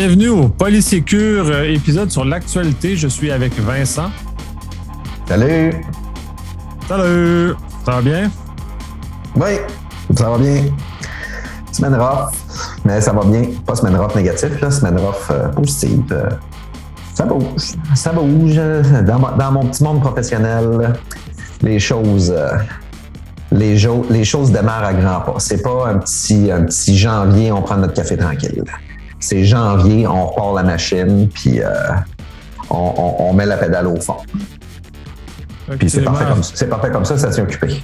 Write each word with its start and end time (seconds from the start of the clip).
Bienvenue 0.00 0.28
au 0.28 0.48
Polysécure 0.48 1.44
euh, 1.48 1.74
épisode 1.74 2.10
sur 2.10 2.24
l'actualité. 2.24 2.96
Je 2.96 3.06
suis 3.06 3.30
avec 3.30 3.60
Vincent. 3.60 4.10
Salut! 5.28 5.74
Salut! 6.88 7.52
Ça 7.84 7.90
va 7.92 8.00
bien? 8.00 8.30
Oui, 9.36 9.58
ça 10.16 10.30
va 10.30 10.38
bien. 10.38 10.62
Semaine 11.70 11.96
rough, 11.96 12.30
mais 12.86 12.98
ça 13.02 13.12
va 13.12 13.26
bien. 13.26 13.42
Pas 13.66 13.76
semaine 13.76 13.94
rough 13.96 14.16
négatif, 14.16 14.58
là, 14.62 14.70
semaine 14.70 14.98
rough 14.98 15.30
euh, 15.32 15.48
positive. 15.48 16.02
Euh, 16.12 16.30
ça 17.12 17.26
bouge, 17.26 17.44
ça 17.94 18.12
bouge. 18.14 18.56
Dans, 18.56 19.36
dans, 19.36 19.52
mon 19.52 19.66
petit 19.66 19.84
monde 19.84 20.00
professionnel, 20.00 20.94
les 21.60 21.78
choses, 21.78 22.34
les, 23.52 23.76
les 24.08 24.24
choses 24.24 24.50
démarrent 24.50 24.84
à 24.84 24.94
grands 24.94 25.20
pas. 25.20 25.34
C'est 25.40 25.60
pas 25.60 25.88
un 25.88 25.98
petit, 25.98 26.50
un 26.50 26.64
petit 26.64 26.96
janvier, 26.96 27.52
on 27.52 27.60
prend 27.60 27.76
notre 27.76 27.92
café 27.92 28.16
tranquille 28.16 28.64
c'est 29.20 29.44
janvier, 29.44 30.06
on 30.06 30.26
repart 30.26 30.56
la 30.56 30.62
machine, 30.62 31.28
puis 31.28 31.60
euh, 31.60 31.68
on, 32.70 33.32
met 33.34 33.46
la 33.46 33.58
pédale 33.58 33.86
au 33.86 34.00
fond. 34.00 34.16
Puis 35.78 35.90
c'est 35.90 36.02
parfait, 36.02 36.24
comme, 36.28 36.42
c'est 36.42 36.68
parfait 36.68 36.90
comme 36.90 37.04
ça, 37.04 37.16
ça 37.16 37.30
s'est 37.30 37.42
occupé. 37.42 37.82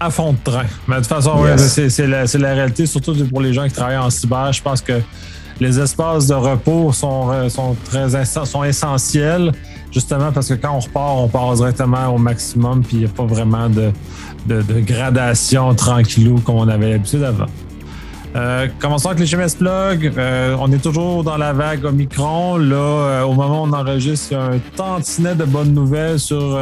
À 0.00 0.10
fond 0.10 0.32
de 0.32 0.38
train. 0.42 0.64
Mais 0.86 0.96
de 0.96 1.00
toute 1.00 1.08
façon, 1.08 1.44
c'est, 1.56 2.06
la, 2.06 2.54
réalité, 2.54 2.86
surtout 2.86 3.14
pour 3.26 3.40
les 3.40 3.52
gens 3.52 3.64
qui 3.64 3.74
travaillent 3.74 3.98
en 3.98 4.10
cyber. 4.10 4.52
Je 4.52 4.62
pense 4.62 4.80
que 4.80 5.00
les 5.60 5.78
espaces 5.78 6.26
de 6.26 6.34
repos 6.34 6.92
sont, 6.92 7.30
euh, 7.30 7.48
sont, 7.48 7.76
très, 7.84 8.24
sont 8.24 8.64
essentiels, 8.64 9.52
justement 9.92 10.32
parce 10.32 10.48
que 10.48 10.54
quand 10.54 10.72
on 10.72 10.80
repart, 10.80 11.18
on 11.18 11.28
part 11.28 11.54
directement 11.54 12.14
au 12.14 12.18
maximum, 12.18 12.82
puis 12.82 12.98
il 12.98 13.00
n'y 13.00 13.06
a 13.06 13.08
pas 13.08 13.26
vraiment 13.26 13.68
de, 13.68 13.90
de, 14.46 14.62
de 14.62 14.80
gradation 14.80 15.74
tranquillou 15.74 16.38
comme 16.40 16.56
on 16.56 16.68
avait 16.68 16.90
l'habitude 16.90 17.24
avant. 17.24 17.46
Euh, 18.36 18.68
commençons 18.78 19.08
avec 19.08 19.20
les 19.20 19.26
GMS 19.26 19.56
Plug. 19.58 20.12
Euh, 20.16 20.56
on 20.60 20.70
est 20.72 20.82
toujours 20.82 21.24
dans 21.24 21.36
la 21.36 21.52
vague 21.52 21.84
Omicron. 21.84 22.58
Là, 22.58 22.76
euh, 22.76 23.22
au 23.22 23.32
moment 23.32 23.62
où 23.62 23.66
on 23.66 23.72
enregistre, 23.72 24.28
il 24.30 24.34
y 24.34 24.36
a 24.36 24.44
un 24.44 24.58
tantinet 24.76 25.34
de 25.34 25.44
bonnes 25.44 25.72
nouvelles 25.72 26.18
sur, 26.18 26.58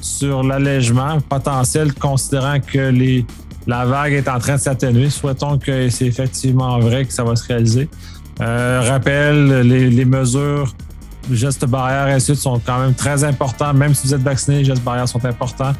sur 0.00 0.42
l'allègement 0.42 1.18
potentiel, 1.20 1.94
considérant 1.94 2.60
que 2.60 2.90
les, 2.90 3.24
la 3.66 3.86
vague 3.86 4.12
est 4.12 4.28
en 4.28 4.38
train 4.38 4.56
de 4.56 4.60
s'atténuer. 4.60 5.10
Souhaitons 5.10 5.58
que 5.58 5.88
c'est 5.88 6.06
effectivement 6.06 6.78
vrai 6.78 7.06
que 7.06 7.12
ça 7.12 7.24
va 7.24 7.36
se 7.36 7.46
réaliser. 7.46 7.88
rappel, 8.38 9.62
les, 9.62 9.88
les 9.88 10.04
mesures 10.04 10.74
gestes 11.30 11.66
barrières 11.66 12.08
et 12.08 12.12
ainsi 12.12 12.34
sont 12.36 12.60
quand 12.64 12.78
même 12.78 12.94
très 12.94 13.24
importants. 13.24 13.72
Même 13.72 13.94
si 13.94 14.08
vous 14.08 14.14
êtes 14.14 14.22
vacciné, 14.22 14.58
les 14.58 14.64
gestes 14.64 14.84
barrières 14.84 15.08
sont 15.08 15.24
importants. 15.24 15.72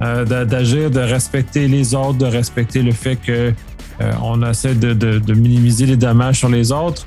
d'agir, 0.00 0.90
de 0.90 1.00
respecter 1.00 1.68
les 1.68 1.94
autres, 1.94 2.18
de 2.18 2.26
respecter 2.26 2.82
le 2.82 2.90
fait 2.90 3.14
que 3.14 3.54
euh, 4.00 4.12
on 4.22 4.42
essaie 4.48 4.74
de, 4.74 5.34
minimiser 5.34 5.86
les 5.86 5.96
dommages 5.96 6.38
sur 6.38 6.48
les 6.48 6.72
autres. 6.72 7.06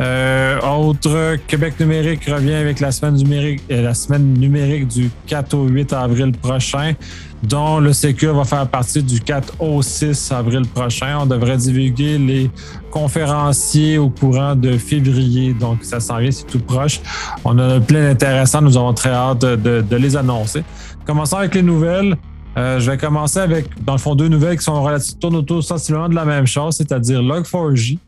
Euh, 0.00 0.58
autre, 0.60 1.36
Québec 1.46 1.74
numérique 1.78 2.24
revient 2.24 2.54
avec 2.54 2.80
la 2.80 2.90
semaine 2.92 3.14
numérique, 3.14 3.62
euh, 3.70 4.84
du 4.86 5.10
4 5.26 5.54
au 5.54 5.66
8 5.66 5.92
avril 5.92 6.32
prochain, 6.32 6.94
dont 7.42 7.78
le 7.78 7.92
Sécure 7.92 8.34
va 8.34 8.44
faire 8.44 8.66
partie 8.66 9.02
du 9.02 9.20
4 9.20 9.60
au 9.60 9.82
6 9.82 10.32
avril 10.32 10.62
prochain. 10.66 11.18
On 11.20 11.26
devrait 11.26 11.58
divulguer 11.58 12.16
les 12.16 12.50
conférenciers 12.90 13.98
au 13.98 14.08
courant 14.08 14.56
de 14.56 14.78
février, 14.78 15.52
donc 15.52 15.84
ça 15.84 16.00
s'en 16.00 16.18
vient, 16.18 16.30
c'est 16.30 16.46
tout 16.46 16.60
proche. 16.60 17.00
On 17.44 17.58
a 17.58 17.78
plein 17.78 18.08
d'intéressants, 18.08 18.62
nous 18.62 18.78
avons 18.78 18.94
très 18.94 19.10
hâte 19.10 19.40
de 19.40 19.96
les 19.96 20.16
annoncer. 20.16 20.64
Commençons 21.04 21.36
avec 21.36 21.54
les 21.54 21.62
nouvelles. 21.62 22.16
Euh, 22.58 22.78
je 22.80 22.90
vais 22.90 22.98
commencer 22.98 23.38
avec, 23.38 23.66
dans 23.84 23.94
le 23.94 23.98
fond, 23.98 24.14
deux 24.14 24.28
nouvelles 24.28 24.58
qui 24.58 24.64
sont 24.64 24.82
relativement 24.82 25.20
tournent 25.20 25.36
autour 25.36 25.64
sensiblement 25.64 26.08
de 26.08 26.14
la 26.14 26.24
même 26.24 26.46
chose, 26.46 26.76
c'est-à-dire 26.76 27.22
Log4j. 27.22 27.98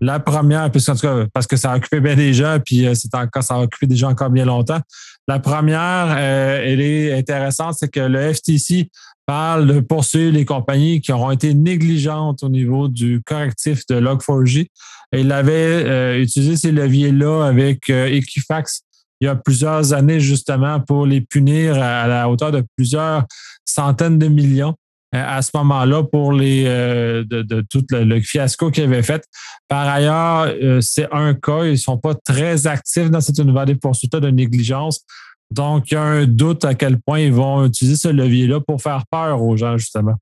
La 0.00 0.20
première, 0.20 0.70
puisqu'en 0.70 0.94
tout 0.94 1.00
cas, 1.00 1.24
parce 1.32 1.48
que 1.48 1.56
ça 1.56 1.72
a 1.72 1.76
occupé 1.76 2.00
bien 2.00 2.14
des 2.14 2.32
gens, 2.32 2.58
puis 2.64 2.86
euh, 2.86 2.94
c'est 2.94 3.12
encore, 3.14 3.42
ça 3.42 3.54
a 3.54 3.60
occupé 3.60 3.86
des 3.88 3.96
gens 3.96 4.10
encore 4.10 4.30
bien 4.30 4.44
longtemps. 4.44 4.78
La 5.26 5.40
première, 5.40 6.14
euh, 6.16 6.62
elle 6.64 6.80
est 6.80 7.18
intéressante, 7.18 7.74
c'est 7.78 7.88
que 7.88 8.00
le 8.00 8.32
FTC 8.32 8.88
parle 9.26 9.66
de 9.66 9.80
poursuivre 9.80 10.32
les 10.32 10.44
compagnies 10.44 11.00
qui 11.00 11.12
auront 11.12 11.32
été 11.32 11.52
négligentes 11.52 12.44
au 12.44 12.48
niveau 12.48 12.86
du 12.88 13.20
correctif 13.26 13.84
de 13.88 14.00
Log4j. 14.00 14.68
il 15.12 15.32
avait 15.32 16.22
utilisé 16.22 16.56
ces 16.56 16.72
leviers-là 16.72 17.44
avec 17.44 17.90
Equifax 17.90 18.84
il 19.20 19.26
y 19.26 19.28
a 19.28 19.34
plusieurs 19.34 19.92
années, 19.92 20.20
justement, 20.20 20.80
pour 20.80 21.06
les 21.06 21.20
punir 21.20 21.74
à 21.80 22.06
la 22.06 22.28
hauteur 22.28 22.52
de 22.52 22.64
plusieurs 22.76 23.24
centaines 23.64 24.18
de 24.18 24.28
millions 24.28 24.74
euh, 25.14 25.24
à 25.26 25.40
ce 25.40 25.50
moment-là 25.54 26.02
pour 26.02 26.32
les 26.32 26.64
euh, 26.66 27.24
de, 27.24 27.64
tout 27.70 27.84
le, 27.90 28.20
fiasco 28.20 28.70
qu'ils 28.70 28.84
avaient 28.84 29.02
fait. 29.02 29.24
Par 29.66 29.88
ailleurs, 29.88 30.52
euh, 30.62 30.80
c'est 30.82 31.08
un 31.12 31.32
cas, 31.32 31.64
ils 31.64 31.72
ne 31.72 31.76
sont 31.76 31.96
pas 31.96 32.14
très 32.14 32.66
actifs 32.66 33.10
dans 33.10 33.22
cette 33.22 33.38
univers 33.38 33.64
des 33.64 33.74
poursuites 33.74 34.12
de 34.12 34.28
négligence. 34.28 35.00
Donc, 35.50 35.90
il 35.90 35.94
y 35.94 35.96
a 35.96 36.02
un 36.02 36.26
doute 36.26 36.66
à 36.66 36.74
quel 36.74 37.00
point 37.00 37.20
ils 37.20 37.32
vont 37.32 37.64
utiliser 37.64 37.96
ce 37.96 38.08
levier-là 38.08 38.60
pour 38.60 38.82
faire 38.82 39.04
peur 39.10 39.42
aux 39.42 39.56
gens, 39.56 39.78
justement, 39.78 40.14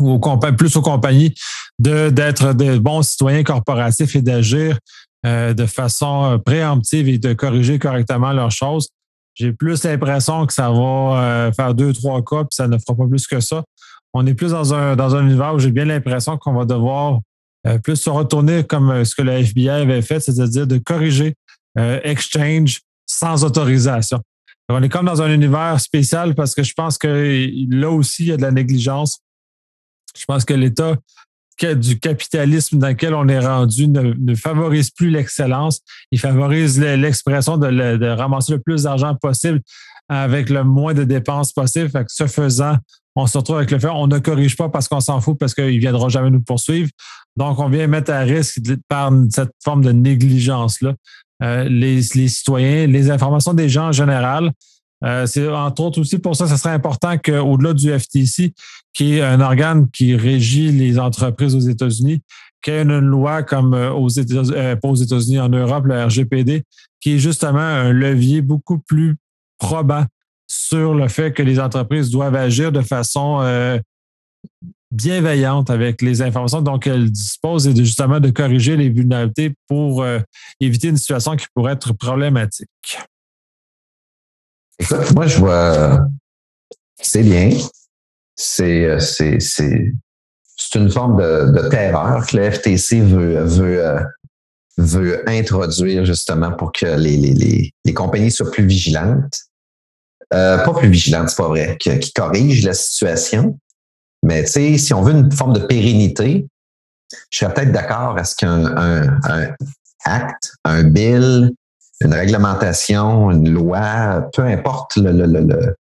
ou 0.00 0.10
aux 0.10 0.52
plus 0.52 0.76
aux 0.76 0.82
compagnies 0.82 1.32
d'être 1.78 2.54
de, 2.54 2.78
bons 2.78 3.02
citoyens 3.02 3.44
corporatifs 3.44 4.16
et 4.16 4.22
d'agir 4.22 4.78
de 5.24 5.66
façon 5.66 6.40
préemptive 6.44 7.08
et 7.08 7.18
de 7.18 7.32
corriger 7.32 7.78
correctement 7.78 8.32
leurs 8.32 8.50
choses. 8.50 8.88
J'ai 9.34 9.52
plus 9.52 9.82
l'impression 9.84 10.46
que 10.46 10.52
ça 10.52 10.70
va 10.70 10.78
euh, 10.78 11.52
faire 11.52 11.74
deux, 11.74 11.92
trois 11.92 12.22
cas, 12.22 12.44
puis 12.44 12.54
ça 12.54 12.68
ne 12.68 12.76
fera 12.78 12.94
pas 12.94 13.06
plus 13.06 13.26
que 13.26 13.40
ça. 13.40 13.64
On 14.12 14.26
est 14.26 14.34
plus 14.34 14.50
dans 14.50 14.74
un, 14.74 14.94
dans 14.94 15.14
un 15.14 15.26
univers 15.26 15.54
où 15.54 15.58
j'ai 15.58 15.70
bien 15.70 15.86
l'impression 15.86 16.36
qu'on 16.36 16.52
va 16.52 16.66
devoir 16.66 17.20
euh, 17.66 17.78
plus 17.78 17.96
se 17.96 18.10
retourner 18.10 18.64
comme 18.64 18.90
euh, 18.90 19.04
ce 19.04 19.14
que 19.14 19.22
le 19.22 19.32
FBI 19.32 19.70
avait 19.70 20.02
fait, 20.02 20.20
c'est-à-dire 20.20 20.66
de 20.66 20.78
corriger 20.78 21.34
Exchange 21.74 22.82
sans 23.06 23.44
autorisation. 23.44 24.20
on 24.68 24.82
est 24.82 24.90
comme 24.90 25.06
dans 25.06 25.22
un 25.22 25.32
univers 25.32 25.80
spécial 25.80 26.34
parce 26.34 26.54
que 26.54 26.62
je 26.62 26.74
pense 26.74 26.98
que 26.98 27.48
là 27.70 27.88
aussi, 27.88 28.24
il 28.24 28.28
y 28.28 28.32
a 28.32 28.36
de 28.36 28.42
la 28.42 28.50
négligence. 28.50 29.20
Je 30.14 30.26
pense 30.26 30.44
que 30.44 30.52
l'État 30.52 30.96
du 31.60 31.98
capitalisme 31.98 32.78
dans 32.78 32.88
lequel 32.88 33.14
on 33.14 33.28
est 33.28 33.38
rendu 33.38 33.88
ne, 33.88 34.34
favorise 34.34 34.90
plus 34.90 35.10
l'excellence. 35.10 35.80
Il 36.10 36.18
favorise 36.18 36.80
l'expression 36.80 37.56
de, 37.56 38.08
ramasser 38.08 38.52
le 38.52 38.60
plus 38.60 38.84
d'argent 38.84 39.14
possible 39.14 39.60
avec 40.08 40.50
le 40.50 40.64
moins 40.64 40.94
de 40.94 41.04
dépenses 41.04 41.52
possible. 41.52 41.90
Ce 42.08 42.26
faisant, 42.26 42.76
on 43.14 43.26
se 43.26 43.38
retrouve 43.38 43.56
avec 43.56 43.70
le 43.70 43.78
fait 43.78 43.88
on 43.88 44.06
ne 44.06 44.18
corrige 44.18 44.56
pas 44.56 44.68
parce 44.68 44.88
qu'on 44.88 45.00
s'en 45.00 45.20
fout, 45.20 45.38
parce 45.38 45.54
qu'il 45.54 45.74
ne 45.74 45.80
viendra 45.80 46.08
jamais 46.08 46.30
nous 46.30 46.42
poursuivre. 46.42 46.90
Donc, 47.36 47.58
on 47.58 47.68
vient 47.68 47.86
mettre 47.86 48.12
à 48.12 48.20
risque 48.20 48.58
par 48.88 49.12
cette 49.30 49.52
forme 49.62 49.82
de 49.82 49.92
négligence-là 49.92 50.94
euh, 51.42 51.64
les, 51.64 52.02
citoyens, 52.02 52.86
les 52.86 53.10
informations 53.10 53.54
des 53.54 53.68
gens 53.68 53.88
en 53.88 53.92
général. 53.92 54.52
Euh, 55.04 55.26
c'est 55.26 55.48
entre 55.48 55.82
autres 55.82 56.00
aussi 56.00 56.18
pour 56.18 56.36
ça, 56.36 56.46
ce 56.46 56.56
serait 56.56 56.70
important 56.70 57.18
qu'au-delà 57.18 57.72
du 57.72 57.90
FTC, 57.90 58.52
qui 58.94 59.18
est 59.18 59.22
un 59.22 59.40
organe 59.40 59.90
qui 59.90 60.16
régit 60.16 60.70
les 60.70 60.98
entreprises 60.98 61.54
aux 61.54 61.60
États-Unis, 61.60 62.22
qu'il 62.62 62.74
y 62.74 62.76
ait 62.76 62.82
une 62.82 62.98
loi 63.00 63.42
comme 63.42 63.74
euh, 63.74 63.90
aux 63.90 64.08
États, 64.08 64.42
euh, 64.52 64.76
pas 64.76 64.88
aux 64.88 64.94
États-Unis, 64.94 65.40
en 65.40 65.48
Europe, 65.48 65.86
le 65.86 66.04
RGPD, 66.04 66.62
qui 67.00 67.14
est 67.14 67.18
justement 67.18 67.58
un 67.58 67.92
levier 67.92 68.42
beaucoup 68.42 68.78
plus 68.78 69.16
probant 69.58 70.04
sur 70.46 70.94
le 70.94 71.08
fait 71.08 71.32
que 71.32 71.42
les 71.42 71.58
entreprises 71.58 72.10
doivent 72.10 72.36
agir 72.36 72.72
de 72.72 72.82
façon 72.82 73.40
bienveillante 74.90 75.70
avec 75.70 76.02
les 76.02 76.20
informations 76.20 76.60
dont 76.60 76.78
elles 76.80 77.10
disposent 77.10 77.66
et 77.66 77.72
de, 77.72 77.82
justement 77.82 78.20
de 78.20 78.28
corriger 78.28 78.76
les 78.76 78.90
vulnérabilités 78.90 79.54
pour 79.66 80.04
éviter 80.60 80.88
une 80.88 80.98
situation 80.98 81.36
qui 81.36 81.46
pourrait 81.54 81.72
être 81.72 81.94
problématique 81.94 82.98
moi, 85.14 85.26
je 85.26 85.38
vois. 85.38 86.06
C'est 87.00 87.22
bien. 87.22 87.50
C'est, 88.36 88.98
c'est, 88.98 89.40
c'est, 89.40 89.92
c'est 90.56 90.78
une 90.78 90.90
forme 90.90 91.20
de, 91.20 91.52
de, 91.52 91.68
terreur 91.68 92.26
que 92.26 92.36
le 92.36 92.50
FTC 92.50 93.00
veut, 93.00 93.42
veut, 93.42 93.86
euh, 93.86 94.00
veut 94.78 95.28
introduire 95.28 96.04
justement 96.04 96.52
pour 96.52 96.72
que 96.72 96.86
les, 96.86 97.16
les, 97.16 97.72
les, 97.84 97.94
compagnies 97.94 98.30
soient 98.30 98.50
plus 98.50 98.66
vigilantes. 98.66 99.38
Euh, 100.32 100.64
pas 100.64 100.72
plus 100.72 100.88
vigilantes, 100.88 101.28
c'est 101.28 101.36
pas 101.36 101.48
vrai, 101.48 101.76
qui, 101.78 102.12
corrigent 102.12 102.64
la 102.64 102.72
situation. 102.72 103.58
Mais 104.22 104.44
tu 104.44 104.52
sais, 104.52 104.78
si 104.78 104.94
on 104.94 105.02
veut 105.02 105.12
une 105.12 105.30
forme 105.30 105.52
de 105.52 105.60
pérennité, 105.60 106.46
je 107.30 107.38
serais 107.38 107.52
peut-être 107.52 107.72
d'accord 107.72 108.16
à 108.16 108.24
ce 108.24 108.34
qu'un 108.36 108.64
un, 108.64 109.20
un 109.24 109.54
acte, 110.04 110.54
un 110.64 110.84
bill, 110.84 111.52
une 112.00 112.14
réglementation, 112.14 113.30
une 113.30 113.50
loi, 113.50 114.28
peu 114.32 114.42
importe 114.42 114.96
le, 114.96 115.12
le, 115.12 115.76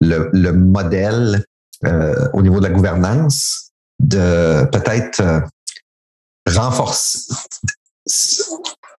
le, 0.00 0.30
le, 0.32 0.52
modèle 0.52 1.44
euh, 1.84 2.28
au 2.32 2.42
niveau 2.42 2.60
de 2.60 2.66
la 2.66 2.72
gouvernance, 2.72 3.72
de 3.98 4.64
peut-être 4.70 5.20
euh, 5.20 5.40
renforcer. 6.48 7.32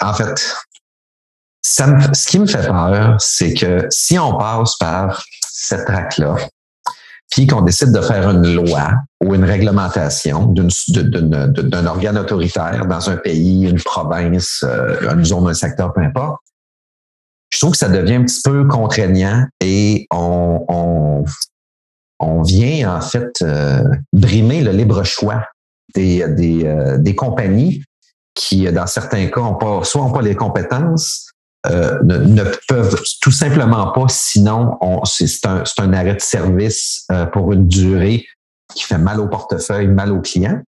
En 0.00 0.14
fait, 0.14 0.40
ce 1.62 2.26
qui 2.26 2.38
me 2.38 2.46
fait 2.46 2.66
peur, 2.66 3.16
c'est 3.20 3.54
que 3.54 3.86
si 3.90 4.18
on 4.18 4.36
passe 4.36 4.76
par 4.76 5.22
cette 5.50 5.86
traque-là, 5.86 6.36
puis 7.30 7.46
qu'on 7.46 7.62
décide 7.62 7.92
de 7.92 8.00
faire 8.00 8.28
une 8.28 8.54
loi 8.54 8.92
ou 9.24 9.34
une 9.34 9.44
réglementation 9.44 10.52
d'un 10.52 11.86
organe 11.86 12.18
autoritaire 12.18 12.86
dans 12.86 13.08
un 13.08 13.16
pays, 13.16 13.64
une 13.64 13.80
province, 13.80 14.62
euh, 14.64 15.14
une 15.14 15.24
zone, 15.24 15.48
un 15.48 15.54
secteur, 15.54 15.94
peu 15.94 16.02
importe, 16.02 16.42
je 17.48 17.58
trouve 17.58 17.72
que 17.72 17.78
ça 17.78 17.88
devient 17.88 18.16
un 18.16 18.24
petit 18.24 18.42
peu 18.42 18.66
contraignant 18.66 19.46
et 19.60 20.06
on, 20.10 20.64
on, 20.68 21.24
on 22.22 22.42
vient 22.42 22.96
en 22.96 23.00
fait 23.00 23.42
euh, 23.42 23.82
brimer 24.12 24.62
le 24.62 24.72
libre 24.72 25.02
choix 25.04 25.44
euh, 25.98 26.98
des 26.98 27.14
compagnies 27.14 27.84
qui, 28.34 28.70
dans 28.72 28.86
certains 28.86 29.26
cas, 29.26 29.56
soit 29.82 30.00
n'ont 30.00 30.12
pas 30.12 30.22
les 30.22 30.34
compétences, 30.34 31.30
euh, 31.66 31.98
ne, 32.02 32.44
peuvent 32.66 33.00
tout 33.20 33.30
simplement 33.30 33.92
pas, 33.92 34.06
sinon 34.08 34.78
c'est 35.04 35.46
un, 35.46 35.62
un, 35.78 35.92
arrêt 35.92 36.14
de 36.14 36.20
service 36.20 37.06
pour 37.32 37.52
une 37.52 37.68
durée 37.68 38.24
qui 38.74 38.84
fait 38.84 38.98
mal 38.98 39.20
au 39.20 39.28
portefeuille, 39.28 39.86
mal 39.86 40.12
aux 40.12 40.22
clients. 40.22 40.62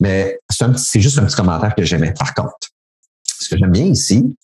Mais 0.00 0.38
c'est 0.50 1.00
juste 1.00 1.18
un 1.18 1.24
petit 1.24 1.36
commentaire 1.36 1.74
que 1.74 1.84
j'aimais. 1.84 2.12
Par 2.12 2.34
contre, 2.34 2.68
ce 3.24 3.48
que 3.48 3.56
j'aime 3.56 3.70
bien 3.70 3.84
ici, 3.84 4.36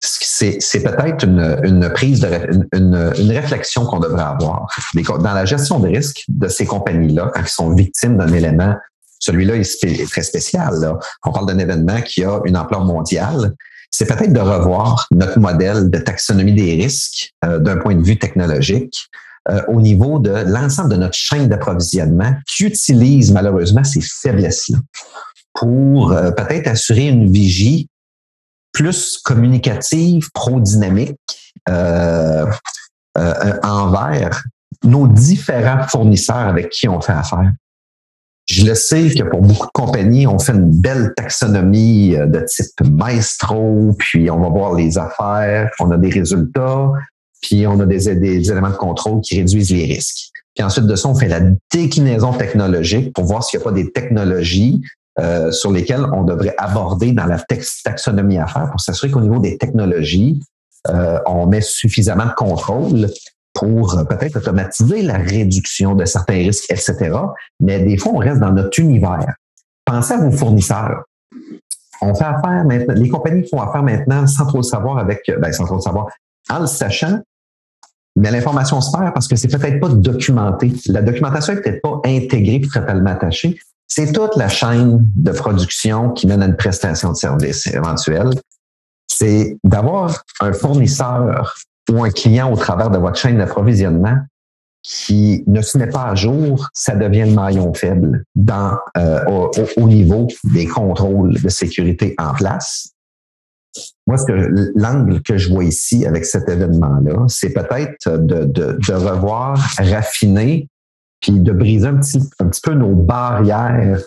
c'est 0.00 0.82
peut-être 0.82 1.24
une, 1.24 1.60
une, 1.62 1.90
prise 1.90 2.20
de 2.20 2.28
une, 2.74 3.12
une 3.18 3.30
réflexion 3.30 3.84
qu'on 3.84 4.00
devrait 4.00 4.22
avoir 4.22 4.66
dans 4.94 5.34
la 5.34 5.44
gestion 5.44 5.78
de 5.78 5.88
risque 5.88 6.24
de 6.28 6.48
ces 6.48 6.64
compagnies-là 6.64 7.30
quand 7.34 7.42
ils 7.42 7.48
sont 7.48 7.74
victimes 7.74 8.16
d'un 8.16 8.32
élément. 8.32 8.74
Celui-là 9.18 9.56
est, 9.56 10.10
très 10.10 10.22
spécial. 10.22 10.74
Là. 10.80 10.98
On 11.26 11.32
parle 11.32 11.46
d'un 11.46 11.58
événement 11.58 12.00
qui 12.00 12.24
a 12.24 12.40
une 12.46 12.56
ampleur 12.56 12.84
mondiale 12.84 13.54
c'est 13.90 14.06
peut-être 14.06 14.32
de 14.32 14.40
revoir 14.40 15.06
notre 15.10 15.38
modèle 15.38 15.90
de 15.90 15.98
taxonomie 15.98 16.54
des 16.54 16.74
risques 16.74 17.32
euh, 17.44 17.58
d'un 17.58 17.76
point 17.76 17.94
de 17.94 18.02
vue 18.02 18.18
technologique 18.18 19.08
euh, 19.48 19.62
au 19.68 19.80
niveau 19.80 20.18
de 20.18 20.30
l'ensemble 20.30 20.90
de 20.90 20.96
notre 20.96 21.14
chaîne 21.14 21.48
d'approvisionnement 21.48 22.34
qui 22.46 22.64
utilise 22.64 23.32
malheureusement 23.32 23.84
ces 23.84 24.00
faiblesses-là 24.00 24.78
pour 25.54 26.12
euh, 26.12 26.30
peut-être 26.30 26.68
assurer 26.68 27.08
une 27.08 27.30
vigie 27.30 27.88
plus 28.72 29.18
communicative, 29.18 30.28
pro-dynamique 30.32 31.18
envers 33.62 34.42
nos 34.84 35.08
différents 35.08 35.86
fournisseurs 35.88 36.36
avec 36.36 36.70
qui 36.70 36.88
on 36.88 37.00
fait 37.00 37.12
affaire. 37.12 37.52
Je 38.50 38.66
le 38.66 38.74
sais 38.74 39.10
que 39.10 39.22
pour 39.22 39.42
beaucoup 39.42 39.66
de 39.66 39.72
compagnies, 39.72 40.26
on 40.26 40.38
fait 40.40 40.52
une 40.52 40.70
belle 40.70 41.12
taxonomie 41.16 42.16
euh, 42.16 42.26
de 42.26 42.40
type 42.40 42.80
maestro, 42.90 43.94
puis 43.96 44.28
on 44.28 44.40
va 44.40 44.48
voir 44.48 44.74
les 44.74 44.98
affaires, 44.98 45.70
on 45.78 45.90
a 45.92 45.96
des 45.96 46.10
résultats, 46.10 46.90
puis 47.40 47.66
on 47.68 47.78
a 47.78 47.86
des, 47.86 48.16
des 48.16 48.50
éléments 48.50 48.70
de 48.70 48.76
contrôle 48.76 49.20
qui 49.20 49.38
réduisent 49.38 49.70
les 49.70 49.84
risques. 49.84 50.30
Puis 50.56 50.64
ensuite 50.64 50.86
de 50.86 50.96
ça, 50.96 51.08
on 51.08 51.14
fait 51.14 51.28
la 51.28 51.42
déclinaison 51.72 52.32
technologique 52.32 53.12
pour 53.14 53.24
voir 53.24 53.44
s'il 53.44 53.60
n'y 53.60 53.62
a 53.62 53.64
pas 53.66 53.72
des 53.72 53.92
technologies 53.92 54.82
euh, 55.18 55.50
sur 55.50 55.72
lesquelles 55.72 56.04
on 56.12 56.22
devrait 56.22 56.54
aborder 56.56 57.12
dans 57.12 57.26
la 57.26 57.38
taxonomie 57.84 58.38
à 58.38 58.46
faire 58.46 58.70
pour 58.70 58.80
s'assurer 58.80 59.10
qu'au 59.10 59.20
niveau 59.20 59.38
des 59.38 59.58
technologies, 59.58 60.40
euh, 60.88 61.18
on 61.26 61.46
met 61.46 61.60
suffisamment 61.60 62.26
de 62.26 62.34
contrôle 62.34 63.08
pour 63.52 63.98
euh, 63.98 64.04
peut-être 64.04 64.36
automatiser 64.36 65.02
la 65.02 65.18
réduction 65.18 65.94
de 65.94 66.04
certains 66.04 66.34
risques, 66.34 66.70
etc. 66.70 67.10
Mais 67.60 67.80
des 67.80 67.98
fois, 67.98 68.12
on 68.14 68.18
reste 68.18 68.40
dans 68.40 68.52
notre 68.52 68.78
univers. 68.78 69.34
Pensez 69.84 70.14
à 70.14 70.18
vos 70.18 70.30
fournisseurs. 70.30 71.04
On 72.00 72.14
fait 72.14 72.24
affaire 72.24 72.64
maintenant, 72.64 72.94
les 72.94 73.08
compagnies 73.08 73.46
font 73.48 73.60
affaire 73.60 73.82
maintenant 73.82 74.26
sans 74.26 74.46
trop 74.46 74.58
le 74.58 74.62
savoir 74.62 74.98
avec, 74.98 75.28
euh, 75.28 75.38
ben, 75.38 75.52
sans 75.52 75.66
trop 75.66 75.76
le 75.76 75.82
savoir, 75.82 76.06
en 76.48 76.60
le 76.60 76.66
sachant, 76.66 77.20
mais 78.16 78.30
l'information 78.30 78.80
se 78.80 78.90
perd 78.90 79.12
parce 79.12 79.28
que 79.28 79.36
c'est 79.36 79.48
peut-être 79.48 79.80
pas 79.80 79.88
documenté. 79.88 80.72
La 80.86 81.02
documentation 81.02 81.52
est 81.52 81.60
peut-être 81.60 81.82
pas 81.82 82.00
intégrée 82.04 82.56
et 82.56 82.68
totalement 82.68 83.10
attachée. 83.10 83.58
C'est 83.92 84.12
toute 84.12 84.36
la 84.36 84.48
chaîne 84.48 85.00
de 85.16 85.32
production 85.32 86.10
qui 86.10 86.28
mène 86.28 86.42
à 86.42 86.46
une 86.46 86.56
prestation 86.56 87.10
de 87.10 87.16
service 87.16 87.66
éventuelle. 87.66 88.30
C'est 89.08 89.58
d'avoir 89.64 90.22
un 90.40 90.52
fournisseur 90.52 91.56
ou 91.90 92.04
un 92.04 92.10
client 92.10 92.52
au 92.52 92.56
travers 92.56 92.90
de 92.90 92.98
votre 92.98 93.18
chaîne 93.18 93.38
d'approvisionnement 93.38 94.16
qui 94.82 95.42
ne 95.48 95.60
se 95.60 95.76
met 95.76 95.88
pas 95.88 96.04
à 96.04 96.14
jour, 96.14 96.68
ça 96.72 96.94
devient 96.94 97.24
le 97.26 97.34
maillon 97.34 97.74
faible 97.74 98.24
dans, 98.36 98.78
euh, 98.96 99.24
au, 99.76 99.88
niveau 99.88 100.28
des 100.44 100.66
contrôles 100.66 101.34
de 101.42 101.48
sécurité 101.48 102.14
en 102.16 102.32
place. 102.32 102.92
Moi, 104.06 104.18
ce 104.18 104.24
que 104.24 104.72
l'angle 104.76 105.20
que 105.22 105.36
je 105.36 105.52
vois 105.52 105.64
ici 105.64 106.06
avec 106.06 106.24
cet 106.24 106.48
événement-là, 106.48 107.24
c'est 107.26 107.52
peut-être 107.52 108.18
de, 108.18 108.94
revoir, 108.94 109.58
raffiner, 109.78 110.68
puis 111.20 111.32
de 111.32 111.52
briser 111.52 111.88
un 111.88 111.96
petit, 111.96 112.20
un 112.38 112.46
petit 112.46 112.60
peu 112.62 112.74
nos 112.74 112.94
barrières 112.94 114.00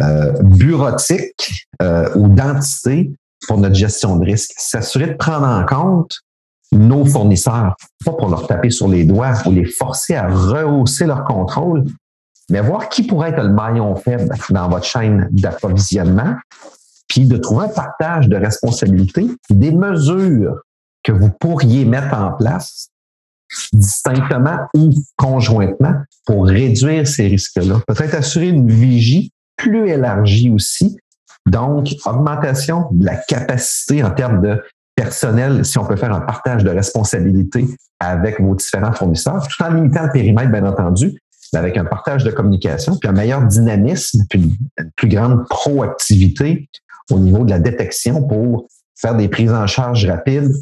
euh, 0.00 0.32
bureautiques 0.42 1.66
euh, 1.82 2.08
ou 2.14 2.28
d'entité 2.28 3.12
pour 3.46 3.58
notre 3.58 3.74
gestion 3.74 4.16
de 4.16 4.24
risque. 4.24 4.52
S'assurer 4.56 5.08
de 5.08 5.14
prendre 5.14 5.46
en 5.46 5.64
compte 5.64 6.20
nos 6.72 7.04
fournisseurs, 7.04 7.76
pas 8.04 8.12
pour 8.12 8.30
leur 8.30 8.46
taper 8.46 8.70
sur 8.70 8.88
les 8.88 9.04
doigts 9.04 9.34
ou 9.46 9.50
les 9.50 9.66
forcer 9.66 10.14
à 10.14 10.28
rehausser 10.28 11.06
leur 11.06 11.24
contrôle, 11.24 11.84
mais 12.48 12.60
voir 12.60 12.88
qui 12.88 13.02
pourrait 13.02 13.30
être 13.30 13.42
le 13.42 13.52
maillon 13.52 13.94
faible 13.94 14.34
dans 14.50 14.68
votre 14.68 14.86
chaîne 14.86 15.28
d'approvisionnement, 15.30 16.36
puis 17.08 17.26
de 17.26 17.36
trouver 17.36 17.66
un 17.66 17.68
partage 17.68 18.28
de 18.28 18.36
responsabilités, 18.36 19.26
des 19.50 19.72
mesures 19.72 20.62
que 21.02 21.12
vous 21.12 21.30
pourriez 21.30 21.84
mettre 21.84 22.14
en 22.14 22.32
place 22.32 22.88
distinctement 23.72 24.58
ou 24.74 24.90
conjointement 25.16 25.94
pour 26.26 26.46
réduire 26.46 27.06
ces 27.06 27.28
risques-là. 27.28 27.80
Peut-être 27.86 28.14
assurer 28.14 28.48
une 28.48 28.70
vigie 28.70 29.32
plus 29.56 29.88
élargie 29.88 30.50
aussi. 30.50 30.96
Donc, 31.46 31.88
augmentation 32.06 32.86
de 32.92 33.04
la 33.04 33.16
capacité 33.16 34.02
en 34.04 34.10
termes 34.10 34.42
de 34.42 34.62
personnel, 34.94 35.64
si 35.64 35.78
on 35.78 35.84
peut 35.84 35.96
faire 35.96 36.12
un 36.12 36.20
partage 36.20 36.64
de 36.64 36.70
responsabilités 36.70 37.66
avec 37.98 38.40
vos 38.40 38.54
différents 38.54 38.92
fournisseurs, 38.92 39.46
tout 39.48 39.62
en 39.62 39.72
limitant 39.72 40.04
le 40.04 40.10
périmètre, 40.10 40.50
bien 40.50 40.66
entendu, 40.66 41.18
mais 41.52 41.58
avec 41.58 41.76
un 41.76 41.84
partage 41.84 42.24
de 42.24 42.30
communication, 42.30 42.96
puis 42.96 43.08
un 43.08 43.12
meilleur 43.12 43.44
dynamisme, 43.46 44.24
puis 44.28 44.40
une 44.78 44.90
plus 44.96 45.08
grande 45.08 45.46
proactivité 45.48 46.68
au 47.10 47.18
niveau 47.18 47.44
de 47.44 47.50
la 47.50 47.58
détection 47.58 48.22
pour 48.26 48.66
faire 48.96 49.16
des 49.16 49.28
prises 49.28 49.52
en 49.52 49.66
charge 49.66 50.06
rapides, 50.06 50.52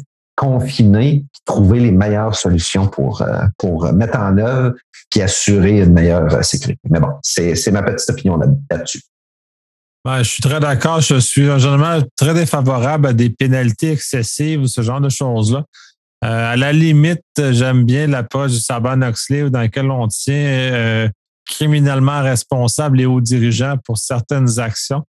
confiner, 0.41 1.23
trouver 1.45 1.79
les 1.79 1.91
meilleures 1.91 2.33
solutions 2.33 2.87
pour, 2.87 3.21
euh, 3.21 3.43
pour 3.59 3.93
mettre 3.93 4.17
en 4.17 4.35
œuvre 4.39 4.73
puis 5.11 5.21
assurer 5.21 5.81
une 5.81 5.93
meilleure 5.93 6.43
sécurité. 6.43 6.81
Mais 6.89 6.99
bon, 6.99 7.09
c'est 7.21 7.71
ma 7.71 7.83
petite 7.83 8.09
opinion 8.09 8.39
là-dessus. 8.71 9.01
Ben, 10.03 10.23
je 10.23 10.29
suis 10.29 10.41
très 10.41 10.59
d'accord. 10.59 10.99
Je 11.01 11.19
suis 11.19 11.43
généralement 11.43 12.01
très 12.15 12.33
défavorable 12.33 13.07
à 13.07 13.13
des 13.13 13.29
pénalités 13.29 13.91
excessives 13.91 14.61
ou 14.61 14.67
ce 14.67 14.81
genre 14.81 14.99
de 14.99 15.09
choses-là. 15.09 15.63
Euh, 16.23 16.53
à 16.53 16.55
la 16.55 16.73
limite, 16.73 17.21
j'aime 17.37 17.85
bien 17.85 18.07
l'approche 18.07 18.51
du 18.51 18.59
Saban 18.59 19.01
Oxley 19.03 19.49
dans 19.51 19.61
lequel 19.61 19.91
on 19.91 20.07
tient 20.07 20.33
euh, 20.33 21.09
criminellement 21.45 22.23
responsable 22.23 22.97
les 22.97 23.05
hauts 23.05 23.21
dirigeants 23.21 23.75
pour 23.83 23.99
certaines 23.99 24.57
actions. 24.59 25.03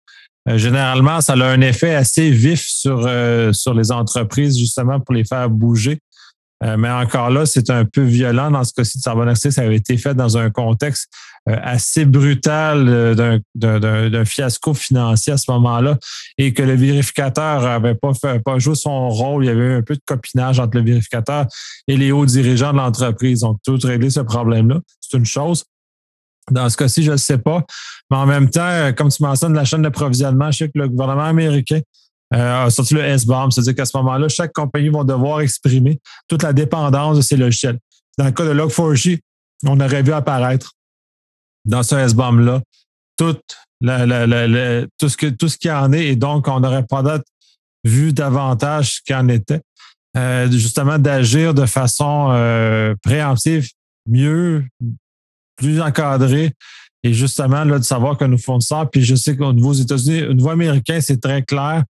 Euh, 0.50 0.58
généralement, 0.58 1.22
ça 1.22 1.34
a 1.34 1.46
un 1.46 1.62
effet 1.62 1.94
assez 1.94 2.32
vif 2.32 2.66
sur, 2.68 3.10
sur 3.54 3.74
les 3.74 3.92
entreprises, 3.92 4.58
justement, 4.58 5.00
pour 5.00 5.14
les 5.16 5.26
faire 5.26 5.50
bouger. 5.50 6.00
Euh, 6.64 6.78
mais 6.78 6.90
encore 6.90 7.30
là, 7.30 7.46
c'est 7.46 7.70
un 7.70 7.86
peu 7.86 8.02
violent 8.02 8.52
dans 8.52 8.64
ce 8.64 8.74
cas-ci 8.74 9.00
de 9.00 9.04
Sarbonaxis. 9.04 9.52
Ça 9.52 9.62
avait 9.62 9.78
été 9.78 9.98
fait 9.98 10.14
dans 10.14 10.38
un 10.38 10.50
contexte 10.50 11.12
euh, 11.50 11.58
assez 11.64 12.06
brutal 12.06 12.88
euh, 12.88 13.40
d'un 13.56 14.26
fiasco 14.26 14.74
financier 14.74 15.34
à 15.34 15.38
ce 15.38 15.50
moment-là 15.52 15.98
et 16.38 16.54
que 16.54 16.62
le 16.62 16.76
vérificateur 16.76 17.62
n'avait 17.64 17.96
pas, 17.96 18.14
fait, 18.14 18.40
pas 18.44 18.60
joué 18.60 18.76
son 18.76 19.10
rôle. 19.10 19.46
Il 19.46 19.48
y 19.48 19.52
avait 19.52 19.74
un 19.76 19.82
peu 19.82 19.96
de 19.96 20.02
copinage 20.06 20.60
entre 20.60 20.78
le 20.78 20.84
vérificateur 20.84 21.48
et 21.88 21.98
les 21.98 22.12
hauts 22.12 22.26
dirigeants 22.26 22.74
de 22.74 22.78
l'entreprise. 22.78 23.40
Donc, 23.40 23.58
tout 23.66 23.80
régler 23.84 24.12
ce 24.12 24.20
problème-là, 24.20 24.82
c'est 25.00 25.18
une 25.18 25.26
chose. 25.26 25.64
Dans 26.50 26.70
ce 26.70 26.78
cas-ci, 26.78 27.04
je 27.04 27.12
ne 27.12 27.18
sais 27.18 27.38
pas. 27.38 27.64
Mais 28.10 28.18
en 28.18 28.26
même 28.26 28.50
temps, 28.50 28.92
comme 28.98 29.10
tu 29.10 29.22
mentionnes, 29.22 29.54
la 29.54 29.64
chaîne 29.64 29.84
d'approvisionnement, 29.84 30.52
je 30.52 30.58
sais 30.58 30.68
que 30.68 30.80
le 30.80 30.90
gouvernement 30.90 31.26
américain 31.26 31.82
euh, 32.34 32.70
sorti 32.70 32.94
le 32.94 33.02
S-BOM, 33.02 33.52
c'est-à-dire 33.52 33.76
qu'à 33.76 33.86
ce 33.86 33.96
moment-là, 33.98 34.30
chaque 34.30 34.54
compagnie 34.54 34.90
va 34.90 35.04
devoir 35.04 35.42
exprimer 35.42 36.00
toute 36.28 36.44
la 36.44 36.54
dépendance 36.54 37.18
de 37.18 37.22
ses 37.22 37.36
logiciels. 37.36 37.78
Dans 38.18 38.26
le 38.26 38.32
cas 38.32 38.46
de 38.46 38.54
Log4j, 38.54 39.20
on 39.66 39.80
aurait 39.80 40.02
vu 40.02 40.14
apparaître 40.14 40.72
dans 41.66 41.84
ce 41.84 41.96
S-BOM-là 41.96 42.62
tout, 43.18 43.38
ce 43.82 45.30
tout 45.30 45.48
qui 45.60 45.70
en 45.70 45.92
est, 45.92 46.08
et 46.08 46.16
donc 46.16 46.48
on 46.48 46.60
n'aurait 46.60 46.86
pas 46.86 47.20
vu 47.84 48.14
davantage 48.14 48.96
ce 48.96 49.02
qu'il 49.02 49.16
en 49.16 49.28
était. 49.28 49.62
Euh, 50.18 50.50
justement, 50.52 51.00
d'agir 51.00 51.54
de 51.54 51.66
façon 51.66 52.30
euh, 52.32 52.96
préemptive, 53.04 53.70
mieux, 54.08 54.66
plus 55.62 55.80
encadrée, 55.80 56.52
et 57.04 57.14
justement, 57.14 57.64
là, 57.64 57.80
de 57.80 57.84
savoir 57.84 58.18
que 58.18 58.26
nous 58.26 58.38
fournisseurs, 58.38 58.90
puis 58.90 59.04
je 59.04 59.16
sais 59.16 59.36
qu'au 59.36 59.54
niveau 59.54 59.74
des 59.74 59.82
États-Unis, 59.82 60.24
au 60.24 60.34
niveau 60.34 60.50
américain, 60.50 61.00
c'est 61.02 61.22
très 61.22 61.42
clair 61.44 61.84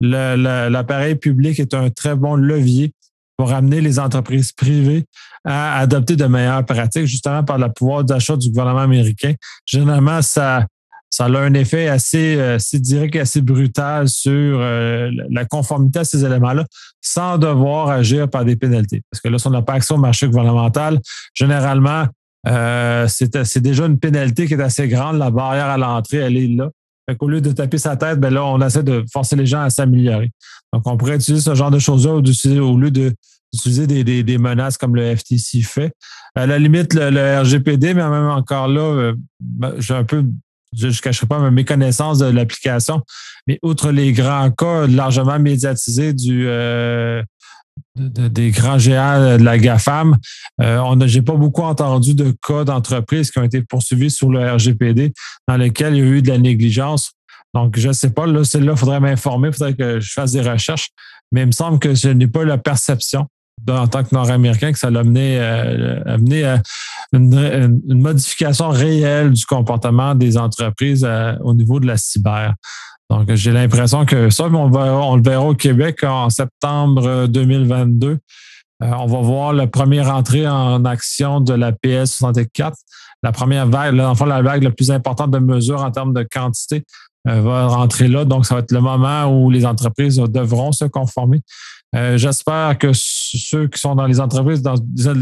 l'appareil 0.00 1.16
public 1.16 1.58
est 1.58 1.74
un 1.74 1.90
très 1.90 2.14
bon 2.14 2.36
levier 2.36 2.92
pour 3.36 3.52
amener 3.52 3.80
les 3.80 3.98
entreprises 3.98 4.52
privées 4.52 5.04
à 5.44 5.78
adopter 5.78 6.14
de 6.14 6.24
meilleures 6.26 6.64
pratiques, 6.64 7.06
justement 7.06 7.42
par 7.42 7.58
le 7.58 7.68
pouvoir 7.72 8.04
d'achat 8.04 8.36
du 8.36 8.48
gouvernement 8.48 8.80
américain. 8.80 9.34
Généralement, 9.66 10.22
ça, 10.22 10.66
ça 11.10 11.24
a 11.24 11.38
un 11.40 11.54
effet 11.54 11.88
assez, 11.88 12.40
assez 12.40 12.78
direct 12.78 13.16
et 13.16 13.20
assez 13.20 13.40
brutal 13.40 14.08
sur 14.08 14.60
la 14.60 15.44
conformité 15.46 16.00
à 16.00 16.04
ces 16.04 16.24
éléments-là, 16.24 16.64
sans 17.00 17.38
devoir 17.38 17.88
agir 17.88 18.28
par 18.28 18.44
des 18.44 18.54
pénalités. 18.54 19.02
Parce 19.10 19.20
que 19.20 19.28
là, 19.28 19.38
si 19.38 19.48
on 19.48 19.50
n'a 19.50 19.62
pas 19.62 19.74
accès 19.74 19.94
au 19.94 19.98
marché 19.98 20.28
gouvernemental, 20.28 21.00
généralement, 21.34 22.06
euh, 22.46 23.06
c'est 23.08 23.60
déjà 23.60 23.86
une 23.86 23.98
pénalité 23.98 24.46
qui 24.46 24.54
est 24.54 24.62
assez 24.62 24.88
grande. 24.88 25.18
La 25.18 25.30
barrière 25.30 25.66
à 25.66 25.78
l'entrée, 25.78 26.18
elle 26.18 26.36
est 26.36 26.48
là. 26.48 26.70
Au 27.20 27.28
lieu 27.28 27.40
de 27.40 27.52
taper 27.52 27.78
sa 27.78 27.96
tête, 27.96 28.20
ben 28.20 28.32
là, 28.32 28.44
on 28.44 28.60
essaie 28.60 28.82
de 28.82 29.04
forcer 29.10 29.34
les 29.34 29.46
gens 29.46 29.62
à 29.62 29.70
s'améliorer. 29.70 30.30
Donc, 30.72 30.86
on 30.86 30.96
pourrait 30.96 31.16
utiliser 31.16 31.42
ce 31.42 31.54
genre 31.54 31.70
de 31.70 31.78
choses-là 31.78 32.12
au 32.12 32.76
lieu 32.76 32.90
d'utiliser 32.90 33.86
des, 33.86 34.38
menaces 34.38 34.76
comme 34.76 34.94
le 34.94 35.16
FTC 35.16 35.62
fait. 35.62 35.92
À 36.34 36.46
la 36.46 36.58
limite, 36.58 36.92
le, 36.94 37.40
RGPD, 37.40 37.94
mais 37.94 38.08
même 38.08 38.28
encore 38.28 38.68
là, 38.68 38.82
euh, 38.82 39.14
ben, 39.40 39.74
j'ai 39.78 39.94
un 39.94 40.04
peu, 40.04 40.22
je 40.76 40.88
ne 40.88 40.92
cacherai 40.92 41.26
pas 41.26 41.38
ma 41.38 41.50
méconnaissance 41.50 42.18
de 42.18 42.26
l'application, 42.26 43.00
mais 43.46 43.58
outre 43.62 43.90
les 43.90 44.12
grands 44.12 44.50
cas 44.50 44.86
largement 44.86 45.38
médiatisés 45.38 46.12
du, 46.12 46.46
euh, 46.46 47.22
des 47.96 48.50
grands 48.50 48.78
géants 48.78 49.38
de 49.38 49.42
la 49.42 49.58
GAFAM. 49.58 50.16
Euh, 50.60 51.06
j'ai 51.06 51.22
pas 51.22 51.34
beaucoup 51.34 51.62
entendu 51.62 52.14
de 52.14 52.34
cas 52.46 52.64
d'entreprises 52.64 53.30
qui 53.30 53.38
ont 53.38 53.44
été 53.44 53.62
poursuivis 53.62 54.10
sur 54.10 54.30
le 54.30 54.52
RGPD 54.52 55.12
dans 55.46 55.56
lesquels 55.56 55.94
il 55.94 55.98
y 55.98 56.02
a 56.02 56.10
eu 56.10 56.22
de 56.22 56.28
la 56.28 56.38
négligence. 56.38 57.12
Donc, 57.54 57.78
je 57.78 57.88
ne 57.88 57.92
sais 57.92 58.10
pas, 58.10 58.26
là, 58.26 58.44
celle-là, 58.44 58.72
il 58.72 58.78
faudrait 58.78 59.00
m'informer, 59.00 59.48
il 59.48 59.54
faudrait 59.54 59.74
que 59.74 60.00
je 60.00 60.12
fasse 60.12 60.32
des 60.32 60.42
recherches, 60.42 60.90
mais 61.32 61.42
il 61.42 61.46
me 61.46 61.52
semble 61.52 61.78
que 61.78 61.94
je 61.94 62.08
n'ai 62.08 62.26
pas 62.26 62.44
la 62.44 62.58
perception 62.58 63.26
en 63.66 63.86
tant 63.86 64.04
que 64.04 64.14
Nord-Américain 64.14 64.72
que 64.72 64.78
ça 64.78 64.90
l'a 64.90 65.00
amené, 65.00 65.38
euh, 65.38 66.00
à 66.06 66.62
une, 67.12 67.80
modification 67.86 68.68
réelle 68.70 69.32
du 69.32 69.44
comportement 69.44 70.14
des 70.14 70.36
entreprises 70.36 71.04
euh, 71.04 71.34
au 71.40 71.54
niveau 71.54 71.80
de 71.80 71.86
la 71.86 71.96
cyber. 71.96 72.54
Donc, 73.10 73.32
j'ai 73.34 73.52
l'impression 73.52 74.04
que 74.04 74.28
ça, 74.28 74.44
on, 74.44 75.16
le 75.16 75.22
verra 75.22 75.46
au 75.46 75.54
Québec 75.54 76.04
en 76.04 76.28
septembre 76.28 77.26
2022. 77.26 78.08
Euh, 78.10 78.18
on 78.80 79.06
va 79.06 79.20
voir 79.20 79.52
la 79.52 79.66
première 79.66 80.14
entrée 80.14 80.46
en 80.46 80.84
action 80.84 81.40
de 81.40 81.54
la 81.54 81.72
PS 81.72 82.16
64. 82.16 82.76
La 83.22 83.32
première 83.32 83.66
vague, 83.66 83.98
enfin, 83.98 84.26
la 84.26 84.42
vague 84.42 84.62
la 84.62 84.70
plus 84.70 84.90
importante 84.90 85.30
de 85.30 85.38
mesures 85.38 85.82
en 85.82 85.90
termes 85.90 86.12
de 86.12 86.22
quantité 86.22 86.84
euh, 87.26 87.40
va 87.40 87.66
rentrer 87.66 88.08
là. 88.08 88.24
Donc, 88.24 88.46
ça 88.46 88.54
va 88.54 88.60
être 88.60 88.72
le 88.72 88.80
moment 88.80 89.24
où 89.26 89.50
les 89.50 89.64
entreprises 89.64 90.16
devront 90.16 90.72
se 90.72 90.84
conformer. 90.84 91.40
Euh, 91.96 92.18
j'espère 92.18 92.76
que 92.76 92.90
ceux 92.92 93.66
qui 93.68 93.80
sont 93.80 93.94
dans 93.94 94.06
les 94.06 94.20
entreprises, 94.20 94.62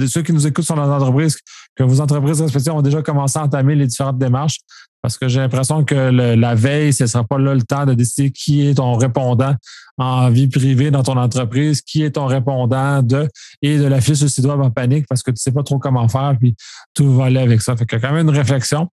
ceux 0.08 0.22
qui 0.22 0.32
nous 0.32 0.46
écoutent 0.46 0.64
sont 0.64 0.74
dans 0.74 0.84
les 0.84 1.04
entreprises, 1.04 1.38
que 1.76 1.84
vos 1.84 2.00
entreprises 2.00 2.42
respectives 2.42 2.72
ont 2.72 2.82
déjà 2.82 3.02
commencé 3.02 3.38
à 3.38 3.44
entamer 3.44 3.76
les 3.76 3.86
différentes 3.86 4.18
démarches 4.18 4.58
parce 5.06 5.18
que 5.18 5.28
j'ai 5.28 5.38
l'impression 5.38 5.84
que 5.84 5.94
la 5.94 6.56
veille, 6.56 6.92
ce 6.92 7.04
ne 7.04 7.06
sera 7.06 7.22
pas 7.22 7.38
là 7.38 7.54
le 7.54 7.62
temps 7.62 7.86
de 7.86 7.94
décider 7.94 8.32
qui 8.32 8.66
est 8.66 8.74
ton 8.74 8.96
répondant 8.96 9.54
en 9.98 10.28
vie 10.30 10.48
privée 10.48 10.90
dans 10.90 11.04
ton 11.04 11.16
entreprise, 11.16 11.80
qui 11.80 12.02
est 12.02 12.10
ton 12.10 12.26
répondant 12.26 13.04
de, 13.04 13.28
et 13.62 13.78
de 13.78 13.84
l'afficher 13.84 14.16
sur 14.16 14.28
site 14.28 14.44
web 14.46 14.60
en 14.60 14.72
panique 14.72 15.06
parce 15.08 15.22
que 15.22 15.30
tu 15.30 15.36
ne 15.36 15.38
sais 15.38 15.52
pas 15.52 15.62
trop 15.62 15.78
comment 15.78 16.08
faire, 16.08 16.34
puis 16.40 16.56
tout 16.92 17.14
va 17.14 17.26
aller 17.26 17.38
avec 17.38 17.62
ça. 17.62 17.76
Fait 17.76 17.84
a 17.94 18.00
quand 18.00 18.10
même 18.10 18.26
une 18.26 18.34
réflexion. 18.34 18.88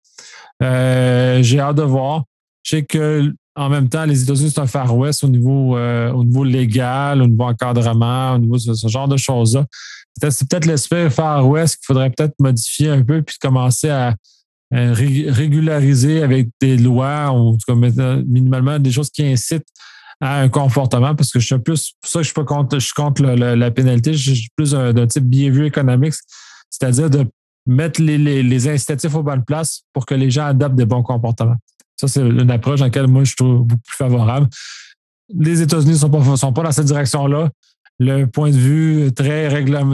Euh, 0.64 1.44
j'ai 1.44 1.60
hâte 1.60 1.76
de 1.76 1.84
voir. 1.84 2.24
Je 2.64 2.78
sais 2.78 2.84
que 2.84 3.32
en 3.56 3.70
même 3.70 3.88
temps, 3.88 4.06
les 4.06 4.24
États-Unis, 4.24 4.50
c'est 4.50 4.62
un 4.62 4.66
Far 4.66 4.98
West 4.98 5.24
au 5.24 5.28
niveau, 5.28 5.78
euh, 5.78 6.12
au 6.12 6.24
niveau 6.24 6.44
légal, 6.44 7.22
au 7.22 7.28
niveau 7.28 7.44
encadrement, 7.44 8.34
au 8.34 8.40
niveau 8.40 8.56
de 8.56 8.74
ce, 8.74 8.88
genre 8.88 9.08
de 9.08 9.18
choses-là. 9.18 9.64
C'est 10.20 10.50
peut-être 10.50 10.66
l'aspect 10.66 11.12
Far 11.12 11.48
West 11.48 11.76
qu'il 11.76 11.86
faudrait 11.86 12.10
peut-être 12.10 12.34
modifier 12.40 12.90
un 12.90 13.04
peu 13.04 13.22
puis 13.22 13.36
commencer 13.40 13.92
à, 13.92 14.16
régulariser 14.72 16.22
avec 16.24 16.50
des 16.62 16.78
lois 16.78 17.32
ou 17.34 17.58
minimalement 18.28 18.80
des 18.80 18.92
choses 18.92 19.10
qui 19.10 19.26
incitent 19.26 19.68
à 20.22 20.42
un 20.42 20.50
comportement 20.50 21.16
parce 21.16 21.32
que 21.32 21.40
je 21.40 21.46
suis 21.46 21.60
plus 21.60 21.94
pour 22.02 22.10
ça 22.10 22.20
que 22.20 22.24
je 22.24 22.28
suis 22.28 22.34
pas 22.34 22.44
contre 22.44 22.78
je 22.78 22.86
suis 22.86 22.94
contre 22.94 23.24
la 23.24 23.72
pénalité 23.72 24.14
je 24.14 24.34
suis 24.34 24.50
plus 24.56 24.72
d'un 24.72 25.08
type 25.08 25.24
behavior 25.24 25.66
economics 25.66 26.14
c'est-à-dire 26.70 27.10
de 27.10 27.26
mettre 27.66 28.02
les, 28.02 28.18
les, 28.18 28.68
incitatifs 28.68 29.14
aux 29.16 29.24
bonnes 29.24 29.44
places 29.44 29.84
pour 29.94 30.06
que 30.06 30.16
les 30.16 30.32
gens 30.32 30.46
adoptent 30.46 30.76
des 30.76 30.86
bons 30.86 31.04
comportements. 31.04 31.58
Ça 31.96 32.08
c'est 32.08 32.22
une 32.22 32.50
approche 32.52 32.82
à 32.82 32.86
laquelle 32.86 33.08
moi 33.08 33.24
je 33.24 33.36
trouve 33.36 33.60
beaucoup 33.60 33.82
plus 33.86 33.96
favorable. 33.96 34.48
Les 35.30 35.62
États-Unis 35.62 35.92
ne 35.92 35.98
sont 35.98 36.10
pas, 36.10 36.38
sont 36.38 36.54
pas 36.54 36.64
dans 36.64 36.72
cette 36.72 36.86
direction-là 36.86 37.50
le 38.00 38.26
point 38.26 38.50
de 38.50 38.56
vue 38.56 39.12
très 39.14 39.50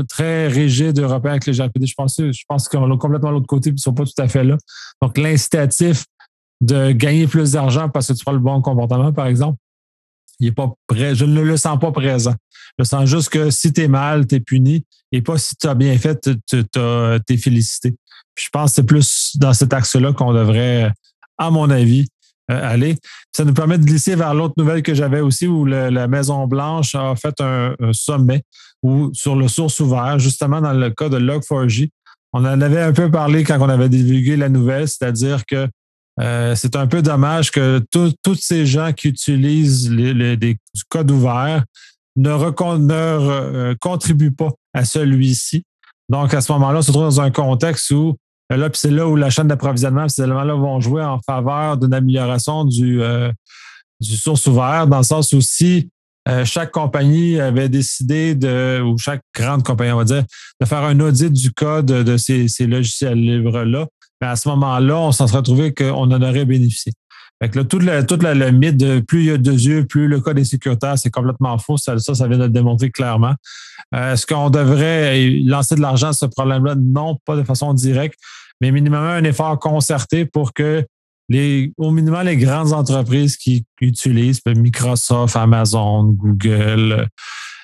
très 0.07 0.47
rigide 0.47 0.99
européen 0.99 1.31
avec 1.31 1.45
les 1.47 1.53
GRPD. 1.53 1.87
Je 1.87 1.95
pense, 1.95 2.17
je 2.17 2.43
pense 2.47 2.69
qu'on 2.69 2.93
est 2.93 2.97
complètement 2.97 3.31
l'autre 3.31 3.47
côté 3.47 3.69
et 3.69 3.71
ils 3.71 3.75
ne 3.75 3.79
sont 3.79 3.93
pas 3.93 4.05
tout 4.05 4.21
à 4.21 4.27
fait 4.27 4.43
là. 4.43 4.57
Donc, 5.01 5.17
l'incitatif 5.17 6.05
de 6.61 6.91
gagner 6.91 7.27
plus 7.27 7.53
d'argent 7.53 7.89
parce 7.89 8.07
que 8.07 8.13
tu 8.13 8.23
prends 8.23 8.33
le 8.33 8.39
bon 8.39 8.61
comportement, 8.61 9.11
par 9.11 9.27
exemple, 9.27 9.57
il 10.39 10.47
est 10.47 10.51
pas 10.51 10.71
prêt. 10.87 11.15
Je 11.15 11.25
ne 11.25 11.41
le 11.41 11.57
sens 11.57 11.79
pas 11.79 11.91
présent. 11.91 12.35
Je 12.77 12.83
sens 12.83 13.05
juste 13.05 13.29
que 13.29 13.49
si 13.49 13.73
tu 13.73 13.81
es 13.81 13.87
mal, 13.87 14.27
tu 14.27 14.35
es 14.35 14.39
puni 14.39 14.85
et 15.11 15.21
pas 15.21 15.37
si 15.37 15.55
tu 15.55 15.67
as 15.67 15.75
bien 15.75 15.97
fait, 15.97 16.29
tu 16.47 16.57
es 16.57 17.37
félicité. 17.37 17.95
je 18.37 18.49
pense 18.49 18.71
que 18.71 18.75
c'est 18.75 18.85
plus 18.85 19.37
dans 19.37 19.53
cet 19.53 19.73
axe-là 19.73 20.13
qu'on 20.13 20.33
devrait, 20.33 20.91
à 21.37 21.51
mon 21.51 21.69
avis, 21.69 22.07
aller. 22.47 22.97
Ça 23.35 23.43
nous 23.43 23.53
permet 23.53 23.77
de 23.77 23.85
glisser 23.85 24.15
vers 24.15 24.33
l'autre 24.33 24.53
nouvelle 24.57 24.83
que 24.83 24.93
j'avais 24.93 25.21
aussi 25.21 25.47
où 25.47 25.65
la 25.65 26.07
Maison-Blanche 26.07 26.95
a 26.95 27.15
fait 27.15 27.39
un, 27.41 27.75
sommet 27.91 28.43
où, 28.83 29.09
sur 29.13 29.35
le 29.35 29.47
source 29.47 29.79
ouvert, 29.79 30.19
justement 30.19 30.61
dans 30.61 30.73
le 30.73 30.89
cas 30.91 31.09
de 31.09 31.17
Log4j. 31.17 31.89
On 32.33 32.39
en 32.39 32.61
avait 32.61 32.81
un 32.81 32.93
peu 32.93 33.09
parlé 33.09 33.43
quand 33.43 33.59
on 33.59 33.69
avait 33.69 33.89
divulgué 33.89 34.35
la 34.35 34.49
nouvelle, 34.49 34.87
c'est-à-dire 34.87 35.45
que 35.45 35.67
euh, 36.19 36.55
c'est 36.55 36.75
un 36.75 36.87
peu 36.87 37.01
dommage 37.01 37.51
que 37.51 37.83
tous 37.91 38.35
ces 38.35 38.65
gens 38.65 38.93
qui 38.93 39.09
utilisent 39.09 39.91
les, 39.91 40.37
du 40.37 40.57
code 40.87 41.11
ouvert 41.11 41.63
ne, 42.15 42.29
ne 42.29 42.93
euh, 42.93 43.75
contribuent 43.79 44.31
pas 44.31 44.51
à 44.73 44.85
celui-ci. 44.85 45.63
Donc, 46.09 46.33
à 46.33 46.41
ce 46.41 46.51
moment-là, 46.53 46.79
on 46.79 46.81
se 46.81 46.91
trouve 46.91 47.03
dans 47.03 47.21
un 47.21 47.31
contexte 47.31 47.89
où 47.91 48.15
euh, 48.51 48.57
là, 48.57 48.69
c'est 48.73 48.91
là 48.91 49.07
où 49.07 49.15
la 49.15 49.29
chaîne 49.29 49.47
d'approvisionnement, 49.47 50.07
ces 50.07 50.23
éléments-là 50.23 50.53
vont 50.53 50.79
jouer 50.79 51.03
en 51.03 51.19
faveur 51.25 51.77
d'une 51.77 51.93
amélioration 51.93 52.65
du, 52.65 53.01
euh, 53.01 53.31
du 53.99 54.15
source 54.17 54.45
ouvert, 54.47 54.87
dans 54.87 54.97
le 54.97 55.03
sens 55.03 55.33
où 55.33 55.41
si 55.41 55.89
euh, 56.27 56.45
chaque 56.45 56.71
compagnie 56.71 57.39
avait 57.39 57.69
décidé 57.69 58.35
de, 58.35 58.81
ou 58.81 58.97
chaque 58.97 59.21
grande 59.33 59.63
compagnie, 59.63 59.91
on 59.91 59.97
va 59.97 60.03
dire, 60.03 60.23
de 60.59 60.65
faire 60.65 60.83
un 60.83 60.99
audit 60.99 61.31
du 61.31 61.51
code 61.51 61.85
de 61.85 62.17
ces, 62.17 62.47
ces 62.47 62.67
logiciels 62.67 63.19
libres-là, 63.19 63.85
ben, 64.21 64.29
à 64.29 64.35
ce 64.35 64.47
moment-là, 64.49 64.97
on 64.97 65.11
s'en 65.11 65.27
serait 65.27 65.43
trouvé 65.43 65.73
qu'on 65.73 66.11
en 66.11 66.21
aurait 66.21 66.45
bénéficié. 66.45 66.93
Là, 67.53 67.63
tout, 67.63 67.79
le, 67.79 68.51
mythe 68.51 68.77
de 68.77 68.99
plus 69.01 69.19
il 69.19 69.25
y 69.25 69.31
a 69.31 69.37
deux 69.37 69.51
yeux, 69.51 69.85
plus 69.85 70.07
le 70.07 70.19
code 70.19 70.39
est 70.39 70.45
sécuritaire, 70.45 70.97
c'est 70.97 71.11
complètement 71.11 71.57
faux. 71.59 71.77
Ça, 71.77 71.99
ça, 71.99 72.27
vient 72.27 72.37
de 72.37 72.43
le 72.43 72.49
démontrer 72.49 72.89
clairement. 72.89 73.35
Est-ce 73.95 74.25
qu'on 74.25 74.49
devrait 74.49 75.29
lancer 75.45 75.75
de 75.75 75.81
l'argent 75.81 76.07
à 76.07 76.13
ce 76.13 76.25
problème-là? 76.25 76.75
Non, 76.75 77.17
pas 77.25 77.35
de 77.35 77.43
façon 77.43 77.73
directe 77.73 78.17
mais 78.61 78.71
minimum 78.71 79.03
un 79.03 79.23
effort 79.23 79.59
concerté 79.59 80.25
pour 80.25 80.53
que 80.53 80.85
au 81.77 81.91
minimum 81.91 82.23
les 82.23 82.37
grandes 82.37 82.71
entreprises 82.71 83.35
qui 83.35 83.65
utilisent 83.81 84.41
Microsoft, 84.45 85.35
Amazon, 85.35 86.03
Google, 86.03 87.07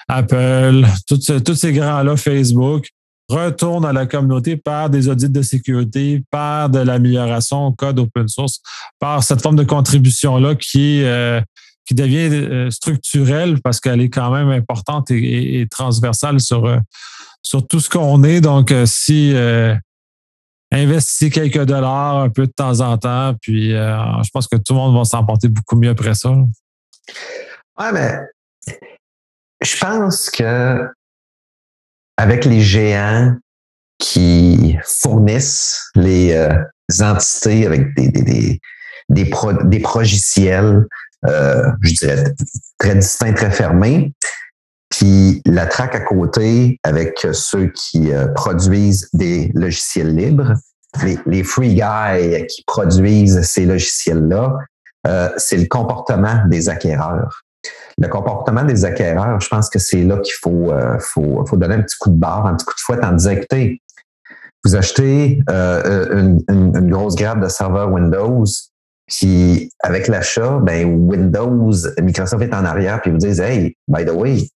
Apple, 0.07 0.85
tous 1.07 1.53
ces 1.53 1.71
grands-là, 1.71 2.17
Facebook, 2.17 2.87
retournent 3.31 3.85
à 3.85 3.93
la 3.93 4.05
communauté 4.05 4.57
par 4.57 4.89
des 4.89 5.07
audits 5.07 5.29
de 5.29 5.41
sécurité, 5.41 6.23
par 6.29 6.69
de 6.69 6.79
l'amélioration 6.79 7.67
au 7.67 7.71
code 7.71 7.99
open 7.99 8.27
source, 8.27 8.61
par 8.99 9.23
cette 9.23 9.41
forme 9.41 9.55
de 9.55 9.63
contribution-là 9.63 10.55
qui, 10.55 11.03
euh, 11.03 11.41
qui 11.85 11.95
devient 11.95 12.29
euh, 12.31 12.69
structurelle 12.69 13.61
parce 13.61 13.79
qu'elle 13.79 14.01
est 14.01 14.09
quand 14.09 14.31
même 14.31 14.49
importante 14.49 15.11
et, 15.11 15.67
transversale 15.71 16.39
sur, 16.39 16.65
euh, 16.65 16.77
sur 17.41 17.65
tout 17.65 17.79
ce 17.79 17.89
qu'on 17.89 18.23
est. 18.23 18.41
Donc, 18.41 18.73
si 18.85 19.33
investissez 20.73 21.29
quelques 21.29 21.65
dollars 21.65 22.17
un 22.17 22.29
peu 22.29 22.47
de 22.47 22.51
temps 22.51 22.79
en 22.79 22.97
temps, 22.97 23.35
puis 23.41 23.71
je 23.71 24.29
pense 24.33 24.47
que 24.47 24.55
tout 24.57 24.73
le 24.73 24.79
monde 24.79 24.97
va 24.97 25.05
s'en 25.05 25.25
porter 25.25 25.49
beaucoup 25.49 25.75
mieux 25.75 25.89
après 25.89 26.15
ça. 26.15 26.29
Ouais, 26.29 27.91
mais 27.91 28.13
je 29.61 29.77
pense 29.77 30.29
que 30.29 30.87
avec 32.21 32.45
les 32.45 32.61
géants 32.61 33.35
qui 33.97 34.77
fournissent 34.85 35.89
les, 35.95 36.33
euh, 36.33 36.53
entités 37.01 37.65
avec 37.65 37.95
des, 37.95 38.09
des, 38.09 38.21
des, 38.21 38.61
des, 39.09 39.31
des 39.63 39.79
progiciels, 39.79 40.85
euh, 41.25 41.63
je 41.81 41.93
dirais, 41.95 42.23
très 42.77 42.95
distincts, 42.95 43.33
très 43.33 43.49
fermés, 43.49 44.13
puis 44.89 45.41
la 45.47 45.65
traque 45.65 45.95
à 45.95 46.01
côté 46.01 46.79
avec 46.83 47.25
ceux 47.33 47.71
qui 47.73 48.11
euh, 48.11 48.27
produisent 48.27 49.09
des 49.13 49.51
logiciels 49.55 50.15
libres, 50.15 50.53
les, 51.25 51.43
free 51.43 51.73
guys 51.73 52.45
qui 52.47 52.63
produisent 52.67 53.41
ces 53.41 53.65
logiciels-là, 53.65 54.57
c'est 55.37 55.57
le 55.57 55.65
comportement 55.65 56.43
des 56.49 56.69
acquéreurs. 56.69 57.41
Le 58.01 58.07
comportement 58.07 58.63
des 58.63 58.83
acquéreurs, 58.83 59.39
je 59.39 59.47
pense 59.47 59.69
que 59.69 59.79
c'est 59.79 60.03
là 60.03 60.17
qu'il 60.17 60.33
faut, 60.41 60.71
euh, 60.71 60.97
faut, 60.99 61.45
faut, 61.45 61.57
donner 61.57 61.75
un 61.75 61.81
petit 61.81 61.97
coup 61.97 62.09
de 62.09 62.17
barre, 62.17 62.45
un 62.47 62.55
petit 62.55 62.65
coup 62.65 62.73
de 62.73 62.79
fouette 62.79 63.03
en 63.03 63.11
disant, 63.13 63.31
écoutez, 63.31 63.81
vous 64.63 64.75
achetez 64.75 65.41
euh, 65.49 66.17
une, 66.17 66.39
une, 66.49 66.89
grosse 66.89 67.15
grappe 67.15 67.41
de 67.41 67.47
serveur 67.47 67.91
Windows, 67.91 68.45
puis 69.07 69.71
avec 69.83 70.07
l'achat, 70.07 70.59
ben 70.61 70.85
Windows, 70.85 71.71
Microsoft 72.01 72.43
est 72.43 72.53
en 72.53 72.65
arrière, 72.65 73.01
puis 73.01 73.11
vous 73.11 73.17
disent, 73.17 73.39
hey, 73.39 73.75
by 73.87 74.05
the 74.05 74.11
way, 74.11 74.47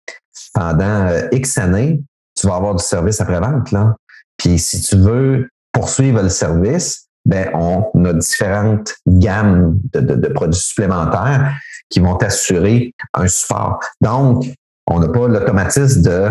pendant 0.55 1.09
X 1.33 1.59
années, 1.59 2.03
tu 2.39 2.47
vas 2.47 2.57
avoir 2.57 2.75
du 2.75 2.85
service 2.85 3.21
après-vente, 3.21 3.73
là. 3.73 3.95
Puis 4.37 4.59
si 4.59 4.81
tu 4.81 4.97
veux 4.97 5.49
poursuivre 5.73 6.23
le 6.23 6.29
service, 6.29 7.09
ben 7.25 7.51
on 7.55 8.05
a 8.05 8.13
différentes 8.13 8.95
gammes 9.07 9.79
de, 9.93 10.01
de 10.01 10.29
produits 10.29 10.61
supplémentaires 10.61 11.55
qui 11.91 12.01
vont 12.01 12.17
assurer 12.17 12.93
un 13.15 13.29
support. 13.29 13.81
Donc, 14.01 14.47
on 14.87 15.01
n'a 15.01 15.09
pas 15.09 15.29
l'automatisme 15.29 16.03
de, 16.03 16.31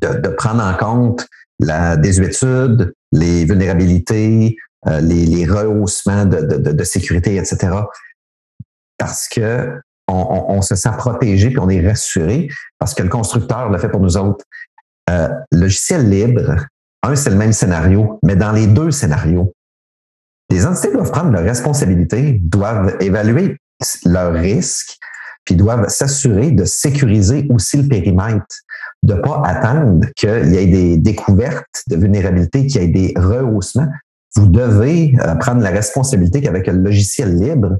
de, 0.00 0.28
prendre 0.28 0.62
en 0.62 0.74
compte 0.74 1.26
la 1.60 1.96
désuétude, 1.96 2.92
les 3.12 3.44
vulnérabilités, 3.44 4.56
euh, 4.86 5.00
les, 5.00 5.46
rehaussements 5.46 6.26
de, 6.26 6.40
de, 6.40 6.84
sécurité, 6.84 7.36
etc. 7.36 7.72
Parce 8.98 9.28
que 9.28 9.80
on, 10.08 10.60
se 10.60 10.74
sent 10.74 10.90
protégé 10.98 11.48
puis 11.48 11.58
on 11.58 11.70
est 11.70 11.86
rassuré 11.86 12.48
parce 12.78 12.92
que 12.94 13.02
le 13.02 13.08
constructeur 13.08 13.70
l'a 13.70 13.78
fait 13.78 13.88
pour 13.88 14.00
nous 14.00 14.18
autres. 14.18 14.44
Euh, 15.08 15.28
logiciel 15.50 16.08
libre, 16.08 16.56
un, 17.02 17.16
c'est 17.16 17.30
le 17.30 17.36
même 17.36 17.52
scénario, 17.52 18.18
mais 18.22 18.36
dans 18.36 18.52
les 18.52 18.66
deux 18.66 18.90
scénarios, 18.90 19.54
les 20.50 20.66
entités 20.66 20.92
doivent 20.92 21.10
prendre 21.10 21.30
leurs 21.30 21.44
responsabilités, 21.44 22.38
doivent 22.42 22.96
évaluer 23.00 23.56
leurs 24.04 24.34
risques, 24.34 24.96
puis 25.44 25.54
doivent 25.54 25.88
s'assurer 25.88 26.50
de 26.50 26.64
sécuriser 26.64 27.46
aussi 27.50 27.76
le 27.76 27.88
périmètre, 27.88 28.46
de 29.02 29.14
pas 29.14 29.42
attendre 29.44 30.06
qu'il 30.16 30.52
y 30.52 30.56
ait 30.56 30.66
des 30.66 30.96
découvertes 30.96 31.82
de 31.88 31.96
vulnérabilité, 31.96 32.66
qu'il 32.66 32.82
y 32.82 32.84
ait 32.84 32.88
des 32.88 33.14
rehaussements. 33.16 33.88
Vous 34.36 34.46
devez 34.46 35.14
euh, 35.20 35.34
prendre 35.36 35.62
la 35.62 35.70
responsabilité 35.70 36.40
qu'avec 36.40 36.66
le 36.66 36.78
logiciel 36.78 37.38
libre, 37.38 37.76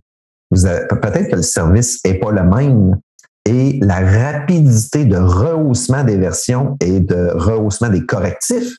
peut-être 0.50 1.30
que 1.30 1.36
le 1.36 1.42
service 1.42 2.00
est 2.04 2.14
pas 2.14 2.30
le 2.30 2.44
même 2.44 2.96
et 3.46 3.78
la 3.82 4.00
rapidité 4.00 5.04
de 5.04 5.16
rehaussement 5.16 6.04
des 6.04 6.16
versions 6.16 6.76
et 6.80 7.00
de 7.00 7.30
rehaussement 7.34 7.90
des 7.90 8.06
correctifs, 8.06 8.76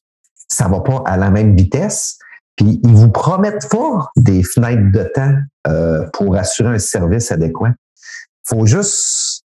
ça 0.47 0.67
va 0.67 0.79
pas 0.79 1.03
à 1.05 1.17
la 1.17 1.29
même 1.29 1.55
vitesse. 1.55 2.17
Puis 2.55 2.79
ils 2.83 2.93
vous 2.93 3.09
promettent 3.09 3.69
pas 3.69 4.09
des 4.15 4.43
fenêtres 4.43 4.91
de 4.91 5.03
temps 5.13 5.33
euh, 5.67 6.05
pour 6.13 6.35
assurer 6.35 6.75
un 6.75 6.79
service 6.79 7.31
adéquat. 7.31 7.73
Faut 8.47 8.65
juste 8.65 9.43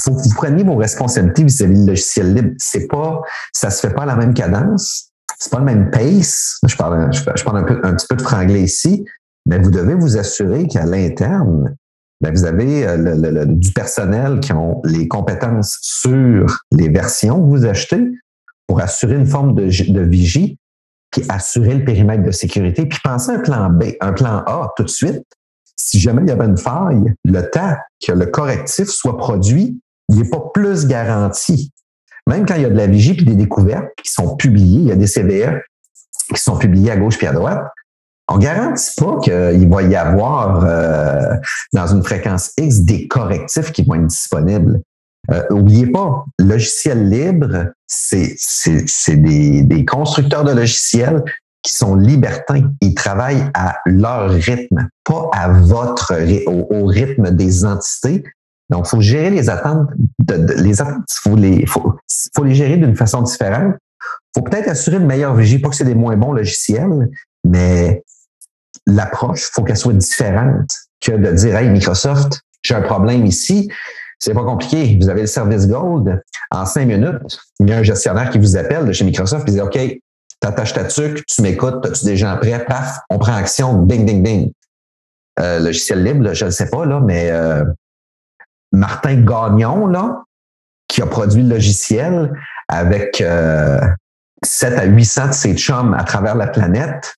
faut 0.00 0.14
que 0.14 0.22
vous 0.22 0.34
preniez 0.34 0.64
vos 0.64 0.76
responsabilités 0.76 1.44
vis-à-vis 1.44 1.80
du 1.80 1.86
logiciel 1.86 2.34
libre. 2.34 2.50
C'est 2.58 2.88
pas, 2.88 3.22
ça 3.52 3.70
se 3.70 3.86
fait 3.86 3.94
pas 3.94 4.02
à 4.02 4.06
la 4.06 4.16
même 4.16 4.34
cadence, 4.34 5.10
c'est 5.38 5.50
pas 5.50 5.60
le 5.60 5.64
même 5.64 5.90
pace. 5.90 6.58
Je 6.66 6.76
parle, 6.76 7.12
je, 7.12 7.44
parle 7.44 7.58
un, 7.58 7.94
petit 7.94 8.06
peu 8.08 8.16
de 8.16 8.22
franglais 8.22 8.62
ici, 8.62 9.04
mais 9.46 9.58
vous 9.58 9.70
devez 9.70 9.94
vous 9.94 10.16
assurer 10.16 10.66
qu'à 10.66 10.84
l'interne, 10.84 11.76
ben 12.20 12.32
vous 12.32 12.44
avez 12.44 12.86
euh, 12.86 13.44
du 13.46 13.72
personnel 13.72 14.40
qui 14.40 14.52
ont 14.52 14.80
les 14.84 15.08
compétences 15.08 15.78
sur 15.80 16.60
les 16.72 16.88
versions 16.88 17.40
que 17.40 17.48
vous 17.48 17.64
achetez 17.64 18.04
pour 18.66 18.80
assurer 18.80 19.16
une 19.16 19.26
forme 19.26 19.54
de 19.54 20.00
vigie, 20.00 20.58
puis 21.14 21.24
assurer 21.28 21.74
le 21.74 21.84
périmètre 21.84 22.24
de 22.24 22.32
sécurité, 22.32 22.86
puis 22.86 22.98
penser 23.04 23.32
un 23.32 23.38
plan 23.38 23.70
B, 23.70 23.84
un 24.00 24.12
plan 24.12 24.42
A 24.46 24.72
tout 24.76 24.82
de 24.82 24.90
suite. 24.90 25.22
Si 25.76 26.00
jamais 26.00 26.22
il 26.22 26.28
y 26.28 26.32
avait 26.32 26.46
une 26.46 26.56
faille, 26.56 27.14
le 27.24 27.50
temps 27.50 27.76
que 28.04 28.12
le 28.12 28.26
correctif 28.26 28.88
soit 28.88 29.16
produit, 29.16 29.80
il 30.08 30.18
n'est 30.18 30.28
pas 30.28 30.42
plus 30.52 30.86
garanti. 30.86 31.70
Même 32.26 32.46
quand 32.46 32.56
il 32.56 32.62
y 32.62 32.64
a 32.64 32.70
de 32.70 32.76
la 32.76 32.86
vigie 32.86 33.14
puis 33.14 33.26
des 33.26 33.36
découvertes 33.36 33.88
qui 34.02 34.10
sont 34.10 34.34
publiées, 34.34 34.80
il 34.80 34.88
y 34.88 34.92
a 34.92 34.96
des 34.96 35.06
CVE 35.06 35.60
qui 36.34 36.40
sont 36.40 36.56
publiés 36.56 36.90
à 36.90 36.96
gauche 36.96 37.16
puis 37.16 37.26
à 37.26 37.32
droite, 37.32 37.62
on 38.26 38.38
garantit 38.38 38.90
pas 38.96 39.18
qu'il 39.20 39.68
va 39.68 39.82
y 39.82 39.94
avoir 39.94 40.64
euh, 40.64 41.36
dans 41.72 41.86
une 41.86 42.02
fréquence 42.02 42.52
X 42.56 42.80
des 42.80 43.06
correctifs 43.06 43.70
qui 43.70 43.84
vont 43.84 43.96
être 43.96 44.06
disponibles. 44.06 44.80
Euh, 45.30 45.42
oubliez 45.50 45.86
pas, 45.86 46.24
logiciel 46.38 47.08
libre, 47.08 47.72
c'est 47.86 48.36
des, 49.08 49.62
des 49.62 49.84
constructeurs 49.84 50.44
de 50.44 50.52
logiciels 50.52 51.22
qui 51.62 51.74
sont 51.74 51.96
libertins. 51.96 52.70
Ils 52.80 52.94
travaillent 52.94 53.50
à 53.54 53.78
leur 53.86 54.30
rythme, 54.30 54.88
pas 55.02 55.30
à 55.32 55.48
votre 55.48 56.12
au, 56.46 56.86
rythme 56.86 57.30
des 57.30 57.64
entités. 57.64 58.22
Donc, 58.70 58.86
faut 58.86 59.00
gérer 59.00 59.30
les 59.30 59.50
attentes. 59.50 59.88
De, 60.20 60.52
les 60.62 60.80
attentes, 60.80 61.04
faut 61.10 61.36
les, 61.36 61.66
faut, 61.66 61.96
faut 62.34 62.44
les 62.44 62.54
gérer 62.54 62.76
d'une 62.76 62.96
façon 62.96 63.22
différente. 63.22 63.74
Faut 64.36 64.42
peut-être 64.42 64.68
assurer 64.68 64.96
une 64.96 65.06
meilleure 65.06 65.34
vigie, 65.34 65.58
pas 65.58 65.70
que 65.70 65.76
c'est 65.76 65.84
des 65.84 65.94
moins 65.94 66.16
bons 66.16 66.32
logiciels, 66.32 67.08
mais 67.44 68.02
l'approche, 68.86 69.50
faut 69.52 69.62
qu'elle 69.62 69.76
soit 69.76 69.92
différente 69.94 70.70
que 71.00 71.12
de 71.12 71.32
dire, 71.32 71.56
hey, 71.56 71.68
Microsoft, 71.70 72.40
j'ai 72.62 72.74
un 72.74 72.82
problème 72.82 73.26
ici. 73.26 73.70
C'est 74.18 74.34
pas 74.34 74.44
compliqué. 74.44 74.98
Vous 75.00 75.08
avez 75.08 75.22
le 75.22 75.26
service 75.26 75.66
Gold. 75.66 76.22
En 76.50 76.66
cinq 76.66 76.86
minutes, 76.86 77.38
il 77.60 77.68
y 77.68 77.72
a 77.72 77.78
un 77.78 77.82
gestionnaire 77.82 78.30
qui 78.30 78.38
vous 78.38 78.56
appelle 78.56 78.86
de 78.86 78.92
chez 78.92 79.04
Microsoft 79.04 79.48
et 79.48 79.52
dit 79.52 79.60
OK, 79.60 79.78
t'attaches 80.40 80.74
ta 80.74 80.84
tuque, 80.84 81.24
tu 81.26 81.42
m'écoutes, 81.42 81.84
as-tu 81.86 82.04
des 82.04 82.16
gens 82.16 82.36
prêts? 82.36 82.64
Paf, 82.64 83.00
on 83.10 83.18
prend 83.18 83.34
action, 83.34 83.82
ding, 83.82 84.04
ding, 84.04 84.22
ding. 84.22 84.52
Euh, 85.40 85.58
logiciel 85.58 86.04
libre, 86.04 86.32
je 86.32 86.44
ne 86.44 86.50
sais 86.50 86.70
pas, 86.70 86.84
là, 86.84 87.00
mais 87.00 87.30
euh, 87.30 87.64
Martin 88.72 89.16
Gagnon, 89.16 89.86
là, 89.86 90.22
qui 90.86 91.02
a 91.02 91.06
produit 91.06 91.42
le 91.42 91.48
logiciel 91.48 92.32
avec 92.68 93.20
euh, 93.20 93.80
7 94.44 94.78
à 94.78 94.84
800 94.84 95.28
de 95.28 95.32
ses 95.32 95.56
chums 95.56 95.94
à 95.94 96.04
travers 96.04 96.36
la 96.36 96.46
planète, 96.46 97.16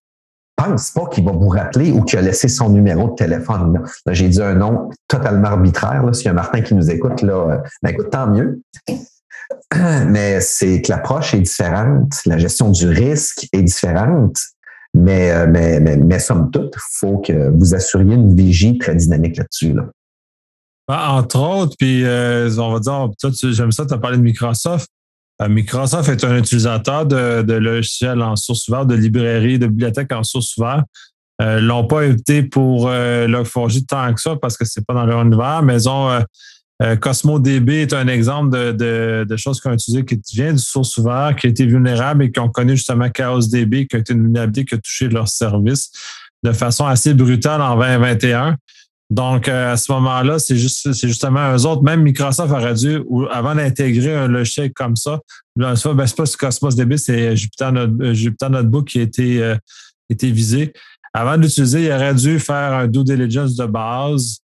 pense 0.57 0.91
pas 0.91 1.07
qu'il 1.07 1.25
va 1.25 1.33
vous 1.33 1.49
rappeler 1.49 1.93
ou 1.93 2.03
qu'il 2.03 2.19
a 2.19 2.23
laissé 2.23 2.49
son 2.49 2.71
numéro 2.71 3.11
de 3.11 3.15
téléphone. 3.15 3.83
Là, 4.07 4.13
j'ai 4.13 4.29
dit 4.29 4.43
un 4.43 4.55
nom 4.55 4.91
totalement 5.19 5.49
arbitraire. 5.49 6.03
Là. 6.05 6.13
S'il 6.13 6.27
y 6.27 6.29
a 6.29 6.33
Martin 6.33 6.61
qui 6.61 6.75
nous 6.75 6.91
écoute, 6.91 7.23
là, 7.23 7.35
euh, 7.35 7.59
ben, 7.83 7.91
écoute, 7.91 8.11
tant 8.11 8.27
mieux. 8.27 8.61
Mais 10.07 10.41
c'est 10.41 10.83
que 10.83 10.91
l'approche 10.91 11.35
est 11.35 11.41
différente, 11.41 12.13
la 12.27 12.39
gestion 12.39 12.71
du 12.71 12.89
risque 12.89 13.47
est 13.53 13.63
différente. 13.63 14.37
Mais, 14.95 15.31
euh, 15.31 15.47
mais, 15.47 15.79
mais, 15.79 15.99
mais 15.99 16.19
somme 16.19 16.51
toute, 16.51 16.75
il 16.75 16.99
faut 17.01 17.19
que 17.19 17.51
vous 17.51 17.75
assuriez 17.75 18.15
une 18.15 18.35
vigie 18.35 18.79
très 18.79 18.95
dynamique 18.95 19.37
là-dessus. 19.37 19.75
Là. 19.75 19.83
Ben, 20.89 21.09
entre 21.09 21.39
autres, 21.39 21.77
puis 21.79 22.03
euh, 22.05 22.49
on 22.57 22.73
va 22.73 22.79
dire, 22.81 23.11
j'aime 23.53 23.73
ça, 23.73 23.85
tu 23.85 23.93
as 23.93 23.99
parlé 23.99 24.17
de 24.17 24.23
Microsoft. 24.23 24.89
Microsoft 25.47 26.09
est 26.09 26.25
un 26.25 26.39
utilisateur 26.39 27.05
de, 27.05 27.43
de 27.43 27.53
logiciels 27.53 28.23
en 28.23 28.37
source 28.37 28.69
ouverte, 28.69 28.87
de 28.87 28.95
librairies, 28.95 29.59
de 29.59 29.67
bibliothèques 29.67 30.13
en 30.13 30.23
source 30.23 30.57
ouverte. 30.57 30.87
Euh, 31.42 31.61
l'ont 31.61 31.87
pas 31.87 32.03
évité 32.05 32.42
pour 32.42 32.88
euh, 32.88 33.27
Log4j 33.29 33.85
tant 33.87 34.14
que 34.14 34.20
ça 34.20 34.37
parce 34.37 34.57
que 34.57 34.64
c'est 34.64 34.85
pas 34.87 34.94
dans 34.94 35.05
leur 35.05 35.20
univers, 35.20 35.62
mais 35.62 35.83
ils 35.83 35.88
ont 35.88 36.09
euh, 36.09 36.20
euh 36.83 36.96
Cosmo 36.96 37.38
DB 37.38 37.83
est 37.83 37.92
un 37.92 38.09
exemple 38.09 38.57
de, 38.57 38.72
de, 38.72 39.27
de 39.29 39.37
choses 39.37 39.61
qu'on 39.61 39.70
a 39.70 39.75
utilisées 39.75 40.05
qui 40.05 40.18
vient 40.33 40.53
du 40.53 40.59
source 40.59 40.96
ouvert, 40.96 41.37
qui 41.38 41.46
a 41.46 41.51
été 41.51 41.66
vulnérable 41.66 42.25
et 42.25 42.33
qui 42.33 42.40
ont 42.40 42.49
connu 42.49 42.77
justement 42.77 43.11
Chaos 43.11 43.49
DB, 43.49 43.87
qui 43.87 43.96
a 43.96 43.99
été 43.99 44.14
une 44.14 44.22
vulnérabilité 44.22 44.64
qui 44.64 44.75
a 44.77 44.79
touché 44.79 45.09
leur 45.09 45.29
service 45.29 45.90
de 46.42 46.53
façon 46.53 46.87
assez 46.87 47.12
brutale 47.12 47.61
en 47.61 47.77
2021. 47.77 48.57
Donc, 49.09 49.46
euh, 49.46 49.72
à 49.72 49.77
ce 49.77 49.92
moment-là, 49.92 50.38
c'est 50.38 50.57
juste, 50.57 50.92
c'est 50.92 51.07
justement 51.07 51.55
eux 51.55 51.64
autres. 51.64 51.83
Même 51.83 52.03
Microsoft 52.03 52.53
aurait 52.53 52.75
dû, 52.75 53.01
avant 53.31 53.55
d'intégrer 53.55 54.14
un 54.14 54.27
logiciel 54.27 54.72
comme 54.72 54.96
ça, 54.96 55.20
ben, 55.55 55.77
c'est 55.77 55.94
pas 55.94 56.25
Cosmos 56.38 56.75
DB, 56.75 56.96
c'est 56.96 57.37
Jupyter 57.37 57.70
Notebook 58.51 58.88
qui 58.88 58.99
a 58.99 59.03
été, 59.03 59.42
euh, 59.42 59.57
été 60.11 60.31
visé. 60.31 60.72
Avant 61.17 61.39
d'utiliser, 61.39 61.87
il 61.87 61.93
aurait 61.93 62.15
dû 62.15 62.39
faire 62.39 62.75
un 62.75 62.87
due 62.87 63.03
diligence 63.03 63.57
de 63.57 63.65
base. 63.65 64.41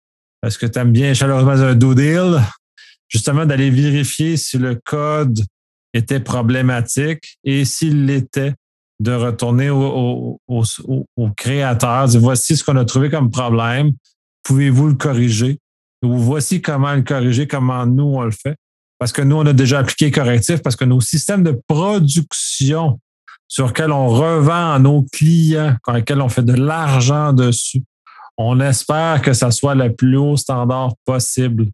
Est-ce 0.46 0.58
que 0.58 0.66
tu 0.66 0.78
aimes 0.78 0.92
bien 0.92 1.14
chaleureusement 1.14 1.52
un 1.52 1.76
due 1.76 1.96
deal? 1.96 2.42
Justement, 3.08 3.46
d'aller 3.46 3.70
vérifier 3.70 4.36
si 4.36 4.58
le 4.58 4.76
code 4.76 5.40
était 5.94 6.20
problématique 6.20 7.38
et 7.46 7.64
s'il 7.64 8.06
l'était, 8.06 8.54
de 9.00 9.14
retourner 9.14 9.70
au, 9.70 10.42
créateur, 11.38 12.10
dire 12.10 12.20
voici 12.20 12.58
ce 12.58 12.66
qu'on 12.66 12.76
a 12.76 12.84
trouvé 12.84 13.10
comme 13.10 13.32
problème 13.32 13.94
pouvez-vous 14.44 14.88
le 14.88 14.96
corriger? 14.96 15.60
Ou 16.04 16.18
voici 16.18 16.62
comment 16.62 16.94
le 16.94 17.04
corriger, 17.04 17.48
comment 17.48 17.86
nous 17.86 18.16
on 18.16 18.24
le 18.24 18.32
fait? 18.32 18.58
Parce 19.00 19.14
que 19.14 19.22
nous, 19.22 19.38
on 19.38 19.46
a 19.46 19.54
déjà 19.54 19.80
appliqué 19.80 20.12
correctif, 20.12 20.62
parce 20.62 20.76
que 20.76 20.84
nos 20.84 21.00
systèmes 21.00 21.44
de 21.44 21.58
production 21.68 23.00
sur 23.48 23.68
lesquels 23.68 23.92
on 23.92 24.08
revend 24.08 24.74
à 24.74 24.80
nos 24.80 25.06
clients, 25.12 25.76
sur 25.86 25.96
lesquels 25.96 26.22
on 26.22 26.30
fait 26.30 26.44
de 26.44 26.54
l'argent 26.54 27.34
dessus, 27.34 27.84
on 28.38 28.60
espère 28.60 29.22
que 29.22 29.34
ça 29.34 29.52
soit 29.52 29.76
le 29.76 29.96
plus 29.96 30.18
haut 30.18 30.38
standard 30.38 30.94
possible. 31.06 31.68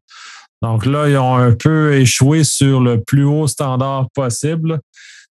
Donc 0.61 0.85
là, 0.85 1.09
ils 1.09 1.17
ont 1.17 1.35
un 1.35 1.51
peu 1.51 1.93
échoué 1.95 2.43
sur 2.43 2.79
le 2.79 3.01
plus 3.01 3.25
haut 3.25 3.47
standard 3.47 4.07
possible. 4.13 4.79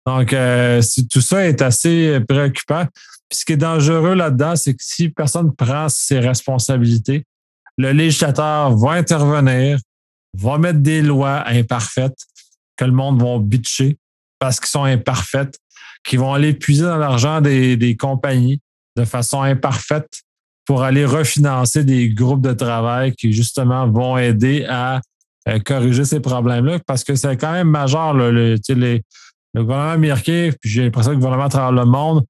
Donc, 0.06 0.32
euh, 0.32 0.80
tout 1.10 1.20
ça 1.20 1.46
est 1.46 1.62
assez 1.62 2.20
préoccupant. 2.28 2.86
Puis 3.28 3.40
ce 3.40 3.44
qui 3.44 3.54
est 3.54 3.56
dangereux 3.56 4.14
là-dedans, 4.14 4.54
c'est 4.54 4.72
que 4.74 4.82
si 4.82 5.08
personne 5.08 5.54
prend 5.54 5.88
ses 5.88 6.20
responsabilités, 6.20 7.24
le 7.76 7.90
législateur 7.90 8.76
va 8.76 8.92
intervenir, 8.92 9.78
va 10.34 10.58
mettre 10.58 10.78
des 10.78 11.02
lois 11.02 11.42
imparfaites 11.48 12.18
que 12.76 12.84
le 12.84 12.92
monde 12.92 13.20
va 13.20 13.38
bitcher 13.40 13.98
parce 14.38 14.60
qu'ils 14.60 14.68
sont 14.68 14.84
imparfaites, 14.84 15.58
qui 16.04 16.16
vont 16.16 16.32
aller 16.32 16.54
puiser 16.54 16.84
dans 16.84 16.98
l'argent 16.98 17.40
des, 17.40 17.76
des 17.76 17.96
compagnies 17.96 18.60
de 18.96 19.04
façon 19.04 19.42
imparfaite 19.42 20.22
pour 20.64 20.82
aller 20.82 21.04
refinancer 21.04 21.84
des 21.84 22.08
groupes 22.08 22.40
de 22.40 22.52
travail 22.52 23.14
qui, 23.14 23.32
justement, 23.32 23.88
vont 23.88 24.18
aider 24.18 24.66
à 24.68 25.00
euh, 25.48 25.60
corriger 25.60 26.04
ces 26.04 26.20
problèmes-là 26.20 26.80
parce 26.86 27.04
que 27.04 27.14
c'est 27.14 27.36
quand 27.36 27.52
même 27.52 27.68
majeur. 27.68 28.14
le, 28.14 28.30
le, 28.32 29.00
gouvernement 29.54 29.92
américain, 29.92 30.50
puis 30.60 30.70
j'ai 30.70 30.82
l'impression 30.82 31.12
que 31.12 31.16
le 31.16 31.20
gouvernement 31.20 31.46
à 31.46 31.48
travers 31.48 31.72
le 31.72 31.84
monde 31.84 32.24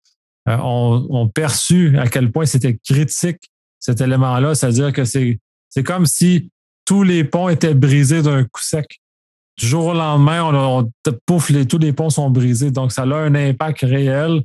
euh, 0.49 0.57
ont, 0.59 1.29
perçu 1.29 1.99
à 1.99 2.07
quel 2.07 2.31
point 2.31 2.47
c'était 2.47 2.77
critique 2.77 3.41
cet 3.81 4.01
élément-là. 4.01 4.55
C'est-à-dire 4.55 4.93
que 4.93 5.05
c'est 5.05 5.41
comme 5.85 6.07
si 6.07 6.51
tous 6.85 7.03
les 7.03 7.25
ponts 7.25 7.49
étaient 7.49 7.75
brisés 7.75 8.23
d'un 8.23 8.45
coup 8.45 8.61
sec. 8.61 9.01
Du 9.59 9.67
jour 9.67 9.87
au 9.87 9.95
lendemain, 9.95 10.45
on, 10.45 10.81
on 10.81 11.13
pouf, 11.27 11.51
les, 11.51 11.67
tous 11.67 11.79
les 11.79 11.93
ponts 11.93 12.11
sont 12.11 12.31
brisés. 12.31 12.71
Donc, 12.71 12.93
ça 12.93 13.03
a 13.03 13.15
un 13.17 13.35
impact 13.35 13.81
réel 13.81 14.43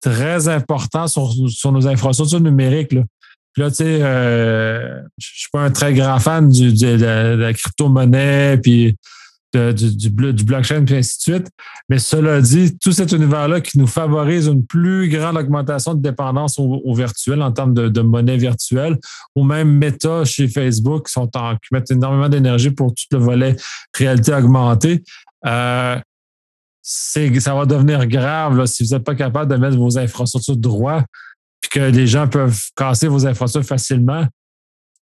très 0.00 0.48
important 0.48 1.08
sur, 1.08 1.32
sur 1.48 1.72
nos 1.72 1.86
infrastructures 1.86 2.40
numériques. 2.40 2.92
Là. 2.92 3.02
Puis 3.52 3.62
là, 3.62 3.70
tu 3.70 3.76
sais, 3.76 3.98
euh, 4.02 5.00
je 5.18 5.26
suis 5.26 5.48
pas 5.52 5.62
un 5.62 5.70
très 5.70 5.94
grand 5.94 6.18
fan 6.18 6.48
du, 6.48 6.72
de, 6.72 7.36
la 7.36 7.52
crypto-monnaie, 7.52 8.58
puis 8.58 8.96
du, 9.52 9.96
du, 9.96 10.10
blockchain, 10.44 10.84
puis 10.84 10.96
ainsi 10.96 11.16
de 11.18 11.22
suite. 11.22 11.48
Mais 11.88 11.98
cela 11.98 12.40
dit, 12.40 12.76
tout 12.78 12.92
cet 12.92 13.12
univers-là 13.12 13.60
qui 13.60 13.78
nous 13.78 13.86
favorise 13.86 14.46
une 14.46 14.66
plus 14.66 15.08
grande 15.08 15.36
augmentation 15.36 15.94
de 15.94 16.02
dépendance 16.02 16.58
au, 16.58 16.94
virtuel 16.94 17.42
en 17.42 17.52
termes 17.52 17.74
de, 17.74 18.00
monnaie 18.00 18.36
virtuelle, 18.36 18.98
ou 19.34 19.44
même 19.44 19.70
Meta 19.70 20.24
chez 20.24 20.48
Facebook, 20.48 21.08
qui, 21.08 21.18
mettent 21.72 21.90
énormément 21.90 22.28
d'énergie 22.28 22.70
pour 22.70 22.94
tout 22.94 23.04
le 23.12 23.18
volet 23.18 23.56
réalité 23.96 24.34
augmentée. 24.34 25.02
Euh, 25.46 25.98
ça 26.82 27.54
va 27.54 27.66
devenir 27.66 28.06
grave 28.06 28.64
si 28.66 28.82
vous 28.82 28.94
n'êtes 28.94 29.04
pas 29.04 29.14
capable 29.14 29.50
de 29.50 29.56
mettre 29.56 29.76
vos 29.76 29.98
infrastructures 29.98 30.56
droit, 30.56 31.02
puis 31.60 31.70
que 31.70 31.80
les 31.80 32.06
gens 32.06 32.28
peuvent 32.28 32.60
casser 32.76 33.08
vos 33.08 33.26
infrastructures 33.26 33.68
facilement. 33.68 34.26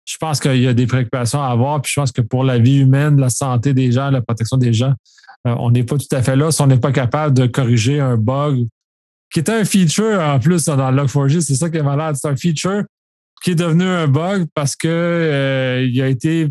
Je 0.05 0.17
pense 0.19 0.40
qu'il 0.40 0.61
y 0.61 0.67
a 0.67 0.75
des 0.75 0.87
préoccupations 0.87 1.43
à 1.43 1.49
avoir, 1.49 1.81
puis 1.81 1.93
je 1.95 2.01
pense 2.01 2.12
que 2.12 2.21
pour 2.21 2.45
la 2.45 2.59
vie 2.59 2.81
humaine, 2.81 3.19
la 3.19 3.31
santé 3.31 3.73
des 3.73 3.90
gens, 3.90 4.11
la 4.11 4.21
protection 4.21 4.57
des 4.57 4.73
gens, 4.73 4.93
euh, 5.47 5.55
on 5.59 5.71
n'est 5.71 5.85
pas 5.85 5.97
tout 5.97 6.07
à 6.12 6.23
fait 6.23 6.37
là 6.37 6.51
si 6.51 6.61
on 6.61 6.67
n'est 6.67 6.79
pas 6.79 6.93
capable 6.93 7.35
de 7.35 7.47
corriger 7.47 8.01
un 8.01 8.17
bug 8.17 8.67
qui 9.35 9.40
est 9.40 9.51
un 9.51 9.64
feature 9.64 10.21
en 10.21 10.38
plus 10.38 10.64
dans 10.67 10.93
Log4j, 10.93 11.40
c'est 11.40 11.57
ça 11.57 11.69
qui 11.69 11.77
est 11.77 11.83
malade. 11.83 12.14
C'est 12.14 12.29
un 12.29 12.37
feature 12.37 12.85
qui 13.43 13.51
est 13.51 13.57
devenu 13.57 13.85
un 13.85 14.07
bug 14.07 14.47
parce 14.55 14.77
que 14.77 14.88
euh, 14.88 15.88
il 15.90 16.01
a 16.01 16.09
été 16.09 16.49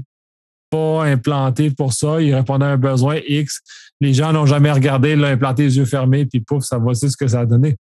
pas 0.70 1.06
implanté 1.06 1.72
pour 1.72 1.94
ça. 1.94 2.22
Il 2.22 2.36
répondait 2.36 2.66
à 2.66 2.70
un 2.70 2.78
besoin 2.78 3.20
X. 3.26 3.62
Les 4.02 4.14
gens 4.14 4.34
n'ont 4.34 4.46
jamais 4.46 4.72
regardé, 4.72 5.16
l'a 5.16 5.30
implanté 5.30 5.64
les 5.64 5.78
yeux 5.78 5.86
fermés, 5.86 6.26
puis 6.26 6.42
pouf, 6.42 6.66
ça 6.66 6.78
voici 6.78 7.10
ce 7.10 7.16
que 7.16 7.28
ça 7.28 7.42
a 7.42 7.46
donné. 7.46 7.78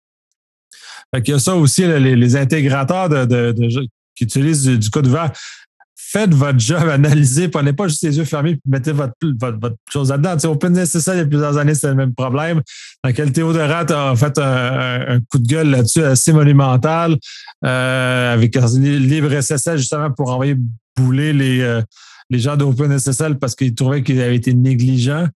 Fait 1.14 1.22
il 1.28 1.32
y 1.32 1.34
a 1.34 1.40
ça 1.40 1.56
aussi, 1.56 1.86
les, 1.86 2.36
intégrateurs 2.36 3.08
de, 3.08 3.54
qui 4.18 4.24
utilisent 4.24 4.66
du, 4.66 4.90
code 4.90 5.08
vert. 5.08 5.32
Faites 5.96 6.34
votre 6.34 6.60
job, 6.60 6.88
analysez, 6.92 7.48
prenez 7.50 7.74
pas 7.74 7.88
juste 7.88 8.04
les 8.04 8.18
yeux 8.18 8.24
fermés 8.24 8.52
et 8.52 8.60
mettez 8.66 8.92
votre, 8.92 9.14
votre, 9.22 9.76
chose 9.92 10.10
là-dedans. 10.10 10.52
OpenSSL, 10.52 11.16
il 11.16 11.20
y 11.20 11.22
a 11.22 11.26
plusieurs 11.26 11.58
années, 11.58 11.76
c'était 11.76 11.90
le 11.90 11.96
même 11.96 12.14
problème. 12.14 12.62
Dans 13.04 13.12
quel 13.12 13.32
Théo 13.32 13.54
de 13.54 13.60
Rat 13.60 13.86
a 13.90 14.16
fait 14.16 14.38
un, 14.38 15.20
coup 15.30 15.40
de 15.40 15.48
gueule 15.48 15.70
là-dessus 15.70 16.04
assez 16.04 16.32
monumental 16.32 17.18
euh, 17.66 18.34
avec 18.34 18.56
LibreSSL 18.56 19.78
justement 19.78 20.12
pour 20.12 20.32
envoyer 20.32 20.56
bouler 20.96 21.34
les, 21.34 21.62
euh, 21.62 21.82
les 22.30 22.40
gens 22.40 22.58
d'OpenSSL 22.58 23.38
parce 23.38 23.56
qu'ils 23.56 23.76
trouvaient 23.76 24.04
qu'ils 24.04 24.22
avaient 24.22 24.36
été 24.36 24.54
négligents. 24.54 25.28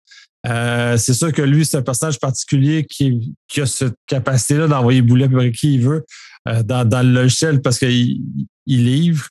Euh, 0.46 0.96
c'est 0.96 1.14
sûr 1.14 1.32
que 1.32 1.42
lui, 1.42 1.64
c'est 1.64 1.76
un 1.76 1.82
personnage 1.82 2.18
particulier 2.18 2.84
qui, 2.84 3.34
a 3.58 3.66
cette 3.66 3.94
capacité-là 4.06 4.66
d'envoyer 4.66 5.02
boulet 5.02 5.24
à 5.24 5.50
qui 5.50 5.74
il 5.74 5.82
veut 5.82 6.04
euh, 6.48 6.62
dans, 6.62 7.06
le 7.06 7.12
logiciel 7.12 7.62
parce 7.62 7.78
qu'il 7.78 8.20
il 8.66 8.84
livre. 8.84 9.28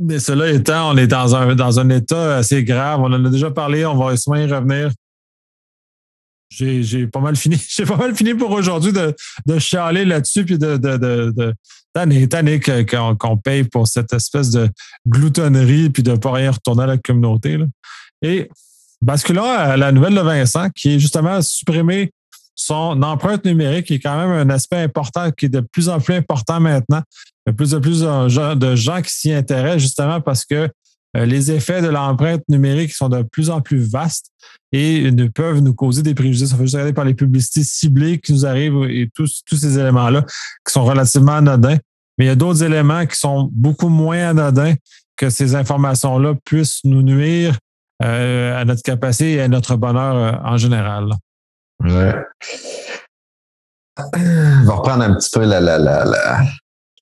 Mais 0.00 0.18
cela 0.18 0.50
étant, 0.50 0.92
on 0.92 0.96
est 0.96 1.06
dans 1.06 1.34
un, 1.36 1.54
dans 1.54 1.78
un 1.78 1.88
état 1.90 2.36
assez 2.36 2.64
grave. 2.64 3.00
On 3.00 3.12
en 3.12 3.24
a 3.24 3.30
déjà 3.30 3.50
parlé, 3.50 3.86
on 3.86 3.96
va 3.96 4.16
sûrement 4.16 4.40
y 4.40 4.46
revenir. 4.46 4.90
J'ai 6.50 7.06
pas 7.06 7.20
mal 7.20 7.36
fini. 7.36 7.56
J'ai 7.68 7.84
pas 7.84 7.96
mal 7.96 8.14
fini 8.14 8.34
pour 8.34 8.50
aujourd'hui 8.50 8.92
de, 8.92 9.14
de 9.46 9.58
chialer 9.58 10.04
là-dessus 10.04 10.44
puis 10.44 10.58
de, 10.58 10.76
de, 10.76 10.96
de, 10.96 11.54
tanné, 12.28 12.60
qu'on 12.60 13.36
paye 13.36 13.64
pour 13.64 13.86
cette 13.86 14.12
espèce 14.12 14.50
de 14.50 14.68
gloutonnerie 15.06 15.90
puis 15.90 16.02
de 16.02 16.12
ne 16.12 16.16
pas 16.16 16.32
rien 16.32 16.50
retourner 16.50 16.84
à 16.84 16.86
la 16.86 16.98
communauté. 16.98 17.58
Et 18.22 18.48
basculant 19.00 19.44
à 19.44 19.76
la 19.76 19.92
nouvelle 19.92 20.14
de 20.14 20.20
Vincent, 20.20 20.70
qui 20.70 20.94
est 20.94 20.98
justement 20.98 21.40
supprimer 21.42 22.10
son 22.54 23.02
empreinte 23.02 23.44
numérique, 23.44 23.86
qui 23.86 23.94
est 23.94 24.00
quand 24.00 24.16
même 24.16 24.30
un 24.30 24.50
aspect 24.50 24.78
important, 24.78 25.30
qui 25.32 25.46
est 25.46 25.50
de 25.50 25.60
plus 25.60 25.88
en 25.88 26.00
plus 26.00 26.14
important 26.14 26.60
maintenant. 26.60 27.02
De 27.46 27.52
plus 27.52 27.74
en 27.74 27.80
plus 27.80 28.00
de 28.00 28.74
gens 28.74 29.02
qui 29.02 29.12
s'y 29.12 29.32
intéressent 29.32 29.82
justement 29.82 30.20
parce 30.20 30.44
que 30.44 30.68
euh, 31.16 31.26
les 31.26 31.52
effets 31.52 31.80
de 31.80 31.88
l'empreinte 31.88 32.42
numérique 32.48 32.92
sont 32.92 33.08
de 33.08 33.22
plus 33.22 33.50
en 33.50 33.60
plus 33.60 33.78
vastes 33.78 34.30
et 34.72 35.10
ne 35.12 35.28
peuvent 35.28 35.60
nous 35.60 35.74
causer 35.74 36.02
des 36.02 36.14
préjudices. 36.14 36.52
On 36.52 36.56
fait 36.56 36.64
juste 36.64 36.74
regarder 36.74 36.92
par 36.92 37.04
les 37.04 37.14
publicités 37.14 37.62
ciblées 37.62 38.18
qui 38.18 38.32
nous 38.32 38.46
arrivent 38.46 38.84
et 38.88 39.08
tous, 39.14 39.42
tous 39.46 39.56
ces 39.56 39.78
éléments-là 39.78 40.22
qui 40.66 40.72
sont 40.72 40.84
relativement 40.84 41.36
anodins. 41.36 41.78
Mais 42.18 42.24
il 42.24 42.28
y 42.28 42.30
a 42.30 42.34
d'autres 42.34 42.62
éléments 42.62 43.06
qui 43.06 43.16
sont 43.16 43.48
beaucoup 43.52 43.88
moins 43.88 44.30
anodins 44.30 44.74
que 45.16 45.30
ces 45.30 45.54
informations-là 45.54 46.34
puissent 46.44 46.80
nous 46.84 47.02
nuire 47.02 47.56
euh, 48.02 48.60
à 48.60 48.64
notre 48.64 48.82
capacité 48.82 49.34
et 49.34 49.40
à 49.42 49.48
notre 49.48 49.76
bonheur 49.76 50.16
euh, 50.16 50.32
en 50.44 50.56
général. 50.56 51.12
On 51.80 51.88
va 54.64 54.74
reprendre 54.74 55.04
un 55.04 55.14
petit 55.14 55.30
peu 55.32 55.44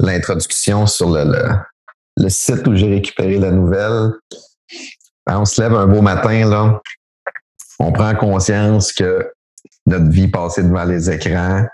l'introduction 0.02 0.86
sur 0.86 1.10
le, 1.10 1.24
le 2.16 2.28
site 2.28 2.66
où 2.66 2.74
j'ai 2.74 2.88
récupéré 2.88 3.38
la 3.38 3.50
nouvelle. 3.50 4.12
Ben, 5.26 5.38
on 5.38 5.44
se 5.44 5.62
lève 5.62 5.74
un 5.74 5.86
beau 5.86 6.02
matin, 6.02 6.48
là. 6.48 6.80
On 7.78 7.92
prend 7.92 8.14
conscience 8.14 8.92
que 8.92 9.32
notre 9.86 10.10
vie 10.10 10.28
passée 10.28 10.62
devant 10.62 10.84
les 10.84 11.10
écrans, 11.10 11.64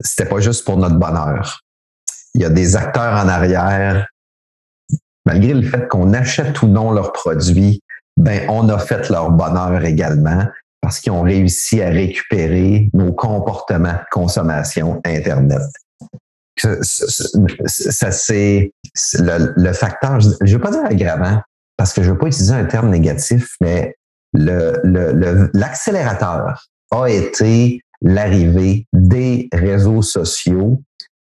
c'était 0.00 0.28
pas 0.28 0.40
juste 0.40 0.64
pour 0.64 0.76
notre 0.76 0.96
bonheur. 0.96 1.60
Il 2.34 2.42
y 2.42 2.44
a 2.44 2.50
des 2.50 2.76
acteurs 2.76 3.14
en 3.14 3.28
arrière. 3.28 4.08
Malgré 5.24 5.54
le 5.54 5.62
fait 5.62 5.86
qu'on 5.88 6.12
achète 6.14 6.60
ou 6.62 6.66
non 6.66 6.90
leurs 6.90 7.12
produits, 7.12 7.80
ben, 8.16 8.44
on 8.48 8.68
a 8.68 8.78
fait 8.78 9.08
leur 9.08 9.30
bonheur 9.30 9.84
également 9.84 10.46
parce 10.80 10.98
qu'ils 10.98 11.12
ont 11.12 11.22
réussi 11.22 11.80
à 11.80 11.90
récupérer 11.90 12.90
nos 12.92 13.12
comportements 13.12 13.92
de 13.92 14.04
consommation 14.10 15.00
Internet 15.04 15.62
ça 16.56 18.12
c'est 18.12 18.72
le, 19.18 19.72
facteur, 19.72 20.20
je 20.20 20.28
ne 20.40 20.50
veux 20.50 20.60
pas 20.60 20.70
dire 20.70 20.84
aggravant, 20.84 21.40
parce 21.76 21.92
que 21.92 22.02
je 22.02 22.08
ne 22.08 22.14
veux 22.14 22.18
pas 22.18 22.26
utiliser 22.26 22.54
un 22.54 22.64
terme 22.64 22.90
négatif, 22.90 23.56
mais 23.60 23.94
l'accélérateur 24.34 26.66
a 26.90 27.08
été 27.08 27.80
l'arrivée 28.02 28.86
des 28.92 29.48
réseaux 29.52 30.02
sociaux, 30.02 30.82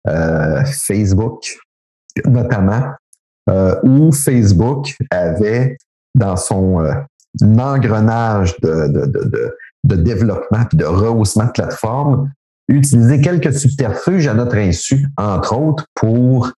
euh, 0.09 0.65
Facebook 0.65 1.59
notamment, 2.25 2.95
euh, 3.49 3.79
où 3.83 4.13
Facebook 4.13 4.95
avait 5.11 5.77
dans 6.15 6.37
son 6.37 6.81
euh, 6.81 6.93
engrenage 7.43 8.59
de, 8.61 8.87
de 9.85 9.97
développement 9.97 10.67
et 10.73 10.77
de 10.77 10.85
rehaussement 10.85 11.47
de 11.47 11.53
plateforme, 11.53 12.31
utiliser 12.71 13.21
quelques 13.21 13.53
subterfuges 13.53 14.29
à 14.29 14.35
notre 14.35 14.57
insu, 14.57 15.07
entre 15.17 15.57
autres, 15.57 15.87
pour 15.95 16.53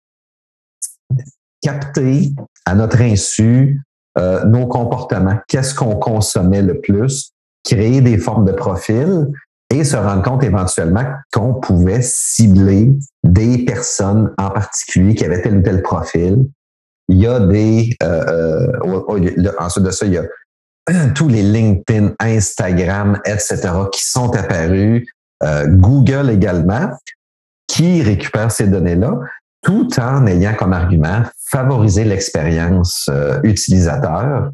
capter 1.61 2.33
à 2.65 2.75
notre 2.75 3.01
insu 3.01 3.81
euh, 4.17 4.43
nos 4.45 4.67
comportements, 4.67 5.39
qu'est-ce 5.47 5.73
qu'on 5.73 5.95
consommait 5.95 6.61
le 6.61 6.81
plus, 6.81 7.31
créer 7.63 8.01
des 8.01 8.17
formes 8.17 8.45
de 8.45 8.51
profil 8.51 9.27
et 9.69 9.85
se 9.85 9.95
rendre 9.95 10.21
compte 10.21 10.43
éventuellement 10.43 11.05
qu'on 11.31 11.53
pouvait 11.53 12.01
cibler 12.01 12.91
des 13.23 13.63
personnes 13.63 14.33
en 14.37 14.49
particulier 14.49 15.15
qui 15.15 15.23
avaient 15.23 15.41
tel 15.41 15.59
ou 15.59 15.61
tel 15.61 15.81
profil. 15.81 16.49
Il 17.07 17.19
y 17.19 17.27
a 17.27 17.39
des... 17.39 17.95
Euh, 18.03 18.67
euh, 18.83 19.51
ensuite 19.59 19.85
de 19.85 19.91
ça, 19.91 20.05
il 20.05 20.13
y 20.13 20.17
a 20.17 20.25
tous 21.15 21.29
les 21.29 21.43
LinkedIn, 21.43 22.15
Instagram, 22.19 23.21
etc., 23.25 23.59
qui 23.93 24.03
sont 24.03 24.35
apparus 24.35 25.05
Google 25.67 26.29
également, 26.29 26.91
qui 27.67 28.01
récupère 28.01 28.51
ces 28.51 28.67
données-là, 28.67 29.19
tout 29.63 29.87
en 29.99 30.25
ayant 30.27 30.53
comme 30.55 30.73
argument 30.73 31.23
favoriser 31.49 32.03
l'expérience 32.03 33.09
euh, 33.09 33.39
utilisateur. 33.43 34.51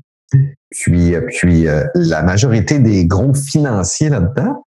Puis, 0.71 1.15
euh, 1.15 1.21
puis 1.30 1.67
la 1.95 2.23
majorité 2.23 2.80
des 2.80 3.06
gros 3.06 3.34
financiers 3.34 4.10
là-dedans, 4.10 4.63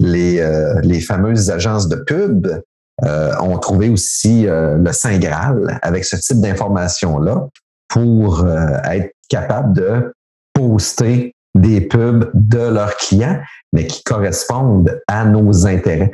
les, 0.00 0.42
les 0.82 1.00
fameuses 1.00 1.50
agences 1.50 1.88
de 1.88 1.96
pub, 1.96 2.48
ont 3.02 3.58
trouvé 3.58 3.90
aussi 3.90 4.46
le 4.46 4.92
Saint 4.92 5.18
Graal 5.18 5.78
avec 5.82 6.06
ce 6.06 6.16
type 6.16 6.40
d'information-là 6.40 7.48
pour 7.88 8.46
être 8.84 9.12
capables 9.28 9.74
de 9.74 10.12
poster 10.54 11.34
des 11.54 11.80
pubs 11.80 12.30
de 12.34 12.58
leurs 12.58 12.96
clients, 12.96 13.40
mais 13.72 13.86
qui 13.86 14.02
correspondent 14.02 15.00
à 15.06 15.24
nos 15.24 15.66
intérêts. 15.66 16.12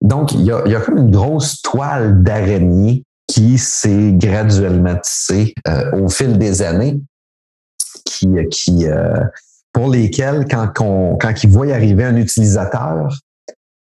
Donc, 0.00 0.32
il 0.32 0.42
y 0.42 0.52
a, 0.52 0.80
comme 0.80 0.98
une 0.98 1.10
grosse 1.10 1.62
toile 1.62 2.22
d'araignée 2.22 3.04
qui 3.26 3.56
s'est 3.56 4.12
graduellement 4.12 4.96
tissée 4.96 5.54
euh, 5.66 6.02
au 6.02 6.08
fil 6.08 6.36
des 6.36 6.60
années, 6.60 7.00
qui, 8.04 8.86
euh, 8.86 9.24
pour 9.72 9.86
on, 10.80 11.16
quand 11.16 11.42
ils 11.42 11.50
voient 11.50 11.72
arriver 11.72 12.04
un 12.04 12.16
utilisateur, 12.16 13.18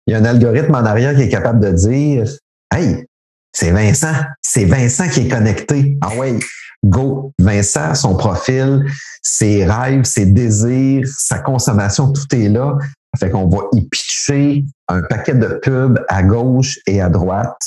il 0.08 0.14
y 0.14 0.16
a 0.16 0.20
un 0.20 0.26
algorithme 0.26 0.76
en 0.76 0.86
arrière 0.86 1.16
qui 1.16 1.22
est 1.22 1.30
capable 1.30 1.60
de 1.60 1.72
dire 1.72 2.30
Hey, 2.74 3.06
c'est 3.54 3.72
Vincent, 3.72 4.14
c'est 4.42 4.66
Vincent 4.66 5.08
qui 5.08 5.22
est 5.22 5.28
connecté. 5.28 5.98
Ah 6.02 6.16
ouais, 6.16 6.38
go, 6.86 7.34
Vincent, 7.39 7.96
son 7.96 8.15
profil, 8.15 8.86
ses 9.22 9.65
rêves, 9.65 10.04
ses 10.04 10.26
désirs, 10.26 11.08
sa 11.08 11.39
consommation, 11.39 12.12
tout 12.12 12.36
est 12.36 12.50
là. 12.50 12.78
Fait 13.18 13.30
qu'on 13.30 13.48
va 13.48 13.63
y 13.74 13.82
pitcher 13.82 14.65
un 14.88 15.02
paquet 15.02 15.34
de 15.34 15.48
pubs 15.48 16.00
à 16.08 16.24
gauche 16.24 16.80
et 16.86 17.02
à 17.02 17.10
droite. 17.10 17.60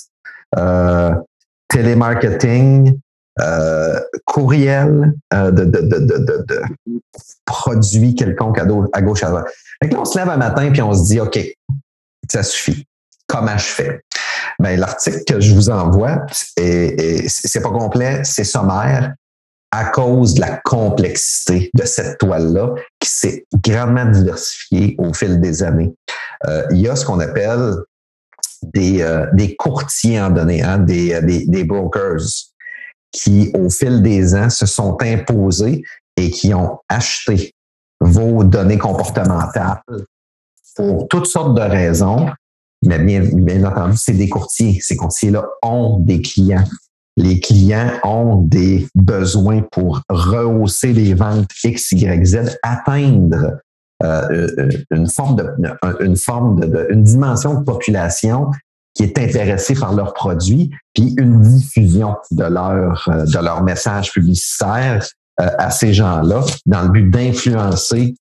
Euh, 0.57 1.15
télémarketing, 1.69 2.99
euh, 3.41 3.99
courriel 4.27 5.15
euh, 5.33 5.51
de, 5.51 5.65
de, 5.65 6.63
produits 7.47 8.15
quelconques 8.15 8.59
à, 8.59 8.67
à 8.93 9.03
gauche 9.03 9.23
à 9.23 9.31
droite. 9.31 9.47
Fait 9.83 9.89
que 9.89 9.95
là, 9.95 10.01
on 10.01 10.05
se 10.05 10.19
lève 10.19 10.29
un 10.29 10.37
matin 10.37 10.71
puis 10.71 10.83
on 10.83 10.93
se 10.93 11.05
dit, 11.05 11.21
OK, 11.21 11.41
ça 12.31 12.43
suffit. 12.43 12.87
Comment 13.27 13.57
je 13.57 13.65
fais? 13.65 14.01
Ben, 14.63 14.79
l'article 14.79 15.25
que 15.27 15.41
je 15.41 15.55
vous 15.55 15.71
envoie, 15.71 16.25
c'est 16.57 17.63
pas 17.63 17.71
complet, 17.71 18.23
c'est 18.25 18.45
sommaire 18.45 19.15
à 19.73 19.87
cause 19.87 20.35
de 20.35 20.41
la 20.41 20.59
complexité 20.59 21.71
de 21.75 21.85
cette 21.85 22.19
toile-là 22.19 22.75
qui 23.01 23.09
s'est 23.09 23.47
grandement 23.65 24.05
diversifiée 24.05 24.95
au 24.99 25.13
fil 25.15 25.41
des 25.41 25.65
années. 25.65 25.93
Euh, 26.47 26.65
il 26.71 26.79
y 26.79 26.89
a 26.89 26.95
ce 26.95 27.05
qu'on 27.05 27.19
appelle 27.19 27.75
des, 28.63 29.03
euh, 29.03 29.27
courtiers 29.59 30.21
en 30.21 30.31
données, 30.31 30.63
hein, 30.63 30.85
euh, 30.89 31.21
des 31.23 31.65
brokers 31.65 32.21
qui, 33.11 33.51
au 33.55 33.69
fil 33.69 34.01
des 34.01 34.35
ans, 34.35 34.51
se 34.51 34.67
sont 34.67 34.97
imposés 35.01 35.83
et 36.17 36.31
qui 36.31 36.55
ont 36.55 36.79
acheté 36.89 37.53
vos 38.01 38.45
données 38.45 38.79
comportementales 38.79 39.83
pour 40.77 41.09
toutes 41.09 41.27
sortes 41.27 41.57
de 41.57 41.63
raisons. 41.63 42.29
Mais 42.83 42.99
bien, 42.99 43.65
entendu, 43.65 43.97
c'est 43.97 44.13
des 44.13 44.29
courtiers. 44.29 44.79
Ces 44.81 44.97
courtiers-là 44.97 45.45
ont 45.63 45.99
des 46.01 46.21
clients. 46.21 46.65
Les 47.17 47.41
clients 47.41 47.91
ont 48.05 48.37
des 48.37 48.89
besoins 48.95 49.63
pour 49.71 50.01
rehausser 50.09 50.93
les 50.93 51.15
ventes 51.15 51.49
X, 51.63 51.93
Y, 51.93 52.25
Z, 52.25 52.59
atteindre 52.63 53.59
euh, 54.03 54.49
euh, 54.59 54.69
une 54.91 55.07
forme 55.07 55.37
de, 55.37 55.55
une 56.01 56.17
forme 56.17 56.59
de, 56.59 56.89
une 56.91 57.05
dimension 57.05 57.61
de 57.61 57.65
population 57.65 58.51
qui 58.95 59.05
est 59.05 59.17
intéressée 59.19 59.75
par 59.75 59.95
leurs 59.95 60.13
produits, 60.13 60.71
puis 60.93 61.15
une 61.19 61.41
diffusion 61.41 62.17
de 62.31 62.45
leur 62.45 63.09
euh, 63.09 63.25
de 63.25 63.39
leur 63.39 63.63
message 63.63 64.13
publicitaire 64.13 65.07
à 65.39 65.71
ces 65.71 65.95
gens-là 65.95 66.45
dans 66.67 66.83
le 66.83 66.89
but 66.91 67.11
d'influencer 67.11 68.15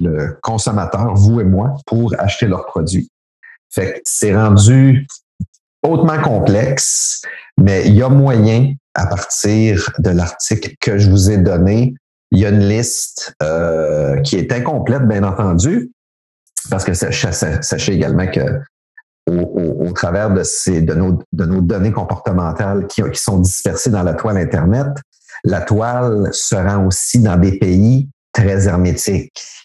le 0.00 0.38
consommateur, 0.42 1.14
vous 1.14 1.40
et 1.40 1.44
moi, 1.44 1.76
pour 1.86 2.14
acheter 2.18 2.46
leurs 2.46 2.66
produits. 2.66 3.08
Fait 3.74 3.94
que 3.94 4.00
c'est 4.04 4.34
rendu 4.34 5.06
hautement 5.82 6.20
complexe, 6.20 7.22
mais 7.60 7.86
il 7.86 7.94
y 7.94 8.02
a 8.02 8.08
moyen, 8.08 8.74
à 8.94 9.06
partir 9.06 9.90
de 9.98 10.10
l'article 10.10 10.74
que 10.80 10.98
je 10.98 11.10
vous 11.10 11.30
ai 11.30 11.38
donné, 11.38 11.94
il 12.30 12.38
y 12.38 12.46
a 12.46 12.50
une 12.50 12.68
liste 12.68 13.34
euh, 13.42 14.20
qui 14.22 14.36
est 14.36 14.52
incomplète, 14.52 15.06
bien 15.06 15.24
entendu, 15.24 15.90
parce 16.70 16.84
que 16.84 16.94
sachez 16.94 17.92
également 17.92 18.26
que 18.26 18.60
au, 19.26 19.90
travers 19.94 20.30
de, 20.30 20.94
nos, 20.94 21.60
données 21.60 21.92
comportementales 21.92 22.86
qui 22.86 23.02
sont 23.14 23.38
dispersées 23.38 23.90
dans 23.90 24.02
la 24.02 24.14
toile 24.14 24.36
Internet, 24.36 24.88
la 25.44 25.60
toile 25.62 26.28
se 26.32 26.54
rend 26.54 26.86
aussi 26.86 27.20
dans 27.20 27.36
des 27.36 27.58
pays 27.58 28.08
très 28.32 28.66
hermétiques. 28.66 29.63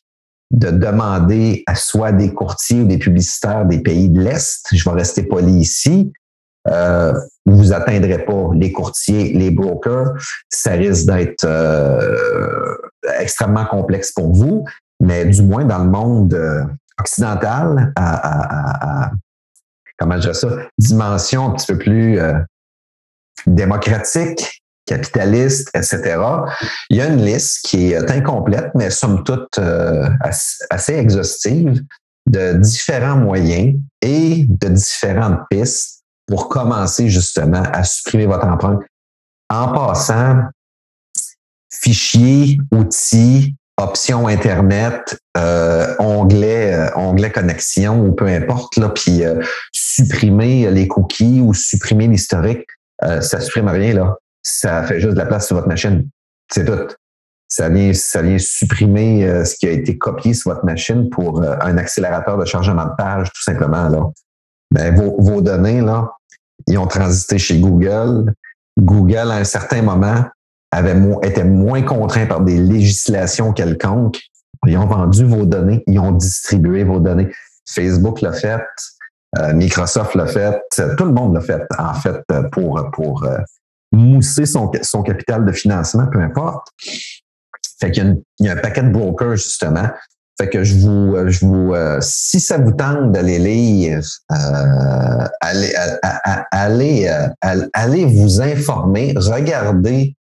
De 0.51 0.71
demander 0.71 1.63
à 1.67 1.75
soit 1.75 2.11
des 2.11 2.33
courtiers 2.33 2.81
ou 2.81 2.85
des 2.85 2.97
publicitaires 2.97 3.65
des 3.65 3.81
pays 3.81 4.09
de 4.09 4.19
l'Est, 4.19 4.65
je 4.71 4.83
vais 4.89 4.95
rester 4.95 5.23
poli 5.23 5.53
ici, 5.53 6.11
euh, 6.67 7.13
vous 7.45 7.73
atteindrez 7.73 8.25
pas 8.25 8.49
les 8.53 8.71
courtiers, 8.71 9.33
les 9.33 9.51
brokers. 9.51 10.13
Ça 10.49 10.71
risque 10.71 11.05
d'être 11.05 11.45
euh, 11.45 12.75
extrêmement 13.19 13.65
complexe 13.65 14.11
pour 14.11 14.33
vous, 14.33 14.65
mais 14.99 15.25
du 15.25 15.41
moins 15.41 15.65
dans 15.65 15.83
le 15.83 15.89
monde 15.89 16.33
euh, 16.33 16.63
occidental, 16.99 17.93
à, 17.95 19.05
à, 19.05 19.11
comment 19.97 20.19
je 20.19 20.33
ça, 20.33 20.49
dimension 20.77 21.47
un 21.47 21.51
petit 21.51 21.67
peu 21.73 21.77
plus 21.77 22.19
euh, 22.19 22.33
démocratique, 23.47 24.58
capitaliste, 24.89 25.69
etc. 25.73 26.17
Il 26.89 26.97
y 26.97 27.01
a 27.01 27.07
une 27.07 27.23
liste 27.23 27.65
qui 27.65 27.93
est 27.93 28.11
incomplète, 28.11 28.71
mais 28.75 28.89
somme 28.89 29.23
toute 29.23 29.59
assez 30.69 30.93
exhaustive 30.93 31.81
de 32.27 32.53
différents 32.53 33.17
moyens 33.17 33.75
et 34.01 34.45
de 34.47 34.67
différentes 34.67 35.39
pistes 35.49 36.03
pour 36.27 36.47
commencer 36.47 37.09
justement 37.09 37.63
à 37.73 37.83
supprimer 37.83 38.27
votre 38.27 38.45
empreinte. 38.45 38.81
En 39.49 39.73
passant, 39.73 40.41
fichiers, 41.71 42.59
outils, 42.71 43.55
options 43.77 44.27
Internet, 44.27 45.17
euh, 45.37 45.95
onglet, 45.99 46.73
euh, 46.73 47.29
connexion 47.29 47.99
ou 48.05 48.11
peu 48.11 48.27
importe, 48.27 48.77
là, 48.77 48.89
puis 48.89 49.23
euh, 49.23 49.41
supprimer 49.71 50.69
les 50.71 50.87
cookies 50.87 51.41
ou 51.41 51.53
supprimer 51.53 52.07
l'historique, 52.07 52.67
euh, 53.03 53.21
ça 53.21 53.39
supprime 53.39 53.69
rien, 53.69 53.93
là. 53.93 54.17
Ça 54.41 54.83
fait 54.83 54.99
juste 54.99 55.13
de 55.13 55.19
la 55.19 55.25
place 55.25 55.47
sur 55.47 55.55
votre 55.55 55.67
machine. 55.67 56.07
C'est 56.51 56.65
tout. 56.65 56.93
Ça 57.47 57.69
vient, 57.69 57.93
ça 57.93 58.21
vient 58.21 58.37
supprimer 58.37 59.43
ce 59.43 59.55
qui 59.55 59.67
a 59.67 59.71
été 59.71 59.97
copié 59.97 60.33
sur 60.35 60.51
votre 60.51 60.65
machine 60.65 61.09
pour 61.09 61.43
un 61.43 61.77
accélérateur 61.77 62.37
de 62.37 62.45
chargement 62.45 62.85
de 62.85 62.91
page, 62.95 63.31
tout 63.33 63.41
simplement. 63.41 63.89
Là. 63.89 64.03
Ben, 64.71 64.95
vos, 64.95 65.41
données, 65.41 65.81
là, 65.81 66.11
ils 66.67 66.77
ont 66.77 66.85
transité 66.85 67.39
chez 67.39 67.59
Google. 67.59 68.33
Google, 68.77 69.31
à 69.31 69.37
un 69.37 69.43
certain 69.43 69.81
moment, 69.81 70.25
avait 70.71 70.95
était 71.23 71.43
moins 71.43 71.81
contraint 71.81 72.27
par 72.27 72.41
des 72.41 72.57
législations 72.57 73.53
quelconques. 73.53 74.19
Ils 74.67 74.77
ont 74.77 74.85
vendu 74.85 75.25
vos 75.25 75.45
données, 75.45 75.83
ils 75.87 75.99
ont 75.99 76.11
distribué 76.11 76.83
vos 76.83 76.99
données. 76.99 77.31
Facebook 77.67 78.21
l'a 78.21 78.33
fait, 78.33 78.61
euh, 79.37 79.53
Microsoft 79.53 80.15
l'a 80.15 80.27
fait, 80.27 80.61
tout 80.97 81.05
le 81.05 81.13
monde 81.13 81.33
l'a 81.33 81.41
fait, 81.41 81.65
en 81.77 81.93
fait, 81.93 82.21
pour, 82.51 82.89
pour 82.91 83.23
euh, 83.23 83.37
mousser 83.91 84.45
son, 84.45 84.71
son 84.81 85.03
capital 85.03 85.45
de 85.45 85.51
financement, 85.51 86.07
peu 86.11 86.21
importe. 86.21 86.67
Fait 87.79 87.91
qu'il 87.91 88.05
y 88.05 88.23
il 88.39 88.45
y 88.45 88.49
a 88.49 88.53
un 88.53 88.57
paquet 88.57 88.83
de 88.83 88.89
brokers, 88.89 89.37
justement, 89.37 89.89
fait 90.39 90.49
que 90.49 90.63
je 90.63 90.75
vous, 90.75 91.15
euh, 91.15 91.27
je 91.27 91.45
vous, 91.45 91.73
euh, 91.73 91.97
si 91.99 92.39
ça 92.39 92.57
vous 92.57 92.71
tente 92.71 93.11
d'aller 93.11 93.39
lire, 93.39 94.01
euh, 94.31 95.27
allez 97.73 98.05
vous 98.05 98.39
informer, 98.39 99.13
regardez 99.17 100.15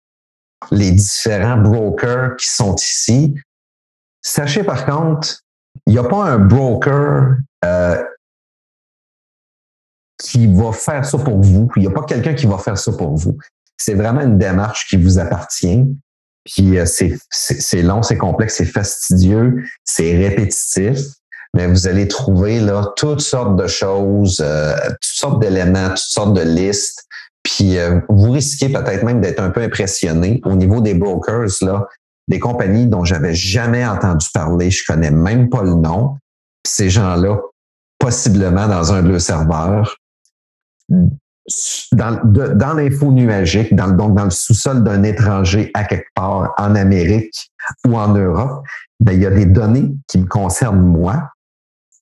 les 0.71 0.91
différents 0.91 1.57
brokers 1.57 2.35
qui 2.37 2.47
sont 2.47 2.75
ici. 2.75 3.35
Sachez 4.23 4.63
par 4.63 4.87
contre, 4.87 5.43
il 5.85 5.93
n'y 5.93 5.99
a 5.99 6.03
pas 6.03 6.23
un 6.23 6.39
broker 6.39 7.35
qui 10.17 10.47
va 10.47 10.71
faire 10.71 11.05
ça 11.05 11.19
pour 11.19 11.39
vous. 11.41 11.69
Il 11.75 11.83
n'y 11.83 11.87
a 11.87 11.91
pas 11.91 12.03
quelqu'un 12.03 12.33
qui 12.33 12.47
va 12.47 12.57
faire 12.57 12.77
ça 12.77 12.91
pour 12.91 13.15
vous. 13.15 13.37
C'est 13.77 13.93
vraiment 13.93 14.21
une 14.21 14.37
démarche 14.37 14.87
qui 14.87 14.97
vous 14.97 15.19
appartient. 15.19 15.85
Puis 16.45 16.77
euh, 16.77 16.85
c'est 16.85 17.81
long, 17.81 18.01
c'est 18.01 18.17
complexe, 18.17 18.55
c'est 18.55 18.65
fastidieux, 18.65 19.65
c'est 19.83 20.15
répétitif, 20.15 20.99
mais 21.53 21.67
vous 21.67 21.87
allez 21.87 22.07
trouver 22.07 22.59
là 22.59 22.93
toutes 22.95 23.19
sortes 23.19 23.57
de 23.57 23.67
choses, 23.67 24.41
euh, 24.41 24.75
toutes 24.87 24.97
sortes 25.03 25.41
d'éléments, 25.41 25.89
toutes 25.89 25.97
sortes 25.97 26.33
de 26.33 26.41
listes. 26.41 27.05
Puis 27.43 27.77
euh, 27.77 27.99
vous 28.09 28.31
risquez 28.31 28.69
peut-être 28.69 29.03
même 29.03 29.21
d'être 29.21 29.41
un 29.41 29.49
peu 29.49 29.61
impressionné 29.61 30.41
au 30.45 30.55
niveau 30.55 30.81
des 30.81 30.93
brokers 30.93 31.49
là, 31.61 31.85
des 32.27 32.39
compagnies 32.39 32.87
dont 32.87 33.03
j'avais 33.03 33.33
jamais 33.33 33.85
entendu 33.85 34.27
parler, 34.33 34.69
je 34.71 34.83
connais 34.85 35.11
même 35.11 35.49
pas 35.49 35.63
le 35.63 35.73
nom. 35.73 36.17
Ces 36.65 36.89
gens-là, 36.89 37.39
possiblement 37.99 38.67
dans 38.67 38.93
un 38.93 39.01
de 39.01 39.09
leurs 39.09 39.21
serveurs, 39.21 39.97
dans, 41.93 42.73
l'info 42.73 43.11
nuagique, 43.11 43.73
dans, 43.75 43.89
donc 43.89 44.15
dans 44.15 44.25
le 44.25 44.29
sous-sol 44.29 44.83
d'un 44.83 45.03
étranger 45.03 45.71
à 45.73 45.85
quelque 45.85 46.07
part 46.13 46.53
en 46.57 46.75
Amérique 46.75 47.51
ou 47.87 47.97
en 47.97 48.09
Europe, 48.09 48.63
ben, 48.99 49.13
il 49.13 49.21
y 49.21 49.25
a 49.25 49.31
des 49.31 49.45
données 49.45 49.95
qui 50.07 50.17
me 50.17 50.25
concernent 50.25 50.81
moi, 50.81 51.31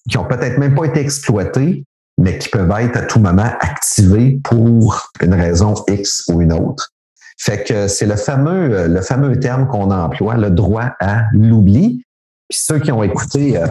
qui 0.10 0.18
ont 0.18 0.26
peut-être 0.26 0.58
même 0.58 0.76
pas 0.76 0.86
été 0.86 1.00
exploitées, 1.00 1.84
mais 2.18 2.38
qui 2.38 2.50
peuvent 2.50 2.72
être 2.80 2.98
à 2.98 3.02
tout 3.02 3.20
moment 3.20 3.52
activées 3.60 4.40
pour 4.44 5.12
une 5.22 5.34
raison 5.34 5.74
X 5.88 6.24
ou 6.30 6.42
une 6.42 6.54
autre. 6.54 6.92
Fait 7.38 7.64
que 7.64 7.88
c'est 7.88 8.06
le 8.06 8.16
fameux, 8.16 8.88
le 8.88 9.02
fameux 9.02 9.40
terme 9.40 9.68
qu'on 9.68 9.92
emploie, 9.92 10.36
le 10.36 10.50
droit 10.50 10.92
à 11.02 11.24
l'oubli. 11.34 12.04
Puis 12.50 12.60
ceux 12.60 12.80
qui 12.80 12.92
ont 12.92 13.04
écouté 13.04 13.58
euh, 13.58 13.68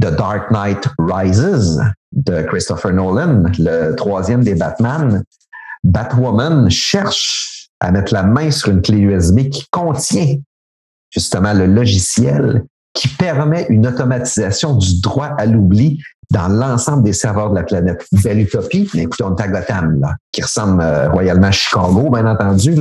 The 0.00 0.10
Dark 0.16 0.50
Knight 0.50 0.88
Rises 0.98 1.80
de 2.12 2.42
Christopher 2.42 2.92
Nolan, 2.92 3.44
le 3.58 3.94
troisième 3.94 4.42
des 4.42 4.54
Batman, 4.54 5.22
Batwoman 5.84 6.70
cherche 6.70 7.68
à 7.80 7.92
mettre 7.92 8.12
la 8.12 8.22
main 8.22 8.50
sur 8.50 8.70
une 8.70 8.82
clé 8.82 8.98
USB 8.98 9.50
qui 9.50 9.66
contient 9.70 10.36
justement 11.10 11.52
le 11.52 11.66
logiciel 11.66 12.64
qui 12.94 13.08
permet 13.08 13.66
une 13.68 13.86
automatisation 13.86 14.76
du 14.76 15.00
droit 15.00 15.30
à 15.38 15.46
l'oubli 15.46 16.00
dans 16.30 16.48
l'ensemble 16.48 17.02
des 17.02 17.12
serveurs 17.12 17.50
de 17.50 17.56
la 17.56 17.64
planète. 17.64 18.06
Belle 18.12 18.40
utopie, 18.40 18.88
mais 18.94 19.02
écoutez, 19.02 19.24
on 19.24 19.36
est 19.36 19.42
à 19.42 19.48
Gotham, 19.48 20.00
qui 20.32 20.42
ressemble 20.42 20.80
euh, 20.80 21.10
royalement 21.10 21.48
à 21.48 21.52
Chicago, 21.52 22.10
bien 22.10 22.26
entendu, 22.26 22.76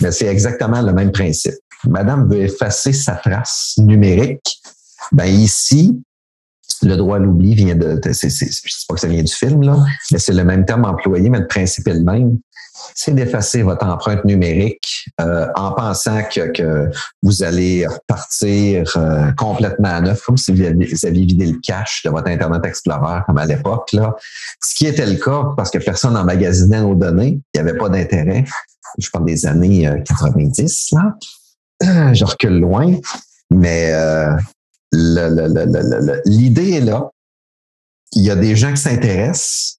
mais 0.00 0.10
c'est 0.10 0.26
exactement 0.26 0.80
le 0.80 0.92
même 0.92 1.12
principe. 1.12 1.54
Madame 1.86 2.28
veut 2.28 2.42
effacer 2.42 2.92
sa 2.92 3.14
trace 3.14 3.74
numérique. 3.78 4.60
Ben 5.12 5.26
ici, 5.26 6.00
le 6.82 6.96
droit 6.96 7.16
à 7.16 7.18
l'oubli 7.18 7.54
vient 7.54 7.74
de, 7.74 8.00
c'est, 8.12 8.30
c'est, 8.30 8.46
je 8.46 8.72
sais 8.72 8.84
pas 8.88 8.94
que 8.94 9.00
ça 9.00 9.08
vient 9.08 9.22
du 9.22 9.32
film, 9.32 9.62
là, 9.62 9.76
mais 10.12 10.18
c'est 10.18 10.32
le 10.32 10.44
même 10.44 10.64
terme 10.64 10.84
employé, 10.84 11.30
mais 11.30 11.40
le 11.40 11.46
principe 11.46 11.88
est 11.88 11.94
le 11.94 12.02
même. 12.04 12.38
C'est 12.94 13.12
d'effacer 13.12 13.62
votre 13.62 13.84
empreinte 13.84 14.24
numérique 14.24 15.10
euh, 15.20 15.48
en 15.56 15.72
pensant 15.72 16.22
que, 16.22 16.52
que, 16.52 16.90
vous 17.22 17.42
allez 17.42 17.86
repartir 17.86 18.92
euh, 18.96 19.32
complètement 19.36 19.88
à 19.88 20.00
neuf, 20.00 20.22
comme 20.22 20.36
si 20.36 20.52
vous 20.52 20.62
aviez, 20.62 20.86
vous 20.86 21.06
aviez, 21.06 21.26
vidé 21.26 21.46
le 21.46 21.58
cache 21.60 22.02
de 22.04 22.10
votre 22.10 22.28
Internet 22.28 22.64
Explorer, 22.64 23.20
comme 23.26 23.38
à 23.38 23.46
l'époque. 23.46 23.92
Là. 23.92 24.14
Ce 24.62 24.74
qui 24.74 24.86
était 24.86 25.06
le 25.06 25.16
cas 25.16 25.52
parce 25.56 25.70
que 25.70 25.78
personne 25.78 26.14
n'emmagasinait 26.14 26.80
nos 26.80 26.94
données, 26.94 27.40
il 27.52 27.60
n'y 27.60 27.68
avait 27.68 27.76
pas 27.76 27.88
d'intérêt. 27.88 28.44
Je 28.96 29.10
parle 29.10 29.26
des 29.26 29.44
années 29.46 29.90
90, 30.06 30.90
euh, 30.92 30.96
là. 30.96 31.14
Je 32.12 32.24
recule 32.24 32.58
loin, 32.58 32.94
mais 33.50 33.92
euh, 33.92 34.36
l'idée 34.92 36.70
est 36.72 36.80
là. 36.80 37.10
Il 38.12 38.22
y 38.22 38.30
a 38.30 38.36
des 38.36 38.56
gens 38.56 38.70
qui 38.70 38.80
s'intéressent. 38.80 39.78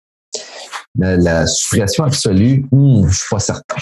Mais 0.96 1.18
la 1.18 1.46
suppression 1.48 2.04
absolue, 2.04 2.66
hmm, 2.72 3.04
je 3.04 3.08
ne 3.08 3.12
suis 3.12 3.28
pas 3.30 3.40
certain. 3.40 3.76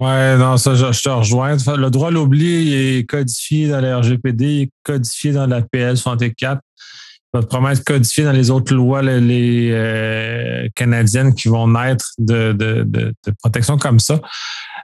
Oui, 0.00 0.38
non, 0.38 0.56
ça, 0.56 0.74
je, 0.74 1.02
te 1.02 1.08
rejoins. 1.08 1.56
Le 1.56 1.88
droit 1.88 2.08
à 2.08 2.10
l'oubli 2.10 2.74
est 2.74 3.08
codifié 3.08 3.68
dans 3.68 3.80
la 3.80 3.98
RGPD, 3.98 4.62
est 4.62 4.70
codifié 4.82 5.32
dans 5.32 5.46
la 5.46 5.62
PL 5.62 5.96
64. 5.96 6.60
Il 7.32 7.40
va 7.40 7.46
probablement 7.46 7.72
être 7.72 7.84
codifié 7.84 8.24
dans 8.24 8.32
les 8.32 8.50
autres 8.50 8.74
lois 8.74 9.02
les, 9.02 9.70
euh, 9.72 10.68
canadiennes 10.74 11.34
qui 11.34 11.48
vont 11.48 11.68
naître 11.68 12.10
de, 12.18 13.14
protection 13.40 13.76
comme 13.78 14.00
ça. 14.00 14.20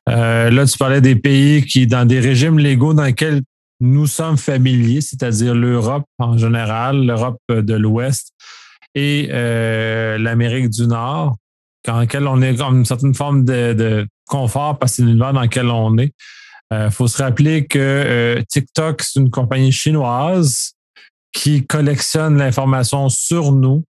Euh, 0.08 0.50
là, 0.50 0.64
tu 0.64 0.78
parlais 0.78 1.00
des 1.00 1.16
pays 1.16 1.64
qui, 1.64 1.86
dans 1.86 2.04
des 2.04 2.20
régimes 2.20 2.58
légaux 2.58 2.94
dans 2.94 3.04
lesquels 3.04 3.42
nous 3.80 4.06
sommes 4.06 4.36
familiers, 4.36 5.00
c'est-à-dire 5.00 5.54
l'Europe 5.54 6.04
en 6.18 6.36
général, 6.36 7.04
l'Europe 7.04 7.40
de 7.48 7.74
l'Ouest 7.74 8.32
et 8.94 9.28
euh, 9.32 10.18
l'Amérique 10.18 10.70
du 10.70 10.86
Nord, 10.86 11.36
dans 11.86 12.00
lequel 12.00 12.26
on 12.26 12.42
est 12.42 12.56
comme 12.56 12.78
une 12.78 12.84
certaine 12.84 13.14
forme 13.14 13.44
de, 13.44 14.06
confort 14.26 14.78
parce 14.78 14.92
que 14.92 14.96
c'est 14.96 15.02
l'univers 15.02 15.32
dans 15.32 15.42
lequel 15.42 15.66
on 15.66 15.98
est. 15.98 16.12
Il 16.70 16.76
euh, 16.76 16.90
faut 16.90 17.08
se 17.08 17.20
rappeler 17.20 17.66
que 17.66 17.78
euh, 17.78 18.42
TikTok, 18.48 19.02
c'est 19.02 19.18
une 19.18 19.30
compagnie 19.30 19.72
chinoise 19.72 20.74
qui 21.32 21.66
collectionne 21.66 22.38
l'information 22.38 23.08
sur 23.08 23.50
nous 23.50 23.82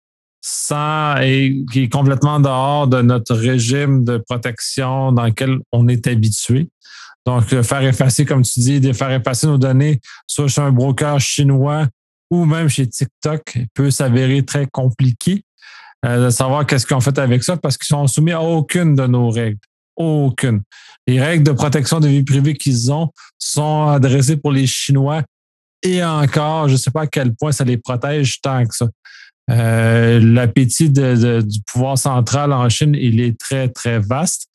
sans 0.42 1.18
et 1.18 1.64
qui 1.72 1.84
est 1.84 1.90
complètement 1.90 2.40
dehors 2.40 2.88
de 2.88 3.02
notre 3.02 3.36
régime 3.36 4.06
de 4.06 4.18
protection 4.18 5.12
dans 5.12 5.26
lequel 5.26 5.60
on 5.74 5.88
est 5.90 6.08
habitué. 6.08 6.70
Donc, 7.26 7.52
euh, 7.54 7.64
faire 7.64 7.84
effacer, 7.84 8.26
comme 8.26 8.44
tu 8.44 8.60
dis, 8.60 8.80
de 8.80 8.94
faire 8.94 9.12
effacer 9.12 9.48
nos 9.48 9.58
données, 9.58 10.00
soit 10.28 10.48
chez 10.48 10.62
un 10.62 10.72
broker 10.72 11.20
chinois 11.20 11.88
ou 12.32 12.46
même 12.46 12.70
chez 12.70 12.88
TikTok, 12.88 13.58
peut 13.74 13.92
s'avérer 13.92 14.44
très 14.44 14.68
compliqué 14.68 15.44
euh, 16.06 16.26
de 16.26 16.30
savoir 16.30 16.66
qu'est-ce 16.66 16.86
qu'ils 16.86 16.96
ont 16.96 17.02
fait 17.02 17.18
avec 17.18 17.44
ça 17.44 17.58
parce 17.58 17.78
qu'ils 17.78 17.88
sont 17.88 18.08
soumis 18.08 18.32
à 18.32 18.42
aucune 18.42 18.96
de 18.96 19.06
nos 19.08 19.30
règles. 19.30 19.60
Aucune. 19.96 20.62
Les 21.08 21.20
règles 21.20 21.44
de 21.44 21.52
protection 21.52 22.00
de 22.00 22.08
vie 22.08 22.24
privée 22.24 22.56
qu'ils 22.56 22.92
ont 22.92 23.12
sont 23.38 23.88
adressées 23.88 24.38
pour 24.38 24.52
les 24.52 24.68
Chinois 24.68 25.24
et 25.82 26.04
encore, 26.04 26.68
je 26.68 26.74
ne 26.74 26.78
sais 26.78 26.92
pas 26.92 27.02
à 27.02 27.08
quel 27.08 27.36
point 27.36 27.52
ça 27.52 27.64
les 27.64 27.78
protège 27.78 28.42
tant 28.42 28.66
que 28.66 28.76
ça. 28.76 28.88
Euh, 29.50 30.20
l'appétit 30.22 30.90
du 30.90 31.62
pouvoir 31.66 31.98
central 31.98 32.54
en 32.54 32.70
Chine, 32.70 32.96
il 32.96 33.20
est 33.22 33.40
très, 33.40 33.70
très 33.70 34.00
vaste. 34.00 34.48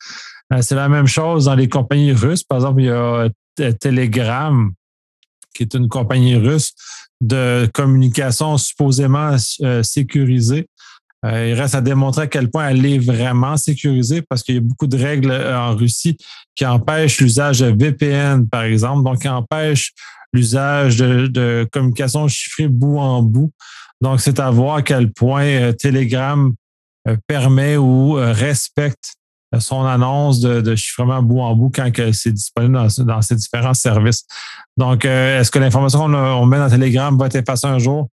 Euh, 0.53 0.61
c'est 0.61 0.75
la 0.75 0.89
même 0.89 1.07
chose 1.07 1.45
dans 1.45 1.55
les 1.55 1.69
compagnies 1.69 2.13
russes. 2.13 2.43
Par 2.43 2.59
exemple, 2.59 2.81
il 2.81 2.85
y 2.85 2.89
a 2.89 3.29
euh, 3.59 3.71
Telegram, 3.79 4.71
qui 5.53 5.63
est 5.63 5.73
une 5.73 5.87
compagnie 5.87 6.35
russe 6.35 6.73
de 7.21 7.69
communication 7.73 8.57
supposément 8.57 9.35
euh, 9.61 9.81
sécurisée. 9.83 10.67
il 11.23 11.53
reste 11.53 11.73
à 11.73 11.81
démontrer 11.81 12.23
à 12.23 12.27
quel 12.27 12.51
point 12.51 12.69
elle 12.69 12.85
est 12.85 12.99
vraiment 12.99 13.57
sécurisée 13.57 14.21
parce 14.21 14.43
qu'il 14.43 14.55
y 14.55 14.57
a 14.57 14.61
beaucoup 14.61 14.85
de 14.85 14.97
règles 14.97 15.31
en 15.31 15.75
Russie 15.75 16.17
qui 16.55 16.65
empêchent 16.65 17.19
l'usage 17.19 17.61
de 17.61 17.67
VPN, 17.67 18.47
par 18.47 18.63
exemple, 18.63 19.03
donc 19.03 19.21
qui 19.21 19.29
empêchent 19.29 19.93
l'usage 20.33 20.97
de, 20.97 21.27
de, 21.27 21.67
communication 21.71 22.27
chiffrée 22.27 22.67
bout 22.67 22.99
en 22.99 23.23
bout. 23.23 23.51
Donc, 24.01 24.19
c'est 24.19 24.39
à 24.39 24.51
voir 24.51 24.75
à 24.75 24.81
quel 24.81 25.11
point 25.11 25.71
Telegram 25.73 26.53
permet 27.27 27.77
ou 27.77 28.13
respecte 28.13 29.15
son 29.59 29.85
annonce 29.85 30.39
de, 30.39 30.75
chiffrement 30.75 31.21
bout 31.21 31.39
en 31.39 31.55
bout 31.55 31.71
quand 31.73 31.89
c'est 32.13 32.31
disponible 32.31 32.87
dans, 32.99 33.21
ces 33.21 33.35
différents 33.35 33.73
services. 33.73 34.25
Donc, 34.77 35.05
euh, 35.05 35.39
est-ce 35.39 35.51
que 35.51 35.59
l'information 35.59 35.99
qu'on 35.99 36.45
met 36.45 36.57
dans 36.57 36.69
Telegram 36.69 37.17
va 37.17 37.27
être 37.27 37.35
effacée 37.35 37.67
un 37.67 37.79
jour? 37.79 38.09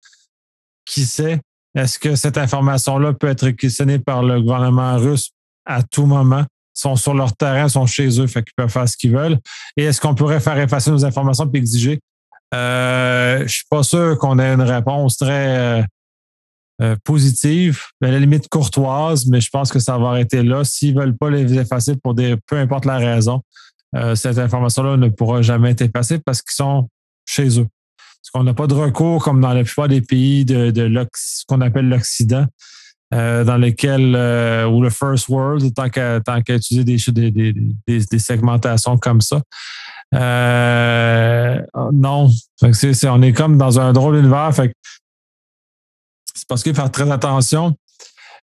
Qui 0.85 1.05
sait? 1.05 1.41
Est-ce 1.75 1.99
que 1.99 2.17
cette 2.17 2.39
information-là 2.39 3.15
peut 3.15 3.29
être 3.29 3.45
réquisitionnée 3.45 3.99
par 3.99 4.23
le 4.23 4.41
gouvernement 4.41 4.97
russe 4.97 5.31
à 5.65 5.83
tout 5.83 6.07
moment? 6.07 6.45
Ils 6.77 6.81
sont 6.81 6.97
sur 6.97 7.15
leur 7.15 7.35
terrain, 7.35 7.65
ils 7.65 7.71
sont 7.71 7.87
chez 7.87 8.21
eux, 8.21 8.27
fait 8.27 8.43
qu'ils 8.43 8.55
peuvent 8.57 8.71
faire 8.71 8.89
ce 8.89 8.97
qu'ils 8.97 9.13
veulent. 9.13 9.39
Et 9.77 9.85
est-ce 9.85 10.01
qu'on 10.01 10.15
pourrait 10.15 10.41
faire 10.41 10.59
effacer 10.59 10.91
nos 10.91 11.05
informations 11.05 11.47
puis 11.47 11.61
exiger? 11.61 12.01
Euh, 12.55 13.43
je 13.47 13.53
suis 13.53 13.67
pas 13.71 13.83
sûr 13.83 14.19
qu'on 14.19 14.39
ait 14.39 14.53
une 14.53 14.63
réponse 14.63 15.17
très 15.17 15.85
euh, 16.83 16.97
positive, 17.05 17.81
à 18.03 18.09
la 18.09 18.19
limite 18.19 18.49
courtoise, 18.49 19.27
mais 19.27 19.41
je 19.41 19.49
pense 19.51 19.71
que 19.71 19.79
ça 19.79 19.99
va 19.99 20.09
arrêter 20.09 20.43
là. 20.43 20.65
S'ils 20.65 20.97
ne 20.97 21.01
veulent 21.01 21.17
pas 21.17 21.31
les 21.31 21.57
effacer 21.57 21.95
pour 21.95 22.13
des, 22.13 22.37
peu 22.49 22.57
importe 22.57 22.87
la 22.87 22.97
raison, 22.97 23.41
euh, 23.95 24.17
cette 24.17 24.39
information-là 24.39 24.97
ne 24.97 25.09
pourra 25.09 25.43
jamais 25.43 25.71
être 25.71 25.83
effacée 25.83 26.19
parce 26.19 26.43
qu'ils 26.43 26.57
sont 26.57 26.89
chez 27.25 27.61
eux. 27.61 27.69
Parce 27.99 28.31
qu'on 28.33 28.43
n'a 28.43 28.55
pas 28.55 28.67
de 28.67 28.75
recours 28.75 29.23
comme 29.23 29.41
dans 29.41 29.53
la 29.53 29.63
plupart 29.63 29.87
des 29.87 30.01
pays 30.01 30.45
de, 30.45 30.73
de 30.73 31.07
ce 31.15 31.45
qu'on 31.47 31.61
appelle 31.61 31.89
l'Occident, 31.89 32.47
euh, 33.15 33.45
dans 33.45 33.59
lesquels, 33.59 34.17
ou 34.67 34.83
le 34.83 34.91
first 34.91 35.29
world, 35.29 35.73
tant 35.75 35.89
qu'à 35.89 36.21
utiliser 36.49 36.83
des, 37.13 37.31
des, 37.31 37.55
des, 37.87 38.19
segmentations 38.19 38.99
comme 38.99 39.21
ça. 39.21 39.41
non, 41.93 42.29
on 42.61 43.23
est 43.23 43.33
comme 43.33 43.57
dans 43.57 43.79
un 43.79 43.93
drôle 43.93 44.17
d'univers. 44.17 44.51
C'est 46.35 46.49
parce 46.49 46.63
qu'il 46.63 46.75
faut 46.75 46.81
faire 46.81 46.91
très 46.91 47.11
attention. 47.11 47.77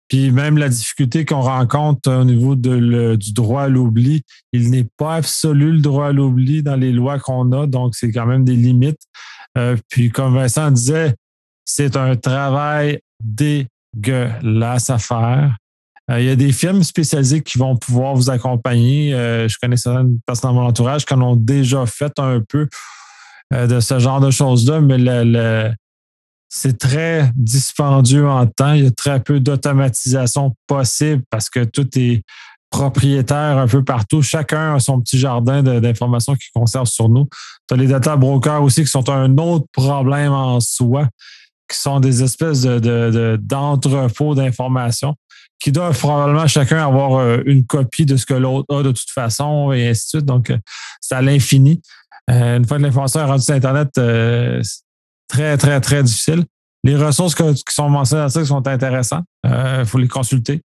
Puis 0.09 0.31
même 0.31 0.57
la 0.57 0.69
difficulté 0.69 1.23
qu'on 1.23 1.41
rencontre 1.41 2.11
au 2.11 2.23
niveau 2.23 2.55
du 2.55 3.33
droit 3.33 3.63
à 3.63 3.67
l'oubli, 3.67 4.23
il 4.51 4.71
n'est 4.71 4.87
pas 4.97 5.15
absolu 5.15 5.71
le 5.71 5.81
droit 5.81 6.07
à 6.07 6.11
l'oubli 6.11 6.63
dans 6.63 6.75
les 6.75 6.91
lois 6.91 7.19
qu'on 7.19 7.51
a, 7.51 7.67
donc 7.67 7.95
c'est 7.95 8.11
quand 8.11 8.25
même 8.25 8.43
des 8.43 8.55
limites. 8.55 9.01
Euh, 9.57 9.77
puis 9.87 10.09
comme 10.09 10.33
Vincent 10.33 10.71
disait, 10.71 11.13
c'est 11.63 11.95
un 11.95 12.15
travail 12.15 12.99
dégueulasse 13.23 14.89
à 14.89 14.97
faire. 14.97 15.55
Euh, 16.09 16.19
il 16.19 16.25
y 16.25 16.29
a 16.29 16.35
des 16.35 16.51
firmes 16.51 16.81
spécialisées 16.81 17.43
qui 17.43 17.59
vont 17.59 17.77
pouvoir 17.77 18.15
vous 18.15 18.31
accompagner. 18.31 19.13
Euh, 19.13 19.47
je 19.47 19.57
connais 19.61 19.77
certaines 19.77 20.19
personnes 20.25 20.55
dans 20.55 20.61
mon 20.61 20.67
entourage 20.67 21.05
qui 21.05 21.13
en 21.13 21.21
ont 21.21 21.35
déjà 21.35 21.85
fait 21.85 22.17
un 22.17 22.41
peu 22.41 22.67
de 23.51 23.79
ce 23.79 23.97
genre 23.97 24.19
de 24.19 24.29
choses-là, 24.29 24.79
mais 24.79 24.97
le, 24.99 25.71
c'est 26.49 26.77
très 26.79 27.31
dispendieux 27.35 28.27
en 28.27 28.47
temps. 28.47 28.73
Il 28.73 28.83
y 28.83 28.87
a 28.87 28.91
très 28.91 29.19
peu 29.21 29.39
d'automatisation 29.39 30.55
possible 30.67 31.23
parce 31.29 31.49
que 31.49 31.63
tout 31.63 31.87
est 31.97 32.23
propriétaire 32.71 33.57
un 33.57 33.67
peu 33.67 33.83
partout. 33.83 34.21
Chacun 34.21 34.75
a 34.75 34.79
son 34.79 34.99
petit 34.99 35.17
jardin 35.17 35.63
d'informations 35.63 36.35
qu'il 36.35 36.49
conserve 36.53 36.87
sur 36.87 37.07
nous. 37.07 37.27
Tu 37.67 37.75
as 37.75 37.77
les 37.77 37.87
data 37.87 38.15
brokers 38.15 38.63
aussi 38.63 38.81
qui 38.81 38.89
sont 38.89 39.09
un 39.09 39.37
autre 39.37 39.65
problème 39.71 40.33
en 40.33 40.59
soi, 40.59 41.07
qui 41.69 41.77
sont 41.77 41.99
des 41.99 42.23
espèces 42.23 42.61
d'entrepôts 42.61 44.35
de, 44.35 44.41
d'informations 44.41 45.15
qui 45.59 45.71
doivent 45.71 45.97
probablement 45.97 46.47
chacun 46.47 46.85
avoir 46.85 47.19
euh, 47.19 47.41
une 47.45 47.65
copie 47.65 48.05
de 48.05 48.15
ce 48.15 48.25
que 48.25 48.33
l'autre 48.33 48.73
a 48.73 48.81
de 48.81 48.91
toute 48.91 49.09
façon 49.09 49.73
et 49.73 49.89
ainsi 49.89 50.05
de 50.05 50.09
suite. 50.09 50.25
Donc, 50.25 50.49
euh, 50.49 50.57
c'est 51.01 51.15
à 51.15 51.21
l'infini. 51.21 51.81
Euh, 52.31 52.57
une 52.57 52.65
fois 52.65 52.77
que 52.77 52.83
l'information 52.83 53.19
est 53.19 53.25
rendue 53.25 53.43
sur 53.43 53.55
Internet, 53.55 53.89
très, 55.29 55.57
très, 55.57 55.79
très 55.79 56.03
difficile. 56.03 56.43
Les 56.83 56.95
ressources 56.95 57.35
qui 57.35 57.73
sont 57.73 57.89
mentionnées 57.89 58.23
dans 58.23 58.29
ça 58.29 58.43
sont 58.43 58.67
intéressantes. 58.67 59.25
Il 59.45 59.51
euh, 59.51 59.85
faut 59.85 59.97
les 59.97 60.07
consulter. 60.07 60.61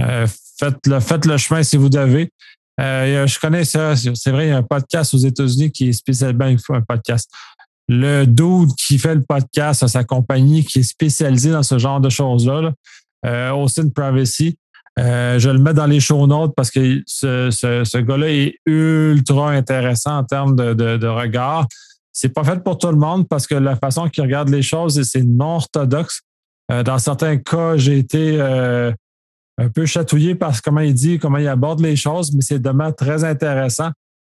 Euh, 0.00 0.26
faites, 0.58 0.86
le, 0.86 1.00
faites 1.00 1.24
le 1.24 1.36
chemin 1.38 1.62
si 1.62 1.76
vous 1.76 1.88
devez. 1.88 2.30
je 2.78 3.38
connais 3.38 3.64
ça. 3.64 3.94
C'est 3.96 4.30
vrai, 4.30 4.46
il 4.46 4.50
y 4.50 4.52
a 4.52 4.58
un 4.58 4.62
podcast 4.62 5.14
aux 5.14 5.18
États-Unis 5.18 5.70
qui 5.70 5.88
est 5.88 5.92
spécialement 5.92 6.46
un 6.46 6.80
podcast. 6.82 7.30
Le 7.88 8.24
dude 8.24 8.74
qui 8.76 8.98
fait 8.98 9.14
le 9.14 9.22
podcast 9.22 9.82
à 9.82 9.88
sa 9.88 10.04
compagnie 10.04 10.64
qui 10.64 10.80
est 10.80 10.84
spécialisé 10.84 11.50
dans 11.50 11.62
ce 11.62 11.78
genre 11.78 12.00
de 12.00 12.08
choses-là, 12.08 12.72
Austin 13.52 13.88
Privacy, 13.90 14.56
je 14.96 15.48
le 15.50 15.58
mets 15.58 15.74
dans 15.74 15.86
les 15.86 16.00
show 16.00 16.26
notes 16.26 16.54
parce 16.56 16.70
que 16.70 17.02
ce, 17.06 17.50
ce, 17.50 17.98
gars-là 17.98 18.30
est 18.30 18.54
ultra 18.64 19.50
intéressant 19.50 20.18
en 20.18 20.24
termes 20.24 20.56
de, 20.56 20.72
de 20.72 21.06
regard. 21.06 21.66
C'est 22.12 22.28
pas 22.28 22.44
fait 22.44 22.62
pour 22.62 22.78
tout 22.78 22.88
le 22.88 22.96
monde 22.96 23.26
parce 23.28 23.46
que 23.46 23.54
la 23.54 23.76
façon 23.76 24.08
qu'il 24.08 24.22
regarde 24.22 24.48
les 24.50 24.62
choses, 24.62 25.02
c'est 25.02 25.22
non 25.22 25.56
orthodoxe. 25.56 26.20
Euh, 26.70 26.82
dans 26.82 26.98
certains 26.98 27.38
cas, 27.38 27.76
j'ai 27.76 27.98
été 27.98 28.36
euh, 28.38 28.92
un 29.58 29.68
peu 29.68 29.86
chatouillé 29.86 30.34
par 30.34 30.60
comment 30.62 30.80
il 30.80 30.94
dit, 30.94 31.18
comment 31.18 31.38
il 31.38 31.48
aborde 31.48 31.80
les 31.80 31.96
choses, 31.96 32.32
mais 32.34 32.42
c'est 32.42 32.62
vraiment 32.62 32.92
très 32.92 33.24
intéressant 33.24 33.90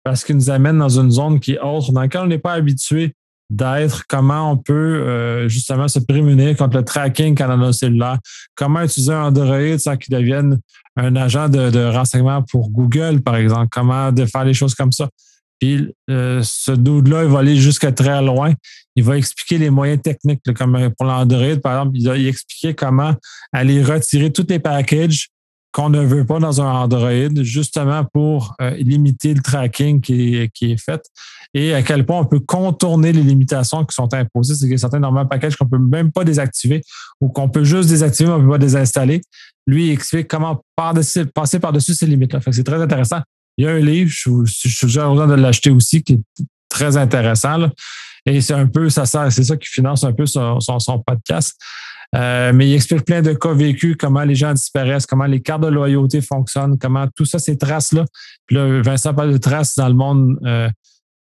parce 0.04 0.24
qu'il 0.24 0.36
nous 0.36 0.50
amène 0.50 0.78
dans 0.78 1.00
une 1.00 1.10
zone 1.10 1.40
qui 1.40 1.52
est 1.52 1.60
autre, 1.60 1.90
dans 1.92 2.02
laquelle 2.02 2.22
on 2.22 2.26
n'est 2.26 2.38
pas 2.38 2.52
habitué 2.52 3.14
d'être, 3.50 4.04
comment 4.08 4.50
on 4.50 4.56
peut 4.56 4.72
euh, 4.74 5.48
justement 5.48 5.88
se 5.88 5.98
prémunir 5.98 6.56
contre 6.56 6.78
le 6.78 6.84
tracking 6.84 7.36
quand 7.36 7.46
on 7.48 7.52
a 7.52 7.56
nos 7.56 7.72
cellulaires, 7.72 8.18
comment 8.54 8.82
utiliser 8.82 9.12
un 9.12 9.26
Android 9.26 9.78
sans 9.78 9.96
qu'il 9.96 10.14
devienne 10.14 10.58
un 10.96 11.16
agent 11.16 11.48
de, 11.48 11.70
de 11.70 11.84
renseignement 11.84 12.42
pour 12.42 12.70
Google, 12.70 13.20
par 13.20 13.36
exemple, 13.36 13.68
comment 13.70 14.12
de 14.12 14.26
faire 14.26 14.44
les 14.44 14.54
choses 14.54 14.74
comme 14.74 14.92
ça. 14.92 15.08
Puis 15.60 15.92
euh, 16.10 16.40
ce 16.42 16.72
dude-là, 16.72 17.24
il 17.24 17.30
va 17.30 17.40
aller 17.40 17.56
jusqu'à 17.56 17.92
très 17.92 18.20
loin. 18.22 18.52
Il 18.96 19.04
va 19.04 19.16
expliquer 19.16 19.58
les 19.58 19.70
moyens 19.70 20.02
techniques, 20.02 20.40
comme 20.54 20.90
pour 20.96 21.06
l'Android, 21.06 21.56
par 21.62 21.80
exemple, 21.80 21.96
il 21.98 22.06
va 22.06 22.18
expliquer 22.18 22.74
comment 22.74 23.14
aller 23.52 23.82
retirer 23.82 24.32
tous 24.32 24.46
les 24.48 24.58
packages 24.58 25.28
qu'on 25.72 25.90
ne 25.90 26.00
veut 26.00 26.24
pas 26.24 26.38
dans 26.38 26.60
un 26.60 26.72
Android, 26.72 27.42
justement 27.42 28.04
pour 28.12 28.54
euh, 28.60 28.70
limiter 28.76 29.34
le 29.34 29.42
tracking 29.42 30.00
qui 30.00 30.36
est, 30.36 30.48
qui 30.54 30.72
est 30.72 30.80
fait 30.80 31.02
et 31.54 31.72
à 31.72 31.82
quel 31.82 32.04
point 32.04 32.18
on 32.18 32.24
peut 32.24 32.40
contourner 32.40 33.12
les 33.12 33.22
limitations 33.22 33.84
qui 33.84 33.94
sont 33.94 34.12
imposées. 34.12 34.54
C'est 34.54 34.62
qu'il 34.62 34.72
y 34.72 34.74
a 34.74 34.78
certains 34.78 34.98
normaux 34.98 35.24
packages 35.24 35.56
qu'on 35.56 35.66
peut 35.66 35.78
même 35.78 36.10
pas 36.10 36.24
désactiver 36.24 36.82
ou 37.20 37.28
qu'on 37.28 37.48
peut 37.48 37.64
juste 37.64 37.88
désactiver, 37.88 38.28
mais 38.28 38.34
on 38.34 38.38
ne 38.38 38.44
peut 38.44 38.50
pas 38.50 38.58
désinstaller. 38.58 39.22
Lui, 39.66 39.86
il 39.86 39.92
explique 39.92 40.28
comment 40.28 40.62
passer 40.76 41.60
par-dessus 41.60 41.94
ces 41.94 42.06
limites-là. 42.06 42.40
C'est 42.50 42.64
très 42.64 42.82
intéressant. 42.82 43.20
Il 43.56 43.64
y 43.64 43.68
a 43.68 43.72
un 43.72 43.80
livre, 43.80 44.10
je, 44.12 44.30
je, 44.44 44.68
je 44.68 44.76
suis 44.76 44.86
de 44.86 45.34
l'acheter 45.34 45.70
aussi, 45.70 46.02
qui 46.02 46.14
est 46.14 46.44
très 46.68 46.96
intéressant. 46.96 47.68
Et 48.26 48.40
c'est 48.40 48.54
un 48.54 48.66
peu, 48.66 48.88
ça 48.88 49.04
c'est 49.06 49.44
ça 49.44 49.56
qui 49.56 49.68
finance 49.68 50.04
un 50.04 50.12
peu 50.12 50.26
son, 50.26 50.60
son, 50.60 50.98
podcast. 51.00 51.60
Euh, 52.14 52.52
mais 52.54 52.68
il 52.68 52.74
explique 52.74 53.04
plein 53.04 53.22
de 53.22 53.32
cas 53.32 53.52
vécus, 53.52 53.96
comment 53.98 54.22
les 54.22 54.34
gens 54.34 54.52
disparaissent, 54.52 55.06
comment 55.06 55.26
les 55.26 55.40
cartes 55.40 55.62
de 55.62 55.68
loyauté 55.68 56.20
fonctionnent, 56.20 56.78
comment 56.78 57.06
tout 57.16 57.24
ça, 57.24 57.38
ces 57.38 57.58
traces-là. 57.58 58.04
Puis 58.46 58.56
là, 58.56 58.82
Vincent 58.82 59.12
parle 59.12 59.32
de 59.32 59.38
traces 59.38 59.74
dans 59.74 59.88
le 59.88 59.94
monde 59.94 60.38
euh, 60.44 60.70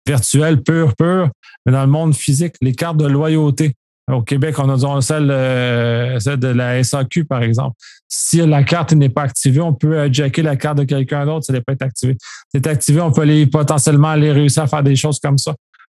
virtuel 0.06 0.62
pur, 0.62 0.96
pur, 0.96 1.30
mais 1.66 1.72
dans 1.72 1.82
le 1.82 1.90
monde 1.90 2.14
physique, 2.14 2.54
les 2.60 2.74
cartes 2.74 2.96
de 2.96 3.06
loyauté. 3.06 3.74
Au 4.08 4.22
Québec, 4.22 4.58
on 4.58 4.68
a 4.70 5.00
celle, 5.02 5.30
euh, 5.30 6.18
celle 6.18 6.38
de 6.38 6.48
la 6.48 6.82
SAQ, 6.82 7.24
par 7.24 7.42
exemple. 7.42 7.76
Si 8.08 8.38
la 8.38 8.62
carte 8.62 8.92
n'est 8.92 9.10
pas 9.10 9.22
activée, 9.22 9.60
on 9.60 9.74
peut 9.74 10.10
jacker 10.10 10.42
la 10.42 10.56
carte 10.56 10.78
de 10.78 10.84
quelqu'un 10.84 11.26
d'autre, 11.26 11.44
ça 11.44 11.52
n'est 11.52 11.60
pas 11.60 11.74
être 11.74 11.82
activé. 11.82 12.16
C'est 12.50 12.66
activé, 12.66 13.00
on 13.02 13.12
peut 13.12 13.22
aller, 13.22 13.46
potentiellement 13.46 14.08
aller 14.08 14.32
réussir 14.32 14.62
à 14.62 14.66
faire 14.66 14.82
des 14.82 14.96
choses 14.96 15.20
comme 15.20 15.36
ça. 15.36 15.54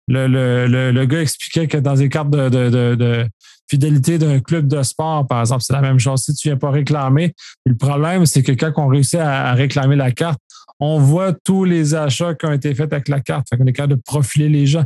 Le, 0.08 0.26
le, 0.26 0.90
le, 0.90 1.04
gars 1.04 1.20
expliquait 1.20 1.68
que 1.68 1.76
dans 1.76 1.94
les 1.94 2.08
cartes 2.08 2.30
de, 2.30 2.48
de, 2.48 2.94
de, 2.94 3.28
fidélité 3.70 4.18
d'un 4.18 4.40
club 4.40 4.66
de 4.66 4.82
sport, 4.82 5.26
par 5.26 5.40
exemple, 5.40 5.62
c'est 5.62 5.74
la 5.74 5.82
même 5.82 5.98
chose. 5.98 6.22
Si 6.22 6.34
tu 6.34 6.48
viens 6.48 6.56
pas 6.56 6.70
réclamer, 6.70 7.34
le 7.66 7.76
problème, 7.76 8.24
c'est 8.26 8.42
que 8.42 8.52
quand 8.52 8.72
on 8.76 8.88
réussit 8.88 9.20
à, 9.20 9.52
réclamer 9.52 9.96
la 9.96 10.10
carte, 10.10 10.40
on 10.80 10.98
voit 10.98 11.32
tous 11.32 11.64
les 11.64 11.94
achats 11.94 12.34
qui 12.34 12.46
ont 12.46 12.52
été 12.52 12.74
faits 12.74 12.92
avec 12.92 13.08
la 13.08 13.20
carte. 13.20 13.46
Fait 13.50 13.56
qu'on 13.56 13.66
est 13.66 13.72
capable 13.72 13.96
de 13.96 14.00
profiler 14.00 14.48
les 14.48 14.66
gens. 14.66 14.84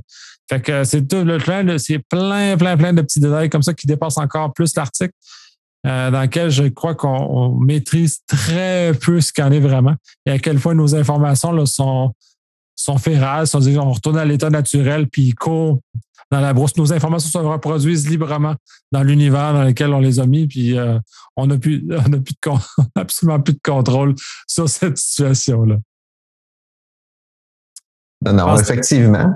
Fait 0.50 0.60
que 0.60 0.84
c'est 0.84 1.06
tout 1.06 1.22
le 1.24 1.38
plein, 1.38 1.78
c'est 1.78 2.00
plein, 2.00 2.56
plein, 2.56 2.76
plein 2.76 2.92
de 2.92 3.02
petits 3.02 3.20
détails 3.20 3.48
comme 3.48 3.62
ça 3.62 3.74
qui 3.74 3.86
dépassent 3.86 4.18
encore 4.18 4.52
plus 4.52 4.74
l'article, 4.74 5.12
euh, 5.86 6.10
dans 6.10 6.22
lequel 6.22 6.50
je 6.50 6.64
crois 6.64 6.94
qu'on 6.94 7.56
maîtrise 7.60 8.20
très 8.26 8.92
peu 9.00 9.20
ce 9.20 9.32
qu'en 9.32 9.52
est 9.52 9.60
vraiment 9.60 9.94
et 10.26 10.32
à 10.32 10.38
quel 10.38 10.58
point 10.58 10.74
nos 10.74 10.94
informations 10.94 11.52
là, 11.52 11.66
sont, 11.66 12.12
sont 12.74 12.98
férales, 12.98 13.46
sont, 13.46 13.64
on 13.78 13.92
retourne 13.92 14.18
à 14.18 14.24
l'état 14.24 14.50
naturel, 14.50 15.08
puis 15.08 15.22
ils 15.22 15.34
courent 15.34 15.80
dans 16.30 16.40
la 16.40 16.52
brousse. 16.52 16.76
Nos 16.76 16.92
informations 16.92 17.30
se 17.30 17.46
reproduisent 17.46 18.08
librement 18.08 18.54
dans 18.90 19.02
l'univers 19.02 19.52
dans 19.52 19.64
lequel 19.64 19.92
on 19.92 20.00
les 20.00 20.18
a 20.18 20.26
mis, 20.26 20.46
puis 20.46 20.78
euh, 20.78 20.98
on 21.36 21.46
n'a 21.46 21.58
plus, 21.58 21.84
on 21.90 22.12
a 22.12 22.18
plus 22.18 22.34
de, 22.34 22.50
absolument 23.00 23.40
plus 23.40 23.54
de 23.54 23.60
contrôle 23.62 24.14
sur 24.46 24.68
cette 24.68 24.98
situation-là. 24.98 25.76
Non, 28.24 28.56
effectivement 28.56 29.34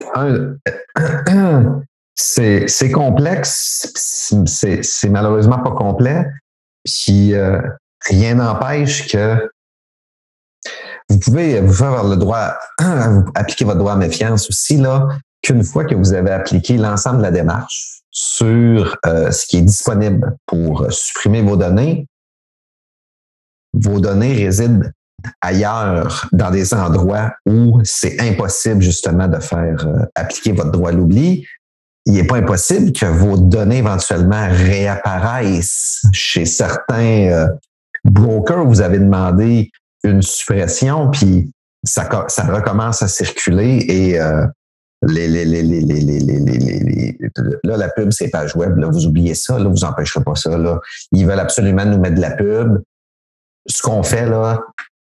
c'est 2.14 2.90
complexe, 2.92 3.92
c'est 4.46 5.08
malheureusement 5.08 5.58
pas 5.58 5.72
complet, 5.72 6.26
puis 6.84 7.34
euh, 7.34 7.60
rien 8.08 8.34
n'empêche 8.34 9.08
que 9.08 9.50
vous 11.10 11.18
pouvez 11.18 11.60
vous 11.60 11.72
faire 11.72 12.04
le 12.04 12.16
droit, 12.16 12.54
appliquer 13.34 13.64
votre 13.64 13.78
droit 13.78 13.92
à 13.92 13.96
méfiance 13.96 14.48
aussi, 14.48 14.76
là, 14.76 15.08
qu'une 15.42 15.64
fois 15.64 15.84
que 15.84 15.94
vous 15.94 16.12
avez 16.12 16.30
appliqué 16.30 16.76
l'ensemble 16.76 17.18
de 17.18 17.22
la 17.22 17.30
démarche 17.32 18.02
sur 18.10 18.96
euh, 19.06 19.30
ce 19.30 19.46
qui 19.46 19.58
est 19.58 19.62
disponible 19.62 20.36
pour 20.46 20.86
supprimer 20.90 21.42
vos 21.42 21.56
données, 21.56 22.06
vos 23.72 24.00
données 24.00 24.34
résident 24.34 24.90
ailleurs, 25.40 26.28
dans 26.32 26.50
des 26.50 26.72
endroits 26.72 27.32
où 27.44 27.80
c'est 27.84 28.20
impossible 28.20 28.80
justement 28.80 29.28
de 29.28 29.38
faire 29.38 29.86
euh, 29.86 30.04
appliquer 30.14 30.52
votre 30.52 30.70
droit 30.70 30.90
à 30.90 30.92
l'oubli, 30.92 31.46
il 32.06 32.14
n'est 32.14 32.24
pas 32.24 32.36
impossible 32.36 32.92
que 32.92 33.06
vos 33.06 33.36
données 33.36 33.78
éventuellement 33.78 34.48
réapparaissent 34.48 36.02
chez 36.12 36.46
certains 36.46 37.28
euh, 37.28 37.48
brokers. 38.04 38.64
Vous 38.64 38.80
avez 38.80 38.98
demandé 38.98 39.70
une 40.04 40.22
suppression, 40.22 41.10
puis 41.10 41.52
ça, 41.84 42.08
recommence 42.48 43.02
à 43.02 43.08
circuler 43.08 43.84
et 43.88 44.20
euh, 44.20 44.46
les, 45.06 45.44
là, 47.64 47.76
la 47.76 47.88
pub, 47.88 48.12
c'est 48.12 48.28
page 48.28 48.54
web. 48.54 48.76
Là, 48.76 48.88
vous 48.88 49.06
oubliez 49.06 49.34
ça, 49.34 49.58
là, 49.58 49.68
vous 49.68 49.84
empêcherez 49.84 50.22
pas 50.22 50.34
ça. 50.34 50.56
Là. 50.58 50.78
Ils 51.12 51.26
veulent 51.26 51.40
absolument 51.40 51.84
nous 51.84 51.98
mettre 51.98 52.16
de 52.16 52.20
la 52.20 52.32
pub. 52.32 52.82
Ce 53.66 53.82
qu'on 53.82 54.02
fait, 54.02 54.26
là, 54.26 54.60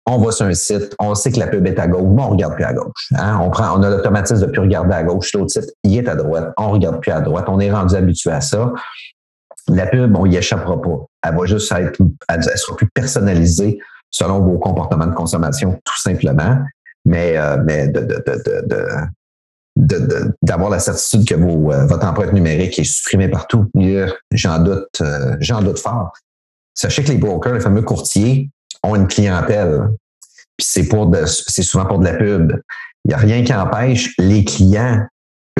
on 0.06 0.18
va 0.18 0.30
sur 0.32 0.46
un 0.46 0.54
site, 0.54 0.94
on 0.98 1.14
sait 1.14 1.32
que 1.32 1.38
la 1.38 1.48
pub 1.48 1.66
est 1.66 1.78
à 1.78 1.88
gauche, 1.88 2.08
mais 2.14 2.22
on 2.22 2.30
regarde 2.30 2.54
plus 2.54 2.64
à 2.64 2.72
gauche. 2.72 3.08
Hein? 3.16 3.38
On 3.42 3.50
prend, 3.50 3.78
on 3.78 3.82
a 3.82 3.90
l'automatisme 3.90 4.46
de 4.46 4.50
plus 4.50 4.60
regarder 4.60 4.94
à 4.94 5.02
gauche. 5.02 5.32
L'autre 5.34 5.50
site, 5.50 5.72
il 5.82 5.98
est 5.98 6.08
à 6.08 6.14
droite, 6.14 6.52
on 6.56 6.70
regarde 6.70 7.00
plus 7.00 7.12
à 7.12 7.20
droite. 7.20 7.46
On 7.48 7.58
est 7.60 7.70
rendu 7.70 7.94
habitué 7.94 8.30
à 8.30 8.40
ça. 8.40 8.72
La 9.68 9.86
pub, 9.86 10.16
on 10.16 10.26
y 10.26 10.36
échappera 10.36 10.80
pas. 10.80 11.06
Elle 11.24 11.36
va 11.36 11.46
juste 11.46 11.72
être, 11.72 12.00
elle 12.28 12.42
sera 12.42 12.76
plus 12.76 12.88
personnalisée 12.88 13.78
selon 14.10 14.40
vos 14.40 14.58
comportements 14.58 15.06
de 15.06 15.14
consommation, 15.14 15.78
tout 15.84 16.00
simplement. 16.00 16.58
Mais, 17.04 17.36
euh, 17.36 17.56
mais 17.64 17.88
de, 17.88 18.00
de, 18.00 18.24
de, 19.76 20.34
d'avoir 20.42 20.70
la 20.70 20.78
certitude 20.78 21.28
que 21.28 21.34
vos, 21.34 21.72
euh, 21.72 21.86
votre 21.86 22.06
empreinte 22.06 22.32
numérique 22.32 22.78
est 22.78 22.84
supprimée 22.84 23.28
partout. 23.28 23.70
J'en 24.32 24.58
doute, 24.58 24.88
euh, 25.00 25.36
j'en 25.40 25.62
doute 25.62 25.78
fort. 25.78 26.12
Sachez 26.74 27.04
que 27.04 27.08
les 27.12 27.18
brokers, 27.18 27.54
les 27.54 27.60
fameux 27.60 27.82
courtiers, 27.82 28.50
ont 28.82 28.96
une 28.96 29.06
clientèle. 29.06 29.88
Puis 30.56 30.66
c'est 30.66 30.88
pour 30.88 31.14
c'est 31.26 31.62
souvent 31.62 31.86
pour 31.86 31.98
de 31.98 32.04
la 32.04 32.14
pub. 32.14 32.52
Il 33.04 33.08
n'y 33.08 33.14
a 33.14 33.18
rien 33.18 33.44
qui 33.44 33.54
empêche 33.54 34.14
les 34.18 34.44
clients, 34.44 35.06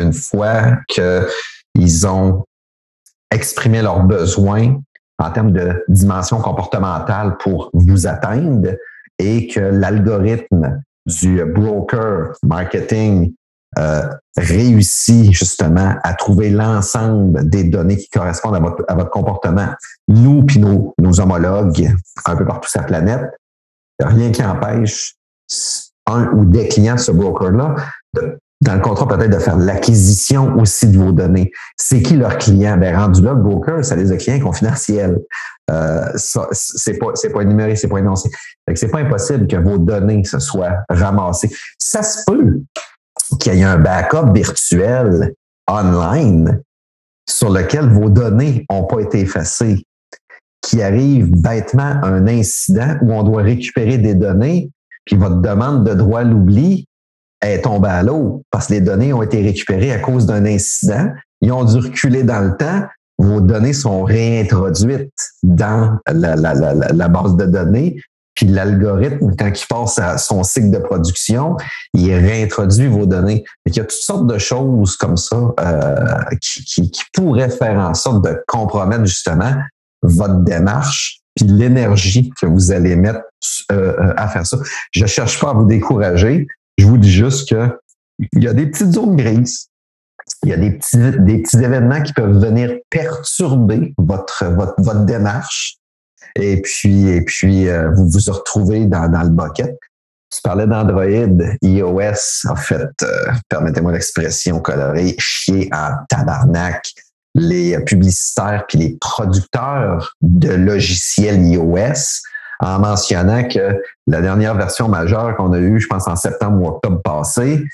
une 0.01 0.13
fois 0.13 0.79
qu'ils 0.89 2.07
ont 2.07 2.45
exprimé 3.31 3.83
leurs 3.83 4.03
besoins 4.03 4.81
en 5.19 5.31
termes 5.31 5.53
de 5.53 5.85
dimension 5.89 6.39
comportementale 6.39 7.37
pour 7.39 7.71
vous 7.73 8.07
atteindre 8.07 8.71
et 9.19 9.47
que 9.49 9.61
l'algorithme 9.61 10.83
du 11.07 11.43
broker 11.45 12.33
marketing 12.43 13.33
euh, 13.79 14.03
réussit 14.37 15.33
justement 15.33 15.97
à 16.03 16.15
trouver 16.15 16.51
l'ensemble 16.51 17.49
des 17.49 17.65
données 17.65 17.97
qui 17.97 18.09
correspondent 18.09 18.57
à 18.57 18.61
votre, 18.61 18.85
à 18.89 18.95
votre 18.95 19.11
comportement, 19.11 19.69
nous 20.09 20.45
puis 20.45 20.59
nos, 20.59 20.95
nos 20.99 21.21
homologues 21.21 21.95
un 22.25 22.37
peu 22.37 22.45
partout 22.45 22.69
sur 22.69 22.81
la 22.81 22.87
planète, 22.87 23.31
rien 24.01 24.31
qui 24.31 24.43
empêche 24.43 25.17
un 26.07 26.27
ou 26.33 26.45
des 26.45 26.69
clients 26.69 26.95
de 26.95 27.01
ce 27.01 27.13
broker-là 27.13 27.77
dans 28.67 28.75
le 28.75 28.81
contrat 28.81 29.07
peut-être 29.07 29.31
de 29.31 29.39
faire 29.39 29.57
l'acquisition 29.57 30.57
aussi 30.59 30.89
de 30.89 30.99
vos 30.99 31.13
données. 31.13 31.53
C'est 31.77 32.03
qui 32.03 32.17
leur 32.17 32.37
client? 32.37 32.77
Ben, 32.77 32.97
rendu 32.97 33.23
là, 33.23 33.33
le 33.33 33.41
broker, 33.41 33.85
c'est 33.85 33.97
des 33.97 34.17
clients 34.17 34.41
confidentiels. 34.41 35.21
Euh, 35.71 36.05
c'est 36.17 36.99
pas, 36.99 37.13
pas 37.33 37.43
énuméré, 37.43 37.77
c'est 37.77 37.89
pas 37.89 37.99
énoncé. 37.99 38.29
c'est 38.75 38.91
pas 38.91 39.01
impossible 39.01 39.47
que 39.47 39.57
vos 39.57 39.79
données 39.79 40.25
se 40.25 40.39
soient 40.39 40.85
ramassées. 40.89 41.51
Ça 41.79 42.03
se 42.03 42.25
peut 42.27 42.61
qu'il 43.41 43.55
y 43.55 43.61
ait 43.61 43.65
un 43.65 43.79
backup 43.79 44.33
virtuel 44.33 45.35
online 45.69 46.63
sur 47.29 47.51
lequel 47.51 47.89
vos 47.89 48.09
données 48.09 48.67
n'ont 48.71 48.85
pas 48.85 49.01
été 49.01 49.21
effacées, 49.21 49.85
qui 50.61 50.83
arrive 50.83 51.31
bêtement 51.31 52.01
un 52.03 52.27
incident 52.27 52.97
où 53.03 53.13
on 53.13 53.23
doit 53.23 53.43
récupérer 53.43 53.99
des 53.99 54.15
données, 54.15 54.71
puis 55.05 55.17
votre 55.17 55.41
demande 55.41 55.85
de 55.85 55.95
droit 55.95 56.21
à 56.21 56.25
l'oubli 56.25 56.87
est 57.47 57.67
à 57.67 58.03
l'eau 58.03 58.43
parce 58.51 58.69
que 58.69 58.75
les 58.75 58.81
données 58.81 59.13
ont 59.13 59.23
été 59.23 59.43
récupérées 59.43 59.93
à 59.93 59.99
cause 59.99 60.27
d'un 60.27 60.45
incident. 60.45 61.11
Ils 61.41 61.53
ont 61.53 61.65
dû 61.65 61.79
reculer 61.79 62.23
dans 62.23 62.41
le 62.41 62.57
temps. 62.57 62.85
Vos 63.19 63.41
données 63.41 63.73
sont 63.73 64.05
réintroduites 64.05 65.11
dans 65.43 65.99
la, 66.07 67.09
base 67.09 67.37
de 67.37 67.47
données. 67.47 67.97
Puis 68.35 68.47
l'algorithme, 68.47 69.35
quand 69.39 69.49
il 69.49 69.67
passe 69.67 69.99
à 69.99 70.19
son 70.19 70.43
cycle 70.43 70.71
de 70.71 70.79
production, 70.79 71.57
il 71.95 72.13
réintroduit 72.15 72.87
vos 72.87 73.07
données. 73.07 73.45
Il 73.65 73.75
y 73.75 73.81
a 73.81 73.85
toutes 73.85 73.93
sortes 73.93 74.27
de 74.27 74.37
choses 74.37 74.97
comme 74.97 75.17
ça 75.17 75.55
euh, 75.59 76.37
qui, 76.41 76.93
pourraient 77.15 77.49
faire 77.49 77.79
en 77.79 77.95
sorte 77.95 78.23
de 78.25 78.39
compromettre 78.47 79.07
justement 79.07 79.55
votre 80.03 80.41
démarche 80.41 81.23
puis 81.37 81.47
l'énergie 81.47 82.33
que 82.41 82.47
vous 82.47 82.73
allez 82.73 82.97
mettre 82.97 83.21
euh, 83.71 83.95
euh, 83.99 84.15
à 84.17 84.29
faire 84.29 84.47
ça. 84.47 84.59
Je 84.91 85.07
cherche 85.07 85.39
pas 85.39 85.51
à 85.51 85.53
vous 85.53 85.67
décourager. 85.67 86.47
Je 86.79 86.87
vous 86.87 86.99
dis 86.99 87.11
juste 87.11 87.49
que 87.49 87.79
il 88.33 88.43
y 88.43 88.49
a 88.49 88.55
des 88.55 88.67
petites 88.67 88.93
zones 88.93 89.17
grises. 89.17 89.69
Il 90.43 90.49
y 90.49 90.53
a 90.53 90.57
des 90.57 90.73
petits, 90.73 91.57
événements 91.57 92.03
qui 92.03 92.13
peuvent 92.13 92.39
venir 92.39 92.77
perturber 92.91 93.95
votre, 93.99 95.05
démarche. 95.05 95.77
Et 96.35 96.63
puis, 96.63 97.69
euh, 97.69 97.91
vous 97.95 98.09
vous 98.09 98.33
retrouvez 98.33 98.87
dans, 98.87 99.23
le 99.23 99.29
bucket. 99.29 99.79
Tu 100.31 100.43
parlais 100.43 100.67
d'Android, 100.67 101.05
iOS, 101.63 102.49
en 102.49 102.57
fait, 102.57 102.91
permettez-moi 103.49 103.93
l'expression 103.93 104.59
colorée, 104.61 105.15
chier 105.19 105.69
en 105.73 105.93
tabarnak 106.09 106.93
les 107.37 107.79
publicitaires 107.85 108.65
puis 108.67 108.79
les 108.79 108.97
producteurs 108.99 110.15
de 110.23 110.53
logiciels 110.53 111.43
iOS 111.43 112.23
en 112.61 112.79
mentionnant 112.79 113.47
que 113.49 113.83
la 114.07 114.21
dernière 114.21 114.55
version 114.55 114.89
majeure 114.89 115.37
qu'on 115.37 115.53
a 115.53 115.59
eue, 115.59 115.81
je 115.81 115.87
pense 115.87 116.09
en 116.09 116.17
septembre 116.17 116.63
ou 116.63 116.69
octobre 116.69 117.03
passé, 117.03 117.67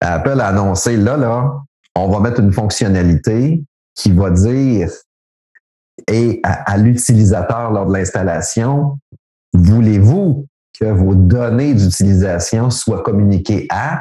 Apple 0.00 0.40
a 0.40 0.48
annoncé 0.48 0.96
là, 0.96 1.16
là, 1.16 1.52
on 1.94 2.08
va 2.08 2.20
mettre 2.20 2.40
une 2.40 2.52
fonctionnalité 2.52 3.64
qui 3.94 4.12
va 4.12 4.30
dire 4.30 4.90
et 6.10 6.40
à, 6.42 6.76
l'utilisateur 6.76 7.70
lors 7.70 7.86
de 7.86 7.92
l'installation, 7.92 8.98
voulez-vous 9.52 10.46
que 10.78 10.86
vos 10.86 11.14
données 11.14 11.74
d'utilisation 11.74 12.70
soient 12.70 13.02
communiquées 13.02 13.66
à? 13.70 14.00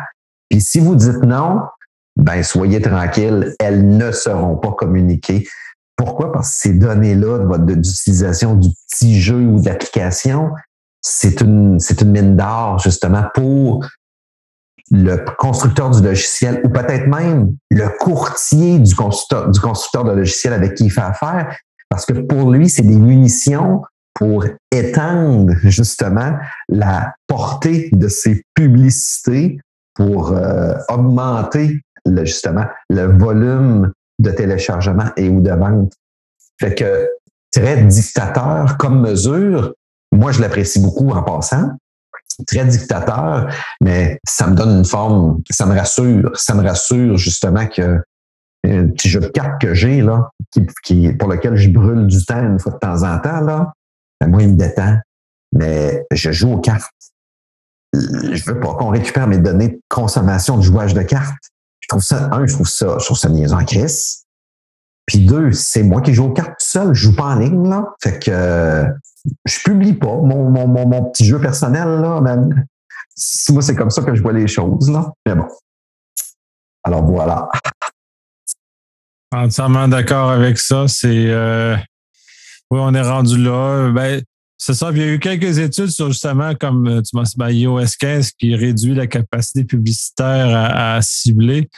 Puis 0.49 0.59
si 0.59 0.79
vous 0.79 0.95
dites 0.95 1.23
non, 1.23 1.61
ben 2.15 2.43
soyez 2.43 2.81
tranquille, 2.81 3.53
elles 3.59 3.87
ne 3.87 4.11
seront 4.11 4.57
pas 4.57 4.71
communiquées. 4.71 5.47
Pourquoi? 5.95 6.31
Parce 6.31 6.49
que 6.49 6.55
ces 6.55 6.73
données-là 6.73 7.57
d'utilisation 7.59 8.55
du 8.55 8.69
petit 8.89 9.19
jeu 9.19 9.37
ou 9.37 9.61
d'application, 9.61 10.51
c'est 11.01 11.41
une, 11.41 11.79
c'est 11.79 12.01
une 12.01 12.11
mine 12.11 12.35
d'or 12.35 12.79
justement 12.79 13.23
pour 13.33 13.85
le 14.91 15.17
constructeur 15.37 15.91
du 15.91 16.01
logiciel 16.01 16.61
ou 16.63 16.69
peut-être 16.69 17.07
même 17.07 17.55
le 17.71 17.87
courtier 17.99 18.79
du 18.79 18.95
constructeur, 18.95 19.49
du 19.49 19.59
constructeur 19.59 20.03
de 20.03 20.11
logiciel 20.11 20.53
avec 20.53 20.75
qui 20.75 20.85
il 20.85 20.91
fait 20.91 21.01
affaire, 21.01 21.55
parce 21.89 22.05
que 22.05 22.13
pour 22.13 22.51
lui, 22.51 22.69
c'est 22.69 22.83
des 22.83 22.95
munitions 22.95 23.81
pour 24.13 24.45
étendre 24.71 25.53
justement 25.63 26.37
la 26.69 27.13
portée 27.27 27.89
de 27.91 28.07
ses 28.07 28.43
publicités 28.53 29.59
pour 29.95 30.31
euh, 30.31 30.73
augmenter 30.89 31.81
justement 32.23 32.65
le 32.89 33.05
volume 33.17 33.91
de 34.23 34.31
téléchargement 34.31 35.09
et 35.17 35.29
ou 35.29 35.41
de 35.41 35.51
vente. 35.51 35.93
Fait 36.59 36.73
que 36.73 37.09
très 37.51 37.83
dictateur 37.83 38.77
comme 38.77 39.01
mesure, 39.01 39.73
moi 40.11 40.31
je 40.31 40.41
l'apprécie 40.41 40.79
beaucoup 40.79 41.09
en 41.09 41.21
passant. 41.23 41.71
Très 42.47 42.65
dictateur, 42.65 43.53
mais 43.79 44.17
ça 44.27 44.47
me 44.47 44.55
donne 44.55 44.79
une 44.79 44.85
forme, 44.85 45.41
ça 45.51 45.67
me 45.67 45.77
rassure, 45.77 46.31
ça 46.33 46.55
me 46.55 46.63
rassure 46.63 47.15
justement 47.17 47.67
que 47.67 48.01
un 48.65 48.87
petit 48.87 49.09
jeu 49.09 49.19
de 49.19 49.27
cartes 49.27 49.61
que 49.61 49.73
j'ai 49.73 50.01
là, 50.01 50.31
qui, 50.49 50.65
qui, 50.83 51.13
pour 51.13 51.27
lequel 51.27 51.55
je 51.57 51.69
brûle 51.69 52.07
du 52.07 52.25
temps 52.25 52.41
une 52.41 52.59
fois 52.59 52.71
de 52.71 52.77
temps 52.77 53.03
en 53.03 53.19
temps 53.19 53.41
là, 53.41 53.73
ben 54.19 54.29
moi 54.29 54.41
il 54.41 54.53
me 54.53 54.55
détend. 54.55 54.97
Mais 55.51 56.05
je 56.11 56.31
joue 56.31 56.53
aux 56.53 56.61
cartes. 56.61 56.89
Je 57.93 58.43
veux 58.45 58.59
pas 58.59 58.73
qu'on 58.73 58.89
récupère 58.89 59.27
mes 59.27 59.37
données 59.37 59.67
de 59.67 59.81
consommation 59.89 60.57
de 60.57 60.63
jouage 60.63 60.95
de 60.95 61.03
cartes 61.03 61.52
je 61.83 61.87
trouve 61.89 62.01
ça, 62.01 62.29
un, 62.31 62.47
je 62.47 62.53
trouve 62.53 62.67
ça, 62.67 62.95
je 62.97 63.05
trouve 63.05 63.17
ça 63.17 63.27
niaisant 63.27 63.59
en 63.59 63.65
crise. 63.65 64.23
Puis 65.05 65.19
deux, 65.19 65.51
c'est 65.51 65.83
moi 65.83 66.01
qui 66.01 66.13
joue 66.13 66.27
aux 66.27 66.33
cartes 66.33 66.51
tout 66.51 66.65
seul, 66.65 66.93
je 66.93 67.01
joue 67.09 67.15
pas 67.15 67.25
en 67.25 67.35
ligne, 67.35 67.67
là. 67.67 67.93
Fait 68.01 68.19
que 68.19 68.31
euh, 68.31 68.85
je 69.43 69.59
publie 69.59 69.91
pas 69.91 70.15
mon, 70.15 70.49
mon, 70.49 70.67
mon, 70.67 71.11
petit 71.11 71.25
jeu 71.25 71.41
personnel, 71.41 71.89
là, 71.99 72.21
même. 72.21 72.65
Moi, 73.49 73.61
c'est 73.61 73.75
comme 73.75 73.89
ça 73.89 74.01
que 74.01 74.15
je 74.15 74.21
vois 74.21 74.31
les 74.31 74.47
choses, 74.47 74.89
là. 74.89 75.11
Mais 75.25 75.35
bon. 75.35 75.47
Alors 76.85 77.03
voilà. 77.03 77.49
Entièrement 79.33 79.89
d'accord 79.89 80.31
avec 80.31 80.57
ça. 80.57 80.87
C'est 80.87 81.27
euh, 81.27 81.75
oui, 82.71 82.79
on 82.81 82.93
est 82.93 83.01
rendu 83.01 83.37
là. 83.37 83.91
Ben, 83.91 84.23
c'est 84.65 84.75
ça. 84.75 84.91
Il 84.91 84.97
y 84.97 85.01
a 85.01 85.07
eu 85.07 85.19
quelques 85.19 85.59
études 85.59 85.89
sur 85.89 86.09
justement, 86.09 86.55
comme 86.55 86.87
euh, 86.87 87.01
tu 87.01 87.17
m'as 87.17 87.49
dit, 87.49 87.59
iOS 87.59 87.85
15 87.99 88.31
qui 88.31 88.55
réduit 88.55 88.95
la 88.95 89.07
capacité 89.07 89.65
publicitaire 89.65 90.55
à, 90.55 91.01
cibler. 91.01 91.69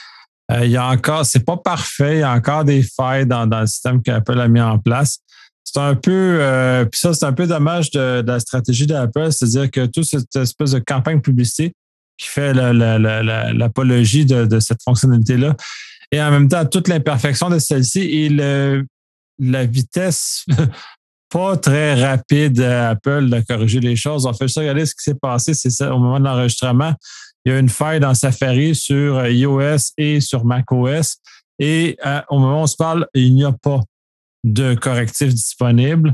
Euh, 0.51 0.65
il 0.65 0.71
y 0.71 0.77
a 0.77 0.85
encore, 0.85 1.25
c'est 1.25 1.43
pas 1.43 1.57
parfait, 1.57 2.17
il 2.17 2.19
y 2.19 2.23
a 2.23 2.31
encore 2.31 2.63
des 2.63 2.83
failles 2.83 3.25
dans, 3.25 3.47
le 3.47 3.65
système 3.65 4.03
qu'Apple 4.03 4.39
a 4.39 4.47
mis 4.47 4.61
en 4.61 4.77
place. 4.77 5.17
C'est 5.63 5.79
un 5.79 5.95
peu, 5.95 6.11
euh, 6.11 6.85
ça, 6.93 7.15
c'est 7.15 7.25
un 7.25 7.33
peu 7.33 7.47
dommage 7.47 7.89
de, 7.89 8.23
la 8.23 8.39
stratégie 8.39 8.85
d'Apple, 8.85 9.31
c'est-à-dire 9.31 9.71
que 9.71 9.87
toute 9.87 10.05
cette 10.05 10.35
espèce 10.35 10.73
de 10.73 10.79
campagne 10.79 11.21
publicité 11.21 11.73
qui 12.19 12.27
fait 12.27 12.53
l'apologie 12.53 14.27
de, 14.27 14.45
de, 14.45 14.59
cette 14.59 14.83
fonctionnalité-là, 14.83 15.55
et 16.11 16.21
en 16.21 16.29
même 16.29 16.47
temps 16.47 16.63
toute 16.65 16.87
l'imperfection 16.87 17.49
de 17.49 17.57
celle-ci 17.57 18.01
et 18.01 18.29
le, 18.29 18.85
la 19.39 19.65
vitesse 19.65 20.45
pas 21.29 21.57
très 21.57 21.93
rapide 21.95 22.61
à 22.61 22.89
Apple 22.89 23.29
de 23.29 23.41
corriger 23.41 23.79
les 23.79 23.95
choses. 23.95 24.25
On 24.25 24.33
fait 24.33 24.47
ça, 24.47 24.61
regardez 24.61 24.85
ce 24.85 24.93
qui 24.93 25.03
s'est 25.03 25.15
passé, 25.15 25.53
c'est 25.53 25.69
ça, 25.69 25.93
au 25.93 25.99
moment 25.99 26.19
de 26.19 26.25
l'enregistrement. 26.25 26.93
Il 27.45 27.51
y 27.51 27.55
a 27.55 27.59
une 27.59 27.69
faille 27.69 27.99
dans 27.99 28.13
Safari 28.13 28.75
sur 28.75 29.25
iOS 29.27 29.91
et 29.97 30.19
sur 30.19 30.45
macOS. 30.45 31.17
Et 31.59 31.97
euh, 32.05 32.21
au 32.29 32.39
moment 32.39 32.61
où 32.61 32.63
on 32.63 32.67
se 32.67 32.75
parle, 32.75 33.07
il 33.13 33.33
n'y 33.33 33.43
a 33.43 33.51
pas 33.51 33.81
de 34.43 34.73
correctif 34.75 35.33
disponible 35.33 36.13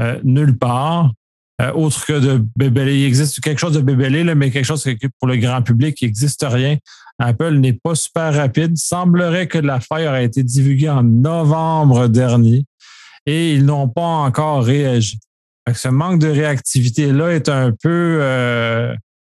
euh, 0.00 0.18
nulle 0.24 0.58
part. 0.58 1.12
Euh, 1.60 1.72
autre 1.72 2.04
que 2.04 2.18
de 2.18 2.44
bébélé. 2.56 3.00
Il 3.00 3.04
existe 3.04 3.40
quelque 3.40 3.58
chose 3.58 3.74
de 3.74 3.80
bébélé, 3.80 4.24
mais 4.34 4.50
quelque 4.50 4.64
chose 4.64 4.88
pour 5.18 5.28
le 5.28 5.36
grand 5.36 5.62
public, 5.62 6.00
il 6.00 6.06
n'existe 6.06 6.44
rien. 6.48 6.78
Apple 7.18 7.54
n'est 7.58 7.74
pas 7.74 7.94
super 7.94 8.34
rapide. 8.34 8.72
Il 8.74 8.80
semblerait 8.80 9.46
que 9.46 9.58
la 9.58 9.78
faille 9.78 10.08
aurait 10.08 10.24
été 10.24 10.42
divulguée 10.42 10.88
en 10.88 11.02
novembre 11.02 12.08
dernier 12.08 12.64
et 13.26 13.54
ils 13.54 13.64
n'ont 13.64 13.88
pas 13.88 14.02
encore 14.02 14.64
réagi. 14.64 15.18
ce 15.72 15.88
manque 15.88 16.20
de 16.20 16.28
réactivité-là 16.28 17.30
est 17.30 17.48
un 17.48 17.72
peu 17.72 18.18
euh, 18.20 18.94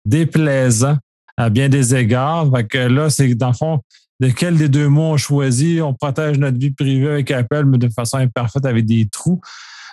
déplaisant 0.05 0.97
à 1.37 1.49
bien 1.49 1.69
des 1.69 1.95
égards. 1.95 2.49
que 2.69 2.77
là, 2.77 3.09
c'est 3.09 3.33
dans 3.35 3.49
le 3.49 3.53
fond, 3.53 3.81
de 4.19 4.29
quel 4.29 4.57
des 4.57 4.69
deux 4.69 4.87
mots 4.87 5.13
on 5.13 5.17
choisit. 5.17 5.81
On 5.81 5.93
protège 5.93 6.37
notre 6.37 6.57
vie 6.57 6.71
privée 6.71 7.09
avec 7.09 7.31
Apple, 7.31 7.65
mais 7.65 7.77
de 7.77 7.89
façon 7.89 8.17
imparfaite 8.17 8.65
avec 8.65 8.85
des 8.85 9.07
trous. 9.09 9.41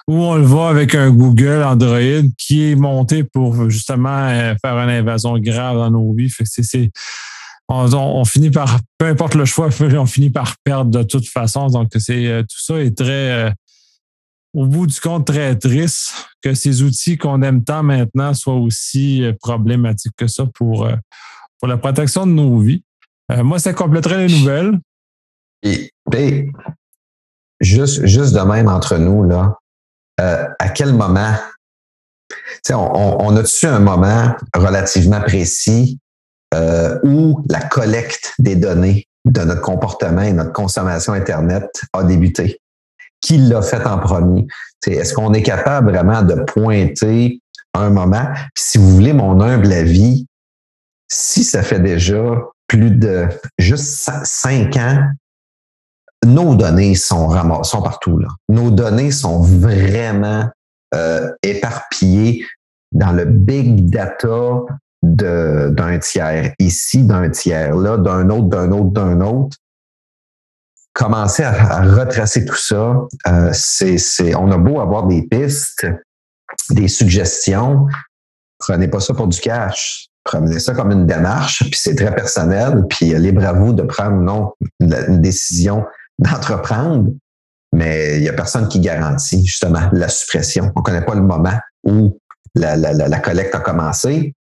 Ou 0.08 0.14
on 0.14 0.36
le 0.36 0.44
voit 0.44 0.70
avec 0.70 0.94
un 0.94 1.10
Google 1.10 1.62
Android 1.62 2.28
qui 2.38 2.70
est 2.70 2.74
monté 2.74 3.22
pour 3.24 3.70
justement 3.70 4.28
euh, 4.28 4.54
faire 4.60 4.76
une 4.78 4.90
invasion 4.90 5.38
grave 5.38 5.76
dans 5.76 5.90
nos 5.90 6.12
vies. 6.14 6.32
c'est, 6.44 6.90
on, 7.68 8.24
finit 8.24 8.50
par, 8.50 8.78
peu 8.98 9.06
importe 9.06 9.34
le 9.34 9.44
choix, 9.44 9.68
on 9.80 10.06
finit 10.06 10.30
par 10.30 10.56
perdre 10.64 10.90
de 10.90 11.02
toute 11.02 11.28
façon. 11.28 11.68
Donc, 11.68 11.90
c'est 11.98 12.26
euh, 12.26 12.42
tout 12.42 12.58
ça 12.58 12.80
est 12.80 12.96
très, 12.96 13.52
au 14.54 14.66
bout 14.66 14.86
du 14.86 14.98
compte 15.00 15.26
très 15.26 15.56
triste 15.56 16.12
que 16.42 16.54
ces 16.54 16.82
outils 16.82 17.16
qu'on 17.16 17.42
aime 17.42 17.62
tant 17.62 17.82
maintenant 17.82 18.34
soient 18.34 18.54
aussi 18.54 19.22
euh, 19.22 19.32
problématiques 19.40 20.14
que 20.16 20.26
ça 20.26 20.44
pour, 20.54 20.86
euh, 20.86 20.96
pour 21.58 21.68
la 21.68 21.76
protection 21.76 22.26
de 22.26 22.32
nos 22.32 22.58
vies. 22.58 22.82
Euh, 23.30 23.44
moi, 23.44 23.58
ça 23.58 23.72
compléterait 23.72 24.26
les 24.26 24.38
nouvelles. 24.38 24.78
Et, 25.62 25.92
juste, 27.60 28.04
juste 28.06 28.34
de 28.34 28.40
même 28.40 28.68
entre 28.68 28.96
nous, 28.96 29.24
là, 29.24 29.56
à 30.18 30.68
quel 30.68 30.92
moment, 30.92 31.34
on, 32.70 33.16
on 33.20 33.36
a-tu 33.36 33.66
un 33.66 33.78
moment 33.78 34.34
relativement 34.54 35.20
précis 35.20 35.98
où 37.02 37.42
la 37.48 37.60
collecte 37.60 38.34
des 38.38 38.56
données 38.56 39.06
de 39.24 39.40
notre 39.42 39.62
comportement 39.62 40.22
et 40.22 40.32
notre 40.32 40.52
consommation 40.52 41.14
Internet 41.14 41.70
a 41.94 42.04
débuté? 42.04 42.60
Qui 43.20 43.38
l'a 43.38 43.62
fait 43.62 43.84
en 43.86 43.98
premier. 43.98 44.46
Est-ce 44.86 45.14
qu'on 45.14 45.32
est 45.32 45.42
capable 45.42 45.90
vraiment 45.90 46.22
de 46.22 46.34
pointer 46.34 47.40
un 47.74 47.90
moment? 47.90 48.26
si 48.56 48.78
vous 48.78 48.90
voulez 48.90 49.12
mon 49.12 49.40
humble 49.40 49.72
avis, 49.72 50.26
si 51.08 51.44
ça 51.44 51.62
fait 51.62 51.80
déjà 51.80 52.22
plus 52.66 52.90
de 52.90 53.28
juste 53.58 54.10
cinq 54.24 54.76
ans, 54.76 55.02
nos 56.24 56.54
données 56.54 56.94
sont 56.94 57.30
sont 57.64 57.82
partout 57.82 58.18
là. 58.18 58.28
Nos 58.48 58.70
données 58.70 59.10
sont 59.10 59.40
vraiment 59.40 60.48
euh, 60.94 61.30
éparpillées 61.42 62.44
dans 62.92 63.12
le 63.12 63.24
big 63.24 63.90
data 63.90 64.64
d'un 65.02 65.98
tiers 65.98 66.52
ici, 66.58 67.04
d'un 67.04 67.30
tiers 67.30 67.74
là, 67.74 67.96
d'un 67.96 68.28
autre, 68.30 68.48
d'un 68.48 68.72
autre, 68.72 68.90
d'un 68.90 69.20
autre. 69.20 69.56
Commencer 70.92 71.44
à, 71.44 71.82
retracer 71.82 72.44
tout 72.44 72.56
ça, 72.56 73.06
euh, 73.28 73.50
c'est, 73.52 74.34
on 74.34 74.50
a 74.50 74.58
beau 74.58 74.80
avoir 74.80 75.06
des 75.06 75.22
pistes, 75.22 75.86
des 76.70 76.88
suggestions, 76.88 77.86
prenez 78.58 78.88
pas 78.88 79.00
ça 79.00 79.14
pour 79.14 79.28
du 79.28 79.40
cash. 79.40 80.06
Prenez 80.24 80.58
ça 80.58 80.74
comme 80.74 80.90
une 80.90 81.06
démarche, 81.06 81.60
puis 81.60 81.78
c'est 81.80 81.94
très 81.94 82.14
personnel, 82.14 82.84
puis 82.90 83.14
libre 83.18 83.44
à 83.44 83.52
vous 83.54 83.72
de 83.72 83.82
prendre 83.82 84.16
non 84.16 84.52
une 84.80 85.20
décision 85.20 85.84
d'entreprendre, 86.18 87.10
mais 87.72 88.18
il 88.18 88.22
y 88.22 88.28
a 88.28 88.32
personne 88.32 88.68
qui 88.68 88.80
garantit 88.80 89.44
justement 89.44 89.88
la 89.92 90.08
suppression. 90.08 90.72
On 90.76 90.82
connaît 90.82 91.04
pas 91.04 91.14
le 91.14 91.22
moment 91.22 91.58
où 91.84 92.18
la, 92.54 92.76
la, 92.76 93.18
collecte 93.20 93.54
a 93.54 93.60
commencé, 93.60 94.34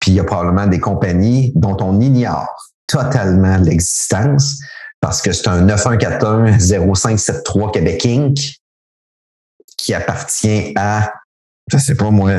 puis 0.00 0.10
il 0.10 0.14
y 0.14 0.20
a 0.20 0.24
probablement 0.24 0.66
des 0.66 0.80
compagnies 0.80 1.52
dont 1.54 1.76
on 1.80 2.00
ignore 2.00 2.72
totalement 2.86 3.56
l'existence 3.58 4.58
parce 5.00 5.22
que 5.22 5.32
c'est 5.32 5.48
un 5.48 5.66
9141-0573 5.66 7.72
Québec 7.72 8.06
Inc. 8.06 8.38
qui 9.76 9.94
appartient 9.94 10.72
à, 10.76 11.12
je 11.70 11.78
sais 11.78 11.94
pas 11.94 12.10
moi, 12.10 12.32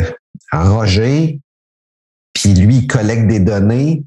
Roger, 0.51 1.39
puis 2.33 2.53
lui, 2.53 2.77
il 2.77 2.87
collecte 2.87 3.27
des 3.27 3.39
données, 3.39 4.03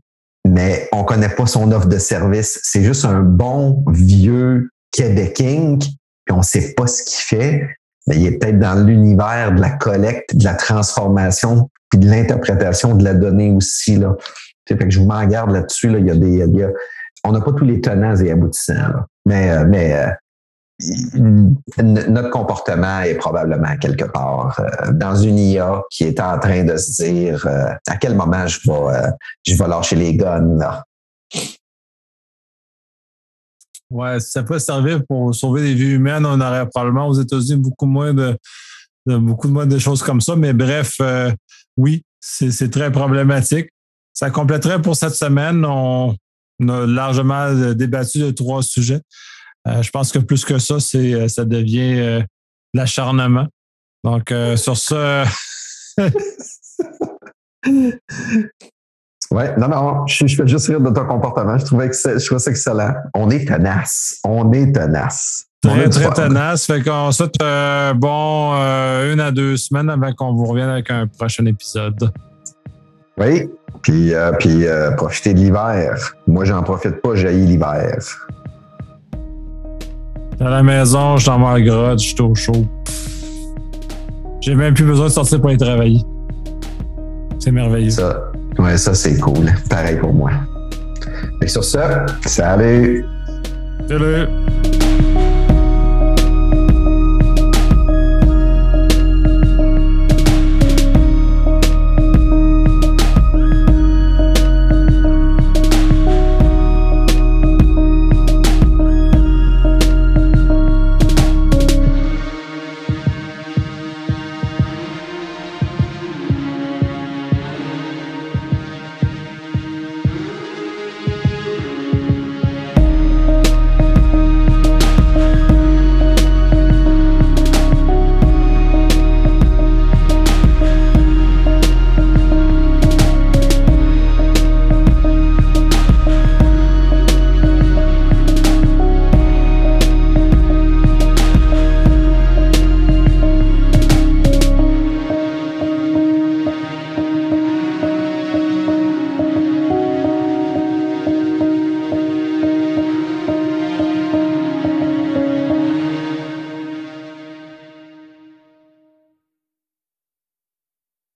mais 0.47 0.89
on 0.93 1.05
connaît 1.05 1.29
pas 1.29 1.47
son 1.47 1.71
offre 1.73 1.87
de 1.87 1.99
service. 1.99 2.61
C'est 2.63 2.83
juste 2.83 3.05
un 3.05 3.21
bon 3.21 3.85
vieux 3.89 4.71
Québec 4.91 5.41
Inc., 5.41 5.85
puis 6.25 6.37
on 6.37 6.43
sait 6.43 6.75
pas 6.75 6.87
ce 6.87 7.03
qu'il 7.03 7.39
fait, 7.39 7.69
mais 8.07 8.17
il 8.17 8.27
est 8.27 8.39
peut-être 8.39 8.59
dans 8.59 8.75
l'univers 8.75 9.53
de 9.53 9.61
la 9.61 9.71
collecte, 9.71 10.37
de 10.37 10.45
la 10.45 10.55
transformation, 10.55 11.71
puis 11.91 11.99
de 11.99 12.09
l'interprétation 12.09 12.95
de 12.95 13.05
la 13.05 13.15
donnée 13.15 13.51
aussi. 13.51 13.97
Là. 13.97 14.17
Fait 14.69 14.77
que 14.77 14.91
je 14.91 15.01
vous 15.01 15.07
m'en 15.07 15.25
garde 15.27 15.51
là-dessus. 15.51 15.89
Là. 15.89 15.99
Il 15.99 16.07
y 16.07 16.11
a 16.11 16.15
des, 16.15 16.29
il 16.29 16.57
y 16.57 16.63
a, 16.63 16.71
on 17.25 17.33
n'a 17.33 17.41
pas 17.41 17.53
tous 17.53 17.65
les 17.65 17.81
tenants 17.81 18.17
et 18.17 18.31
aboutissants, 18.31 19.05
mais, 19.27 19.51
euh, 19.53 20.11
euh, 21.17 21.51
notre 21.79 22.31
comportement 22.31 23.03
est 23.03 23.15
probablement 23.15 23.77
quelque 23.77 24.05
part 24.05 24.59
euh, 24.59 24.93
dans 24.93 25.15
une 25.15 25.39
IA 25.39 25.83
qui 25.91 26.05
est 26.05 26.19
en 26.19 26.39
train 26.41 26.65
de 26.65 26.77
se 26.77 27.05
dire 27.05 27.47
à 27.47 27.97
quel 27.99 28.17
moment 28.17 28.47
je 28.49 28.59
vais, 28.65 29.11
je 29.47 29.55
vais 29.55 29.69
lâcher 29.69 29.95
les 29.95 30.17
guns. 30.17 30.59
Là. 30.59 30.85
Si 34.19 34.31
ça 34.31 34.43
peut 34.43 34.59
servir 34.59 35.03
pour 35.07 35.35
sauver 35.35 35.63
des 35.63 35.75
vies 35.75 35.93
humaines, 35.93 36.27
on 36.27 36.41
aurait 36.41 36.69
probablement 36.69 37.07
aux 37.07 37.21
États-Unis 37.21 37.61
beaucoup 37.61 37.87
moins 37.87 38.13
de, 38.13 38.37
beaucoup 39.07 39.49
moins 39.49 39.67
de 39.67 39.79
choses 39.79 40.03
comme 40.03 40.21
ça. 40.21 40.35
Mais 40.35 40.53
bref, 40.53 41.01
oui, 41.77 42.03
c'est 42.19 42.71
très 42.73 42.91
problématique. 42.91 43.69
Ça 44.13 44.31
compléterait 44.31 44.83
pour 44.83 44.97
cette 44.97 45.15
semaine. 45.15 45.65
On 46.61 46.69
a 46.69 46.87
largement 46.87 47.53
débattu 47.75 48.19
de 48.21 48.31
trois 48.31 48.63
sujets. 48.63 49.01
Euh, 49.69 49.83
je 49.83 49.91
pense 49.91 50.11
que 50.11 50.19
plus 50.19 50.45
que 50.45 50.59
ça, 50.59 50.81
c'est 50.81 51.15
euh, 51.15 51.29
ça 51.29 51.45
devient 51.45 51.99
euh, 51.99 52.21
l'acharnement. 52.75 53.47
Donc, 54.05 54.35
sur 54.57 54.77
ce. 54.77 55.25
ouais, 59.31 59.57
non, 59.57 59.69
non, 59.69 60.07
je, 60.09 60.27
je 60.27 60.35
fais 60.35 60.49
juste 60.49 60.67
rire 60.67 60.81
de 60.81 60.91
ton 60.91 61.07
comportement. 61.07 61.57
Je 61.57 61.65
trouvais 61.65 61.89
que 61.89 61.95
je 61.95 62.25
trouvais 62.25 62.41
ça 62.41 62.51
excellent. 62.51 62.95
On 63.15 63.31
est 63.31 63.47
tenace. 63.47 64.19
On 64.25 64.51
est 64.53 64.73
tenace. 64.73 65.45
Très, 65.63 65.89
très 65.89 66.13
tenace. 66.13 66.67
Fait 66.67 66.83
qu'on 66.83 67.13
souhaite 67.13 67.39
bon 67.95 68.55
une 69.13 69.21
à 69.21 69.31
deux 69.31 69.57
semaines 69.57 69.89
avant 69.89 70.13
qu'on 70.13 70.35
vous 70.35 70.47
revienne 70.47 70.71
avec 70.71 70.91
un 70.91 71.07
prochain 71.07 71.47
épisode. 71.47 72.13
Oui, 73.19 73.51
puis, 73.83 74.13
puis 74.39 74.65
profitez 74.97 75.35
de 75.35 75.39
l'hiver. 75.39 76.15
Moi, 76.27 76.45
j'en 76.45 76.63
profite 76.63 77.01
pas, 77.03 77.15
j'ai 77.15 77.33
l'hiver. 77.33 77.99
À 80.41 80.49
la 80.51 80.63
maison, 80.63 81.17
je 81.17 81.23
suis 81.23 81.31
dans 81.31 81.39
ma 81.39 81.61
grotte, 81.61 82.01
je 82.01 82.09
suis 82.09 82.21
au 82.21 82.35
chaud. 82.35 82.67
J'ai 84.41 84.57
même 84.57 84.75
plus 84.75 84.85
besoin 84.85 85.07
de 85.07 85.13
sortir 85.13 85.41
pour 85.41 85.51
aller 85.51 85.59
travailler. 85.59 86.01
C'est 87.39 87.53
merveilleux. 87.53 87.91
Ça, 87.91 88.33
ouais, 88.59 88.77
ça 88.77 88.93
c'est 88.95 89.19
cool. 89.19 89.53
Pareil 89.71 89.99
pour 89.99 90.13
moi. 90.13 90.31
Et 91.41 91.49
sur 91.49 91.63
ça, 91.63 92.07
salut! 92.27 93.05
Salut! 93.89 94.27